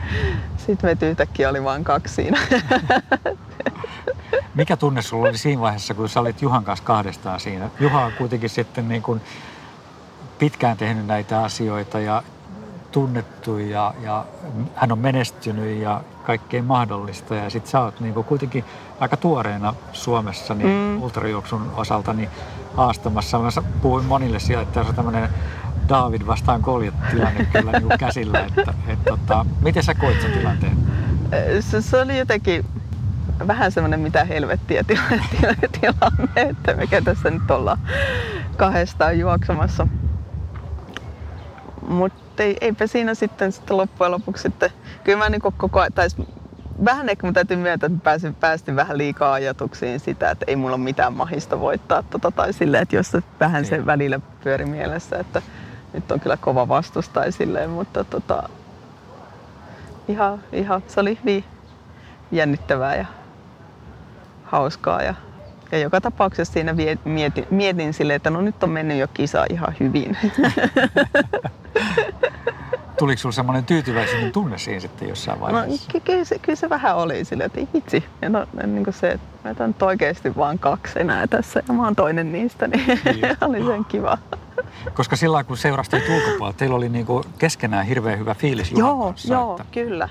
sitten 0.66 0.88
meitä 0.88 1.05
yhtäkkiä 1.05 1.49
oli 1.49 1.64
vain 1.64 1.84
kaksi 1.84 2.14
siinä. 2.14 2.39
Mikä 4.55 4.78
tunne 4.78 5.01
sulla 5.01 5.30
oli 5.30 5.38
siinä 5.38 5.61
vaiheessa, 5.61 5.93
kun 5.93 6.09
sä 6.09 6.20
olit 6.20 6.41
Juhan 6.41 6.64
kanssa 6.64 6.86
kahdestaan 6.86 7.39
siinä? 7.39 7.70
Juha 7.80 8.05
on 8.05 8.11
kuitenkin 8.18 8.49
sitten 8.49 8.89
niin 8.89 9.01
kuin 9.01 9.22
pitkään 10.39 10.78
tehnyt 10.78 11.05
näitä 11.05 11.43
asioita 11.43 11.99
ja 11.99 12.24
tunnettu 12.91 13.57
ja, 13.57 13.93
ja 14.01 14.26
hän 14.76 14.91
on 14.91 14.99
menestynyt 14.99 15.82
ja 15.82 16.01
kaikkea 16.24 16.64
mahdollista. 16.64 17.36
Ja 17.36 17.49
sitten 17.49 17.72
sä 17.72 17.82
oot 17.82 17.99
niin 17.99 18.14
kuitenkin 18.14 18.66
aika 18.99 19.18
tuoreena 19.18 19.74
Suomessa 19.93 20.53
niin 20.53 20.70
mm. 20.70 21.03
ultrajuoksun 21.03 21.72
osalta 21.76 22.14
niin 22.14 22.30
haastamassa. 22.74 23.39
Mä 23.39 23.49
puhuin 23.82 24.05
monille 24.05 24.39
siellä, 24.39 24.64
että 24.64 24.74
tässä 24.74 24.89
on 24.89 24.95
tämmöinen 24.95 25.30
David 25.90 26.22
vastaan 26.28 26.62
Koljet 26.62 26.94
tilanne 27.12 27.46
kyllä 27.46 27.72
niin 27.72 28.00
käsillä. 28.00 28.40
Että, 28.40 28.74
et, 28.88 29.06
tota, 29.06 29.46
miten 29.62 29.84
sä 29.84 29.96
koit 29.96 30.22
sen 30.22 30.32
tilanteen? 30.32 30.78
Se, 31.60 31.82
se 31.82 31.98
oli 31.98 32.18
jotenkin 32.18 32.66
vähän 33.48 33.72
semmoinen 33.72 34.00
mitä 34.00 34.24
helvettiä 34.24 34.84
tilanne, 35.82 36.42
että 36.50 36.74
mikä 36.74 37.02
tässä 37.02 37.30
nyt 37.30 37.52
ollaan 37.52 37.80
kahdestaan 38.58 39.20
juoksemassa. 39.20 39.88
Mutta 41.88 42.44
ei, 42.44 42.58
eipä 42.62 42.88
siinä 42.88 43.14
sitten, 43.14 43.52
sitten 43.52 43.78
loppujen 43.78 44.12
lopuksi 44.12 44.42
sitten, 44.42 44.70
kyllä 45.04 45.18
mä 45.18 45.30
niin 45.30 45.42
koko 45.42 45.80
ajan, 45.80 45.94
tai 45.94 46.08
vähän 46.86 47.10
ehkä 47.10 47.28
mun 47.28 47.34
täytyy 47.34 47.58
myöntää, 47.58 47.88
että 47.88 48.04
pääsin, 48.04 48.36
päästin 48.36 48.76
vähän 48.76 48.98
liikaa 48.98 49.34
ajatuksiin 49.34 50.00
sitä, 50.00 50.32
että 50.32 50.46
ei 50.48 50.56
mulla 50.56 50.76
ole 50.76 50.84
mitään 50.84 51.14
mahista 51.14 51.60
voittaa 51.60 52.04
tota, 52.04 52.32
tai 52.32 52.54
silleen, 52.54 52.84
että 52.84 52.96
jos 52.96 53.12
vähän 53.40 53.66
se 53.66 53.76
niin. 53.76 53.86
välillä 53.86 54.20
pyöri 54.44 54.66
mielessä, 54.66 55.20
että 55.20 55.42
nyt 55.94 56.12
on 56.12 56.20
kyllä 56.20 56.38
kova 56.38 56.68
vastustai 56.68 57.32
silleen, 57.32 57.70
mutta 57.70 58.04
tota, 58.04 58.50
ihan, 60.08 60.44
ihan, 60.52 60.84
se 60.88 61.00
oli 61.00 61.20
niin 61.24 61.44
jännittävää 62.32 62.96
ja 62.96 63.06
hauskaa 64.44 65.02
ja, 65.02 65.14
ja 65.72 65.78
joka 65.78 66.02
tapauksessa 66.02 66.54
siinä 66.54 66.76
mietin, 67.06 67.48
mietin 67.50 67.94
silleen, 67.94 68.16
että 68.16 68.30
no 68.30 68.41
nyt 68.41 68.64
on 68.64 68.70
mennyt 68.70 68.98
jo 68.98 69.08
kisa 69.14 69.46
ihan 69.50 69.76
hyvin. 69.80 70.18
Tuliko 72.98 73.18
sinulla 73.20 73.36
semmoinen 73.36 73.66
tyytyväisyyden 73.66 74.32
tunne 74.32 74.58
siinä 74.58 74.80
sitten 74.80 75.10
jossain 75.10 75.39
no, 75.39 75.46
vaiheessa? 75.46 75.91
No 75.94 76.00
kyllä 76.00 76.24
se, 76.24 76.39
kyllä 76.39 76.56
se 76.56 76.70
vähän 76.70 76.96
oli 76.98 77.26
silleen, 77.26 77.52
että 77.56 77.74
vitsi. 77.74 78.04
Ja 78.22 78.30
no, 78.30 78.48
niin 78.66 78.84
kuin 78.84 78.94
se, 78.94 79.20
että 79.46 79.68
nyt 79.68 79.82
oikeasti 79.82 80.36
vaan 80.36 80.60
kaksi 80.60 81.00
enää 81.00 81.28
tässä 81.28 81.64
ja 81.68 81.74
mä 81.74 81.84
oon 81.84 81.96
toinen 81.96 82.32
niistä, 82.32 82.68
niin, 82.68 82.88
niin. 82.88 83.38
oli 83.50 83.66
sen 83.66 83.86
kiva. 83.86 84.18
Koska 84.93 85.16
sillä 85.16 85.43
kun 85.43 85.58
seurastit 85.58 86.10
ulkopuolella, 86.10 86.54
teillä 86.54 86.76
oli 86.76 86.89
niinku 86.89 87.26
keskenään 87.38 87.86
hirveän 87.86 88.20
hyvä 88.20 88.34
fiilis 88.36 88.72
Joo, 88.72 89.06
kanssa, 89.06 89.34
joo 89.34 89.51
että... 89.51 89.66
kyllä. 89.72 90.10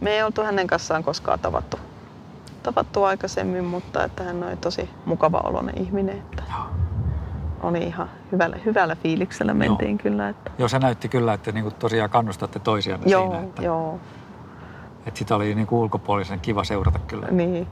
Me 0.00 0.10
ei 0.10 0.22
oltu 0.22 0.42
hänen 0.42 0.66
kanssaan 0.66 1.04
koskaan 1.04 1.38
tavattu, 1.38 1.78
tavattu 2.62 3.04
aikaisemmin, 3.04 3.64
mutta 3.64 4.04
että 4.04 4.24
hän 4.24 4.44
oli 4.44 4.56
tosi 4.56 4.90
mukava 5.04 5.40
oloinen 5.44 5.78
ihminen. 5.78 6.18
Että... 6.18 6.42
Joo 6.50 6.80
oli 7.62 7.82
ihan 7.82 8.10
hyvällä, 8.32 8.56
hyvällä 8.64 8.96
fiiliksellä 8.96 9.54
mentiin 9.54 9.90
joo. 9.90 9.98
kyllä. 10.02 10.28
Että... 10.28 10.50
Joo, 10.58 10.68
se 10.68 10.78
näytti 10.78 11.08
kyllä, 11.08 11.32
että 11.32 11.52
niinku 11.52 11.70
tosiaan 11.70 12.10
kannustatte 12.10 12.58
toisianne 12.58 13.10
joo, 13.10 13.30
siinä. 13.30 13.44
Että, 13.44 13.62
joo. 13.62 14.00
Että 15.06 15.18
sitä 15.18 15.36
oli 15.36 15.54
niinku 15.54 15.80
ulkopuolisen 15.80 16.40
kiva 16.40 16.64
seurata 16.64 16.98
kyllä. 16.98 17.26
Niin. 17.30 17.66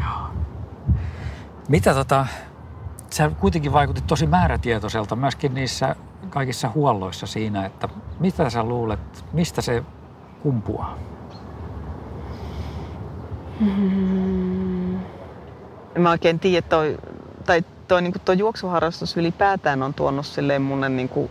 Joo. 0.00 0.28
Mitä 1.68 1.94
tota, 1.94 2.26
sä 3.10 3.30
kuitenkin 3.40 3.72
vaikutit 3.72 4.06
tosi 4.06 4.26
määrätietoiselta 4.26 5.16
myöskin 5.16 5.54
niissä 5.54 5.96
kaikissa 6.30 6.70
huolloissa 6.74 7.26
siinä, 7.26 7.66
että 7.66 7.88
mitä 8.20 8.50
sä 8.50 8.62
luulet, 8.62 9.24
mistä 9.32 9.62
se 9.62 9.82
kumpuaa? 10.42 10.98
Hmm. 13.60 14.94
En 15.94 16.02
mä 16.02 16.10
oikein 16.10 16.40
tiedä, 16.40 16.66
toi, 16.68 16.98
tai 17.46 17.62
toi, 17.88 18.02
niin 18.02 18.14
tuo 18.24 18.34
juoksuharrastus 18.34 19.16
ylipäätään 19.16 19.82
on 19.82 19.94
tuonut 19.94 20.26
silleen 20.26 20.62
mulle 20.62 20.88
niin 20.88 21.08
kuin, 21.08 21.30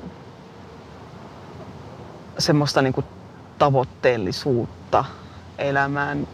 semmoista 2.39 2.81
niin 2.81 2.93
kuin 2.93 3.05
tavoitteellisuutta 3.57 5.05
elämään. 5.57 6.27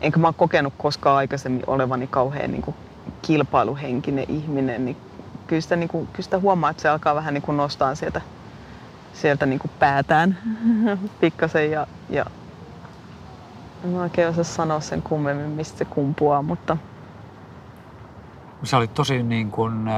Enkä 0.00 0.18
mä 0.18 0.26
oon 0.26 0.34
kokenut 0.34 0.74
koskaan 0.78 1.16
aikaisemmin 1.16 1.62
olevani 1.66 2.06
kauhean 2.06 2.50
niin 2.50 2.62
kuin 2.62 2.76
kilpailuhenkinen 3.22 4.24
ihminen, 4.28 4.84
niin 4.84 4.96
kyllä 5.46 5.60
sitä, 5.60 5.76
niin 5.76 5.88
kuin, 5.88 6.06
kyllä 6.06 6.24
sitä 6.24 6.38
huomaa, 6.38 6.70
että 6.70 6.82
se 6.82 6.88
alkaa 6.88 7.14
vähän 7.14 7.34
niin 7.34 7.42
kuin 7.42 7.56
nostaa 7.56 7.94
sieltä, 7.94 8.20
sieltä 9.12 9.46
niin 9.46 9.58
kuin 9.58 9.70
päätään 9.78 10.38
pikkasen 11.20 11.70
ja, 11.70 11.86
ja 12.10 12.26
en 13.84 13.94
oikein 13.94 14.28
osaa 14.28 14.44
sanoa 14.44 14.80
sen 14.80 15.02
kummemmin, 15.02 15.50
mistä 15.50 15.78
se 15.78 15.84
kumpuaa, 15.84 16.42
mutta 16.42 16.76
Sä 18.62 18.76
olit 18.76 18.94
tosi 18.94 19.22
niin 19.22 19.50
kuin, 19.50 19.88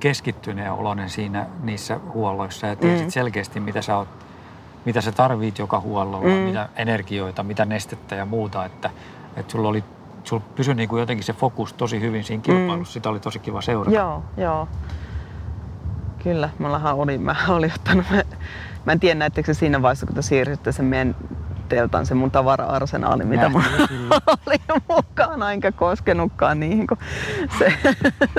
keskittyneen 0.00 0.72
oloinen 0.72 1.10
siinä 1.10 1.46
niissä 1.62 2.00
huolloissa 2.12 2.66
ja 2.66 2.76
tiesit 2.76 3.06
mm. 3.06 3.10
selkeästi, 3.10 3.60
mitä 3.60 3.82
sä, 3.82 3.96
oot, 3.96 4.08
mitä 4.84 5.00
sä 5.00 5.12
tarvit 5.12 5.58
joka 5.58 5.80
huollolla, 5.80 6.28
mm. 6.28 6.32
mitä 6.32 6.68
energioita, 6.76 7.42
mitä 7.42 7.64
nestettä 7.64 8.14
ja 8.14 8.24
muuta. 8.24 8.64
Että, 8.64 8.90
että 9.36 9.52
sulla 9.52 9.68
oli 9.68 9.84
sulla 10.24 10.42
pysyi 10.54 10.74
niin 10.74 10.88
kuin 10.88 11.00
jotenkin 11.00 11.24
se 11.24 11.32
fokus 11.32 11.72
tosi 11.72 12.00
hyvin 12.00 12.24
siinä 12.24 12.42
kilpailussa. 12.42 12.90
Mm. 12.90 12.92
Sitä 12.92 13.08
oli 13.08 13.20
tosi 13.20 13.38
kiva 13.38 13.60
seurata. 13.60 13.96
Joo, 13.96 14.22
joo. 14.36 14.68
Kyllä, 16.22 16.50
mullahan 16.58 16.96
oli, 16.96 17.18
mä 17.18 17.36
olin 17.48 17.72
ottanut, 17.74 18.06
mä, 18.10 18.22
mä 18.84 18.92
en 18.92 19.00
tiedä 19.00 19.18
näettekö 19.18 19.54
se 19.54 19.58
siinä 19.58 19.82
vaiheessa, 19.82 20.06
kun 20.06 20.14
te 20.14 20.22
siirrytte 20.22 20.72
sen 20.72 20.84
meidän 20.84 21.16
teltan, 21.68 22.06
se 22.06 22.14
mun 22.14 22.30
tavara-arsenaali, 22.30 23.24
mitä 23.24 23.48
mulla 23.48 23.66
oli 24.46 24.56
mukana, 24.88 25.52
enkä 25.52 25.72
koskenutkaan 25.72 26.60
niihin, 26.60 26.86
kun 26.86 26.98
se, 27.58 27.72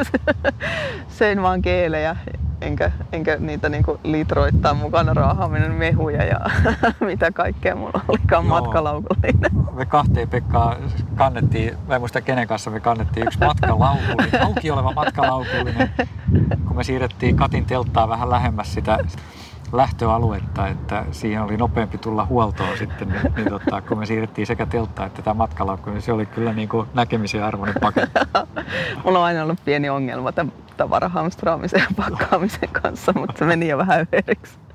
söin 1.17 1.41
vaan 1.41 1.61
keelejä, 1.61 2.15
enkä, 2.61 2.91
enkä 3.11 3.37
niitä 3.39 3.69
niinku 3.69 3.99
litroittaa 4.03 4.73
mukana 4.73 5.13
raahaaminen 5.13 5.71
mehuja 5.71 6.23
ja 6.25 6.39
mitä 7.07 7.31
kaikkea 7.31 7.75
mulla 7.75 8.01
olikaan 8.07 8.45
Joo. 8.45 8.61
matkalaukullinen. 8.61 9.51
Me 9.73 9.85
kahteen 9.85 10.29
Pekkaa 10.29 10.75
kannettiin, 11.15 11.77
mä 11.87 11.95
en 11.95 12.01
muista 12.01 12.21
kenen 12.21 12.47
kanssa 12.47 12.71
me 12.71 12.79
kannettiin 12.79 13.27
yksi 13.27 13.39
matkalaukullinen, 13.39 14.43
auki 14.45 14.71
oleva 14.71 14.93
matkalaukullinen, 14.93 15.89
kun 16.67 16.75
me 16.75 16.83
siirrettiin 16.83 17.35
Katin 17.35 17.65
telttaa 17.65 18.09
vähän 18.09 18.29
lähemmäs 18.29 18.73
sitä 18.73 18.97
lähtöaluetta, 19.71 20.67
että 20.67 21.05
siihen 21.11 21.41
oli 21.41 21.57
nopeampi 21.57 21.97
tulla 21.97 22.25
huoltoon 22.25 22.77
sitten, 22.77 23.09
niin, 23.09 23.33
niin 23.35 23.49
tota, 23.49 23.81
kun 23.81 23.97
me 23.97 24.05
siirrettiin 24.05 24.47
sekä 24.47 24.65
teltta 24.65 25.05
että 25.05 25.21
tämä 25.21 25.33
matkalaukku, 25.33 25.89
niin 25.89 26.01
se 26.01 26.11
oli 26.11 26.25
kyllä 26.25 26.53
niin 26.53 26.69
kuin 26.69 26.87
näkemisen 26.93 27.43
arvoinen 27.43 27.75
paketti. 27.81 28.19
Mulla 29.03 29.19
on 29.19 29.25
aina 29.25 29.43
ollut 29.43 29.65
pieni 29.65 29.89
ongelma 29.89 30.31
tämän 30.31 30.53
tavarahamstraamisen 30.77 31.79
ja 31.79 31.87
pakkaamisen 31.95 32.69
kanssa, 32.69 33.13
mutta 33.13 33.39
se 33.39 33.45
meni 33.45 33.67
jo 33.67 33.77
vähän 33.77 34.07
yhdeksi. 34.13 34.68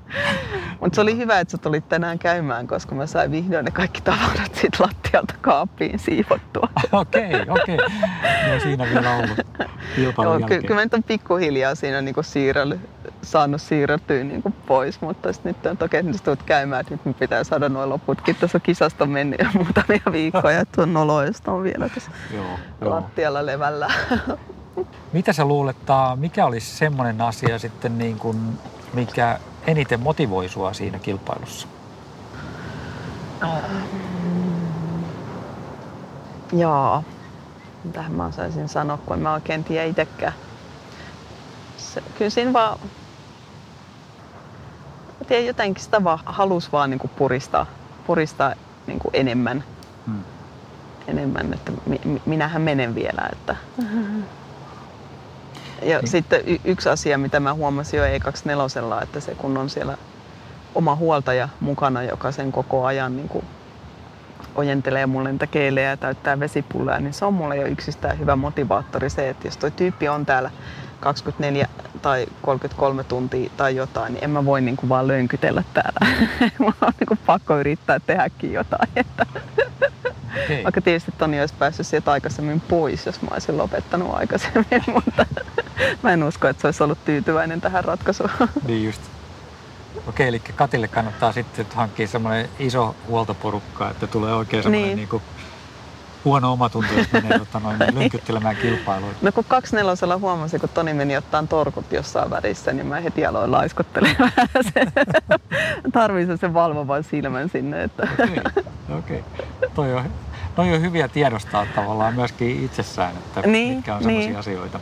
Mutta 0.79 0.95
se 0.95 1.01
oli 1.01 1.17
hyvä, 1.17 1.39
että 1.39 1.51
sä 1.51 1.57
tulit 1.57 1.89
tänään 1.89 2.19
käymään, 2.19 2.67
koska 2.67 2.95
mä 2.95 3.05
sain 3.05 3.31
vihdoin 3.31 3.65
ne 3.65 3.71
kaikki 3.71 4.01
tavarat 4.01 4.55
siitä 4.55 4.83
lattialta 4.83 5.33
kaappiin 5.41 5.99
siivottua. 5.99 6.69
Okei, 6.91 7.25
okei. 7.25 7.47
Okay, 7.49 7.75
okay. 7.75 8.53
No 8.53 8.59
siinä 8.59 8.85
vielä 8.93 9.15
ollut 9.15 9.37
Joo, 9.97 10.39
ky- 10.47 10.61
kyllä 10.61 10.75
mä 10.75 10.83
nyt 10.83 10.93
on 10.93 11.03
pikkuhiljaa 11.03 11.75
siinä 11.75 12.01
niin 12.01 12.15
siirrely, 12.21 12.79
saanut 13.21 13.61
siirrettyä 13.61 14.23
niin 14.23 14.43
pois, 14.65 15.01
mutta 15.01 15.29
nyt 15.43 15.65
on 15.65 15.77
toki 15.77 16.03
nyt 16.03 16.23
tulet 16.23 16.43
käymään, 16.43 16.81
että 16.81 16.97
nyt 17.05 17.19
pitää 17.19 17.43
saada 17.43 17.69
nuo 17.69 17.89
loputkin. 17.89 18.35
Tässä 18.35 18.59
kisasta 18.59 19.05
mennyt 19.05 19.39
jo 19.39 19.45
muutamia 19.53 20.01
viikkoja, 20.11 20.59
että 20.61 20.81
on 20.81 20.93
noloista 20.93 21.51
on 21.51 21.63
vielä 21.63 21.89
tässä 21.89 22.11
joo, 22.33 22.59
lattialla 22.81 23.45
levällä. 23.45 23.87
Mitä 25.13 25.33
sä 25.33 25.45
luulet, 25.45 25.77
mikä 26.15 26.45
olisi 26.45 26.75
semmoinen 26.75 27.21
asia 27.21 27.59
sitten, 27.59 27.97
niin 27.97 28.19
kuin, 28.19 28.59
mikä 28.93 29.39
eniten 29.67 29.99
motivoi 29.99 30.49
sua 30.49 30.73
siinä 30.73 30.99
kilpailussa? 30.99 31.67
Ähm. 33.43 34.15
Jaa, 36.53 37.03
mitähän 37.83 38.11
mä 38.11 38.25
osaisin 38.25 38.69
sanoa, 38.69 38.97
kun 38.97 39.17
en 39.17 39.23
mä 39.23 39.33
oikein 39.33 39.63
tiedä 39.63 39.85
itsekään. 39.85 40.33
Se, 41.77 42.03
kyllä 42.17 42.29
siinä 42.29 42.53
vaan, 42.53 42.79
mä 45.19 45.25
tiedän, 45.27 45.45
jotenkin 45.45 45.83
sitä 45.83 46.03
vaan 46.03 46.19
halus 46.25 46.71
vaan 46.71 46.89
niin 46.89 47.11
puristaa, 47.15 47.65
puristaa 48.07 48.53
niin 48.87 48.99
enemmän. 49.13 49.63
Hmm. 50.05 50.23
Enemmän, 51.07 51.53
että 51.53 51.71
mi, 51.85 52.21
minähän 52.25 52.61
menen 52.61 52.95
vielä. 52.95 53.29
Että. 53.31 53.55
Ja 55.85 55.99
sitten 56.05 56.41
y- 56.45 56.59
yksi 56.65 56.89
asia, 56.89 57.17
mitä 57.17 57.39
mä 57.39 57.53
huomasin 57.53 57.97
jo 57.97 58.05
E24, 58.05 59.03
että 59.03 59.19
se 59.19 59.35
kun 59.35 59.57
on 59.57 59.69
siellä 59.69 59.97
oma 60.75 60.95
huoltaja 60.95 61.49
mukana, 61.59 62.03
joka 62.03 62.31
sen 62.31 62.51
koko 62.51 62.85
ajan 62.85 63.15
niin 63.15 63.29
kuin 63.29 63.45
ojentelee 64.55 65.05
mulle 65.05 65.31
niitä 65.31 65.47
keilejä 65.47 65.89
ja 65.89 65.97
täyttää 65.97 66.39
vesipulloja, 66.39 66.99
niin 66.99 67.13
se 67.13 67.25
on 67.25 67.33
mulle 67.33 67.57
jo 67.57 67.67
yksistään 67.67 68.19
hyvä 68.19 68.35
motivaattori 68.35 69.09
se, 69.09 69.29
että 69.29 69.47
jos 69.47 69.57
toi 69.57 69.71
tyyppi 69.71 70.09
on 70.09 70.25
täällä 70.25 70.51
24 70.99 71.67
tai 72.01 72.25
33 72.41 73.03
tuntia 73.03 73.51
tai 73.57 73.75
jotain, 73.75 74.13
niin 74.13 74.23
en 74.23 74.29
mä 74.29 74.45
voi 74.45 74.61
niin 74.61 74.77
kuin 74.77 74.89
vaan 74.89 75.07
lönkytellä 75.07 75.63
täällä. 75.73 75.99
Mulla 76.59 76.75
on 76.81 76.93
niin 76.99 77.07
kuin 77.07 77.19
pakko 77.25 77.59
yrittää 77.59 77.99
tehdäkin 77.99 78.53
jotain. 78.53 78.89
Että 78.95 79.25
Okay. 80.45 80.63
Vaikka 80.63 80.81
tietysti 80.81 81.11
Toni 81.17 81.39
olisi 81.39 81.53
päässyt 81.59 81.87
sieltä 81.87 82.11
aikaisemmin 82.11 82.61
pois, 82.61 83.05
jos 83.05 83.21
mä 83.21 83.27
olisin 83.31 83.57
lopettanut 83.57 84.13
aikaisemmin, 84.13 84.83
mutta 84.95 85.25
mä 86.03 86.13
en 86.13 86.23
usko, 86.23 86.47
että 86.47 86.61
se 86.61 86.67
olisi 86.67 86.83
ollut 86.83 87.05
tyytyväinen 87.05 87.61
tähän 87.61 87.85
ratkaisuun. 87.85 88.29
Niin 88.67 88.85
just. 88.85 89.01
Okei, 90.07 90.27
eli 90.27 90.39
Katille 90.39 90.87
kannattaa 90.87 91.31
sitten 91.31 91.65
hankkia 91.75 92.07
semmoinen 92.07 92.49
iso 92.59 92.95
huoltoporukka, 93.07 93.89
että 93.89 94.07
tulee 94.07 94.33
oikein 94.33 94.63
semmoinen 94.63 94.87
niin. 94.87 94.97
Niin. 94.97 95.09
niin 95.11 95.21
huono 96.25 96.51
omatunto, 96.51 96.93
jos 96.93 97.11
menee 97.11 97.39
tota, 97.45 97.59
noin, 97.59 97.77
lynkyttelemään 97.93 98.55
kilpailuita. 98.55 99.19
No 99.21 99.31
kun 99.31 99.45
kaksi 99.47 99.75
huomasin, 100.19 100.59
kun 100.59 100.69
Toni 100.73 100.93
meni 100.93 101.17
ottaa 101.17 101.43
torkut 101.49 101.91
jossain 101.91 102.29
värissä, 102.29 102.73
niin 102.73 102.87
mä 102.87 102.99
heti 102.99 103.25
aloin 103.25 103.51
laiskottelemaan 103.51 104.31
vähän 104.37 104.63
se. 104.73 104.85
Tarvii 105.93 106.25
se 106.25 106.37
sen 106.37 106.53
valvovan 106.53 107.03
silmän 107.03 107.49
sinne. 107.49 107.83
Että. 107.83 108.07
Okei, 108.13 108.41
okei. 108.97 109.23
Toi 109.75 109.93
on, 109.93 110.09
noi 110.57 110.73
on 110.73 110.81
hyviä 110.81 111.07
tiedostaa 111.07 111.65
tavallaan 111.75 112.13
myöskin 112.15 112.65
itsessään, 112.65 113.11
että 113.11 113.41
Niin, 113.41 113.75
mitkä 113.75 113.95
on 113.95 114.03
sellaisia 114.03 114.29
niin. 114.29 114.39
asioita. 114.39 114.79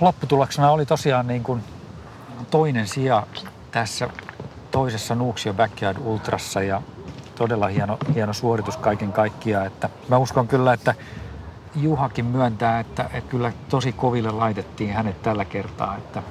Lopputuloksena 0.00 0.70
oli 0.70 0.86
tosiaan 0.86 1.26
niin 1.26 1.42
kuin 1.42 1.64
toinen 2.50 2.88
sija 2.88 3.26
tässä 3.70 4.08
toisessa 4.70 5.14
Nuuksio 5.14 5.54
Backyard 5.54 5.98
Ultrassa 6.04 6.62
ja 6.62 6.82
todella 7.34 7.68
hieno, 7.68 7.98
hieno 8.14 8.32
suoritus 8.32 8.76
kaiken 8.76 9.12
kaikkiaan. 9.12 9.66
Että 9.66 9.88
mä 10.08 10.16
uskon 10.16 10.48
kyllä, 10.48 10.72
että 10.72 10.94
Juhakin 11.76 12.24
myöntää, 12.24 12.80
että, 12.80 13.10
että 13.12 13.30
kyllä 13.30 13.52
tosi 13.68 13.92
koville 13.92 14.30
laitettiin 14.30 14.92
hänet 14.92 15.22
tällä 15.22 15.44
kertaa. 15.44 15.96
Että 15.96 16.22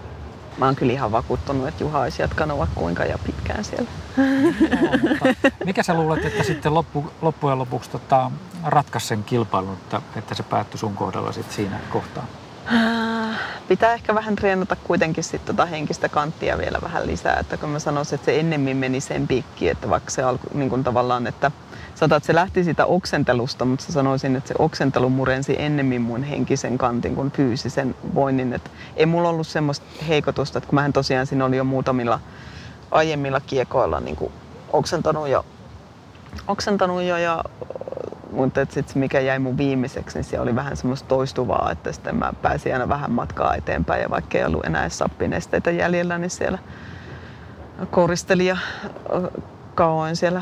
Mä 0.57 0.65
oon 0.65 0.75
kyllä 0.75 0.93
ihan 0.93 1.11
vakuuttunut, 1.11 1.67
että 1.67 1.83
Juha 1.83 1.99
olisi 1.99 2.21
jatkanut 2.21 2.57
vaikka 2.57 2.79
kuinka 2.79 3.05
ja 3.05 3.17
pitkään 3.17 3.63
siellä. 3.63 3.89
Mutta 5.01 5.25
mikä 5.65 5.83
sä 5.83 5.93
luulet, 5.93 6.25
että 6.25 6.43
sitten 6.43 6.73
loppu, 6.73 7.11
loppujen 7.21 7.59
lopuksi 7.59 7.89
tota, 7.89 8.31
ratkaisi 8.65 9.07
sen 9.07 9.23
kilpailun, 9.23 9.73
että, 9.73 10.01
että 10.15 10.35
se 10.35 10.43
päättyi 10.43 10.79
sun 10.79 10.95
kohdalla 10.95 11.31
sitten 11.31 11.55
siinä 11.55 11.79
kohtaa? 11.89 12.25
Pitää 13.67 13.93
ehkä 13.93 14.15
vähän 14.15 14.35
treenata 14.35 14.75
kuitenkin 14.83 15.23
sit 15.23 15.45
tota 15.45 15.65
henkistä 15.65 16.09
kanttia 16.09 16.57
vielä 16.57 16.79
vähän 16.81 17.07
lisää, 17.07 17.37
että 17.39 17.57
kun 17.57 17.69
mä 17.69 17.79
sanoisin, 17.79 18.15
että 18.15 18.25
se 18.25 18.39
ennemmin 18.39 18.77
meni 18.77 19.01
sen 19.01 19.27
piikki, 19.27 19.69
että 19.69 19.89
vaikka 19.89 20.11
se 20.11 20.23
alku, 20.23 20.47
niin 20.53 20.69
kuin 20.69 20.83
tavallaan, 20.83 21.27
että 21.27 21.51
sanotaan, 21.95 22.17
että 22.17 22.27
se 22.27 22.35
lähti 22.35 22.63
siitä 22.63 22.85
oksentelusta, 22.85 23.65
mutta 23.65 23.85
sä 23.85 23.91
sanoisin, 23.91 24.35
että 24.35 24.47
se 24.47 24.55
oksentelu 24.59 25.09
murensi 25.09 25.55
ennemmin 25.61 26.01
mun 26.01 26.23
henkisen 26.23 26.77
kantin 26.77 27.15
kuin 27.15 27.31
fyysisen 27.31 27.95
voinnin. 28.15 28.53
Että 28.53 28.69
ei 28.95 29.05
mulla 29.05 29.29
ollut 29.29 29.47
semmoista 29.47 29.85
heikotusta, 30.07 30.57
että 30.57 30.67
kun 30.67 30.75
mähän 30.75 30.93
tosiaan 30.93 31.27
siinä 31.27 31.45
oli 31.45 31.57
jo 31.57 31.63
muutamilla 31.63 32.19
aiemmilla 32.91 33.39
kiekoilla 33.39 33.99
niin 33.99 34.17
oksentanut 34.73 35.27
jo, 35.27 35.45
oksentanut 36.47 37.03
jo 37.03 37.17
ja 37.17 37.43
mutta 38.31 38.67
sit 38.69 38.95
mikä 38.95 39.19
jäi 39.19 39.39
mun 39.39 39.57
viimeiseksi, 39.57 40.17
niin 40.17 40.23
se 40.23 40.39
oli 40.39 40.55
vähän 40.55 40.77
semmoista 40.77 41.07
toistuvaa, 41.07 41.69
että 41.71 41.91
sitten 41.91 42.15
mä 42.15 42.33
pääsin 42.41 42.73
aina 42.73 42.89
vähän 42.89 43.11
matkaa 43.11 43.55
eteenpäin 43.55 44.01
ja 44.01 44.09
vaikka 44.09 44.37
ei 44.37 44.45
ollut 44.45 44.65
enää 44.65 44.81
edes 44.81 44.97
sappinesteitä 44.97 45.71
jäljellä, 45.71 46.17
niin 46.17 46.29
siellä 46.29 46.59
koristelin 47.91 48.47
ja 48.47 48.57
ö, 49.13 49.41
kauan 49.75 50.15
siellä 50.15 50.41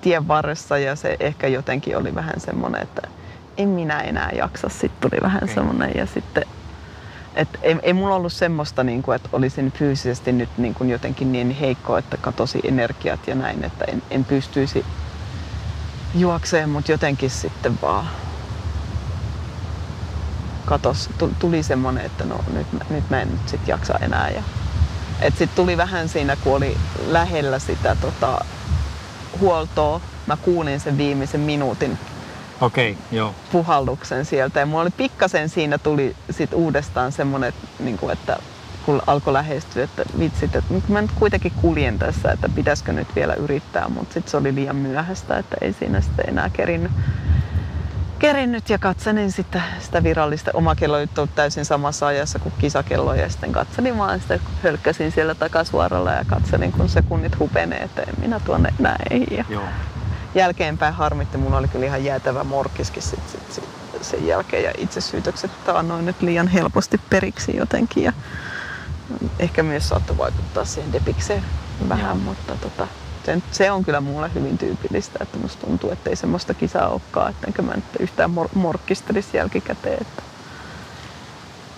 tien 0.00 0.28
varressa 0.28 0.78
ja 0.78 0.96
se 0.96 1.16
ehkä 1.20 1.46
jotenkin 1.46 1.96
oli 1.96 2.14
vähän 2.14 2.40
semmoinen, 2.40 2.82
että 2.82 3.08
en 3.56 3.68
minä 3.68 4.00
enää 4.00 4.30
jaksa. 4.36 4.68
Sitten 4.68 5.10
tuli 5.10 5.22
vähän 5.22 5.44
Okei. 5.44 5.54
semmoinen 5.54 5.92
ja 5.94 6.06
sitten 6.06 6.44
et 7.34 7.48
ei, 7.62 7.76
ei 7.82 7.92
mulla 7.92 8.14
ollut 8.14 8.32
semmoista, 8.32 8.84
niin 8.84 9.02
kuin, 9.02 9.16
että 9.16 9.28
olisin 9.32 9.72
fyysisesti 9.72 10.32
nyt 10.32 10.48
niin 10.58 10.74
kuin 10.74 10.90
jotenkin 10.90 11.32
niin 11.32 11.50
heikko, 11.50 11.98
että 11.98 12.16
katosi 12.16 12.60
energiat 12.64 13.20
ja 13.26 13.34
näin, 13.34 13.64
että 13.64 13.84
en, 13.84 14.02
en 14.10 14.24
pystyisi 14.24 14.84
juokseen, 16.14 16.68
mutta 16.68 16.92
jotenkin 16.92 17.30
sitten 17.30 17.78
vaan 17.82 18.10
katos, 20.66 21.08
tu- 21.18 21.32
tuli 21.38 21.62
semmoinen, 21.62 22.04
että 22.06 22.24
no 22.24 22.40
nyt, 22.52 22.72
mä- 22.72 22.84
nyt 22.90 23.10
mä 23.10 23.20
en 23.22 23.30
nyt 23.30 23.48
sit 23.48 23.68
jaksa 23.68 23.94
enää. 24.00 24.30
Ja, 24.30 24.42
et 25.20 25.36
sit 25.36 25.54
tuli 25.54 25.76
vähän 25.76 26.08
siinä, 26.08 26.36
kun 26.36 26.56
oli 26.56 26.76
lähellä 27.06 27.58
sitä 27.58 27.96
tota, 28.00 28.44
huoltoa, 29.40 30.00
mä 30.26 30.36
kuulin 30.36 30.80
sen 30.80 30.98
viimeisen 30.98 31.40
minuutin 31.40 31.98
Okei, 32.60 32.98
joo. 33.10 33.34
puhalluksen 33.52 34.24
sieltä. 34.24 34.60
Ja 34.60 34.66
mulla 34.66 34.82
oli 34.82 34.90
pikkasen 34.90 35.48
siinä 35.48 35.78
tuli 35.78 36.16
sit 36.30 36.54
uudestaan 36.54 37.12
semmoinen, 37.12 37.52
niin 37.78 37.98
kuin, 37.98 38.12
että 38.12 38.36
kun 38.82 39.02
alkoi 39.06 39.32
lähestyä, 39.32 39.84
että 39.84 40.02
vitsit, 40.18 40.56
että 40.56 40.74
nyt 40.74 40.88
mä 40.88 41.02
nyt 41.02 41.12
kuitenkin 41.12 41.52
kuljen 41.60 41.98
tässä, 41.98 42.32
että 42.32 42.48
pitäisikö 42.48 42.92
nyt 42.92 43.08
vielä 43.16 43.34
yrittää, 43.34 43.88
mutta 43.88 44.14
sitten 44.14 44.30
se 44.30 44.36
oli 44.36 44.54
liian 44.54 44.76
myöhäistä, 44.76 45.38
että 45.38 45.56
ei 45.60 45.72
siinä 45.72 46.00
sitten 46.00 46.28
enää 46.28 46.50
kerinnyt, 46.50 46.92
kerinnyt 48.18 48.70
ja 48.70 48.78
katselin 48.78 49.32
sitten 49.32 49.62
sitä 49.80 50.02
virallista. 50.02 50.50
Oma 50.54 50.74
kello 50.74 50.96
täysin 51.34 51.64
samassa 51.64 52.06
ajassa 52.06 52.38
kuin 52.38 52.54
kisakello 52.58 53.14
ja 53.14 53.28
sitten 53.28 53.52
katselin 53.52 53.98
vaan 53.98 54.20
sitä, 54.20 54.38
hölkkäsin 54.62 55.12
siellä 55.12 55.34
takasuoralla 55.34 56.12
ja 56.12 56.24
katselin, 56.24 56.72
kun 56.72 56.88
sekunnit 56.88 57.38
hupenee, 57.38 57.82
että 57.82 58.02
en 58.02 58.14
minä 58.20 58.40
tuonne 58.40 58.74
näin. 58.78 59.26
Ja 59.30 59.44
joo. 59.48 59.62
jälkeenpäin 60.34 60.94
harmitti. 60.94 61.38
Mulla 61.38 61.56
oli 61.56 61.68
kyllä 61.68 61.86
ihan 61.86 62.04
jäätävä 62.04 62.44
morkkiskin 62.44 63.02
sit, 63.02 63.28
sit, 63.28 63.52
sit, 63.52 63.64
sen 64.00 64.26
jälkeen 64.26 64.64
ja 64.64 64.72
itse 64.78 65.00
syytökset 65.00 65.50
annoin 65.66 66.06
nyt 66.06 66.22
liian 66.22 66.48
helposti 66.48 67.00
periksi 67.10 67.56
jotenkin. 67.56 68.04
Ja 68.04 68.12
ehkä 69.38 69.62
myös 69.62 69.88
saattoi 69.88 70.18
vaikuttaa 70.18 70.64
siihen 70.64 70.92
depikseen 70.92 71.44
vähän, 71.88 72.16
Joo. 72.16 72.24
mutta 72.24 72.56
tota, 72.56 72.88
se, 73.26 73.42
se, 73.52 73.70
on 73.70 73.84
kyllä 73.84 74.00
mulle 74.00 74.30
hyvin 74.34 74.58
tyypillistä, 74.58 75.18
että 75.22 75.38
musta 75.38 75.66
tuntuu, 75.66 75.90
että 75.90 76.10
ei 76.10 76.16
semmoista 76.16 76.54
kisaa 76.54 76.88
olekaan, 76.88 77.30
että 77.30 77.46
enkä 77.46 77.62
mä 77.62 77.74
nyt 77.74 77.84
yhtään 78.00 78.30
mor- 78.30 78.50
morkkistelisi 78.54 79.36
jälkikäteen. 79.36 79.98
Että 80.00 80.22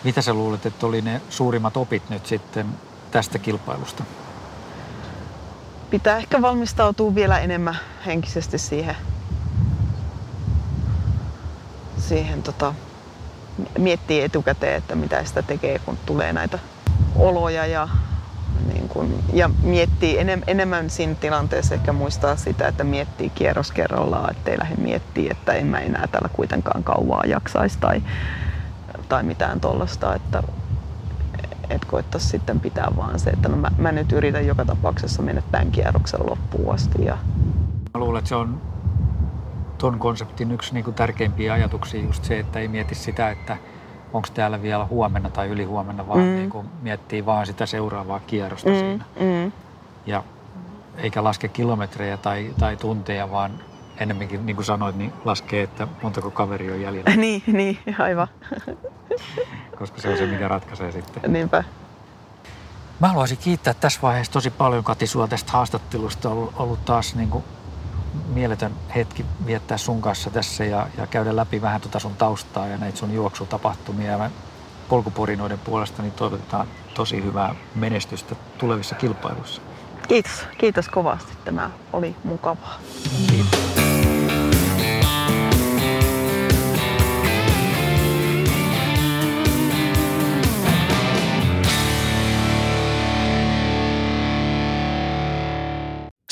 Mitä 0.05 0.23
sä 0.23 0.35
luulet, 0.35 0.67
että 0.67 0.87
oli 0.87 1.03
ne 1.03 1.21
suurimmat 1.31 1.77
opit 1.77 2.11
nyt 2.11 2.27
sitten 2.27 2.67
tästä 3.11 3.39
kilpailusta? 3.39 4.05
pitää 5.95 6.17
ehkä 6.17 6.43
valmistautua 6.43 7.15
vielä 7.15 7.39
enemmän 7.39 7.79
henkisesti 8.07 8.59
siihen, 8.59 8.97
siihen 11.99 12.43
tota, 12.43 12.75
miettiä 13.79 14.25
etukäteen, 14.25 14.77
että 14.77 14.95
mitä 14.95 15.25
sitä 15.25 15.43
tekee, 15.43 15.79
kun 15.79 15.99
tulee 16.07 16.33
näitä 16.33 16.59
oloja 17.17 17.67
ja, 17.67 17.89
niin 18.73 18.89
kun, 18.89 19.19
ja 19.33 19.51
miettii 19.63 20.19
enem, 20.19 20.43
enemmän 20.47 20.91
siinä 20.91 21.15
tilanteessa 21.15 21.75
ehkä 21.75 21.93
muistaa 21.93 22.37
sitä, 22.37 22.69
että 22.69 22.85
miettii 22.85 23.31
kierros 23.31 23.73
kerrallaan, 23.73 24.31
ettei 24.31 24.59
lähde 24.59 24.75
miettiä, 24.77 25.31
että 25.31 25.53
en 25.53 25.67
mä 25.67 25.79
enää 25.79 26.07
täällä 26.07 26.29
kuitenkaan 26.33 26.85
kauaa 26.85 27.23
jaksaisi 27.27 27.79
tai, 27.81 28.03
tai 29.09 29.23
mitään 29.23 29.61
tuollaista, 29.61 30.15
että 30.15 30.43
et 31.71 31.85
koittaisi 31.85 32.29
sitten 32.29 32.61
pitää 32.61 32.89
vaan 32.97 33.19
se, 33.19 33.31
että 33.31 33.49
no 33.49 33.57
mä, 33.57 33.71
mä 33.79 33.93
nyt 33.93 34.13
yritän 34.13 34.47
joka 34.47 34.65
tapauksessa 34.65 35.23
mennä 35.23 35.43
tämän 35.53 35.71
kierroksen 35.71 36.21
loppuun 36.31 36.75
asti. 36.75 37.05
Ja, 37.05 37.19
Mä 37.95 38.01
luulen, 38.01 38.19
että 38.19 38.29
se 38.29 38.35
on 38.35 38.61
ton 39.79 39.99
konseptin 39.99 40.53
yksi 40.53 40.75
niin 40.75 40.85
kuin 40.85 40.95
tärkeimpiä 40.95 41.53
ajatuksia 41.53 42.03
just 42.03 42.25
se, 42.25 42.39
että 42.39 42.59
ei 42.59 42.69
mieti 42.69 42.95
sitä, 42.95 43.31
että 43.31 43.57
onko 44.15 44.29
täällä 44.35 44.63
vielä 44.63 44.85
huomenna 44.85 45.31
tai 45.31 45.49
ylihuomenna, 45.49 46.09
vaan 46.09 46.19
Mm. 46.21 46.25
niin 46.25 46.51
kuin 46.51 46.67
miettii 46.83 47.27
vaan 47.27 47.47
sitä 47.47 47.67
seuraavaa 47.67 48.21
kierrosta 48.21 48.71
mm. 48.71 48.77
siinä. 48.77 49.05
mm, 49.21 49.53
Ja 50.07 50.23
eikä 50.97 51.25
laske 51.25 51.49
kilometrejä 51.49 52.17
tai, 52.17 52.55
tai 52.59 52.77
tunteja, 52.77 53.31
vaan 53.31 53.51
enemmänkin, 53.99 54.47
niin 54.47 54.57
kuin 54.57 54.67
sanoit, 54.67 54.97
niin 54.97 55.13
laskee, 55.25 55.63
että 55.63 55.89
montako 56.03 56.31
kaveri 56.31 56.73
on 56.73 56.81
jäljellä, 56.81 57.11
niin, 57.17 57.43
niin, 57.47 57.79
aivan. 57.99 58.29
koska 59.79 60.01
se 60.01 60.09
on 60.09 60.17
se, 60.19 60.27
mikä 60.27 60.49
ratkaisee 60.49 60.93
sitten. 60.93 61.33
Niinpä. 61.33 61.65
Mä 63.01 63.09
haluaisin 63.09 63.39
kiittää 63.39 63.75
tässä 63.75 64.01
vaiheessa 64.03 64.33
tosi 64.33 64.51
paljon 64.51 64.85
Kati 64.85 65.07
sua 65.07 65.29
tästä 65.29 65.53
haastattelusta. 65.53 66.29
On 66.31 66.37
ollut, 66.37 66.55
ollut 66.57 66.85
taas 66.85 67.15
niin 67.15 67.29
kuin 67.31 67.45
mieletön 68.29 68.73
hetki 68.95 69.25
viettää 69.47 69.79
sun 69.79 70.03
kanssa 70.03 70.31
tässä 70.31 70.65
ja, 70.65 70.87
ja 70.99 71.07
käydä 71.07 71.37
läpi 71.37 71.63
vähän 71.63 71.81
tuota 71.81 71.99
sun 71.99 72.17
taustaa 72.17 72.67
ja 72.67 72.79
näitä 72.79 72.99
sun 72.99 73.15
juoksutapahtumia. 73.15 74.11
Ja 74.11 74.31
polkuporinoiden 74.89 75.59
puolesta 75.59 76.03
niin 76.03 76.13
toivotetaan 76.13 76.69
tosi 76.95 77.25
hyvää 77.25 77.55
menestystä 77.75 78.35
tulevissa 78.59 78.95
kilpailuissa. 78.95 79.63
Kiitos, 80.09 80.47
kiitos 80.59 80.89
kovasti. 80.89 81.33
Tämä 81.45 81.71
oli 81.93 82.17
mukavaa. 82.25 82.79
Kiitos. 83.31 83.84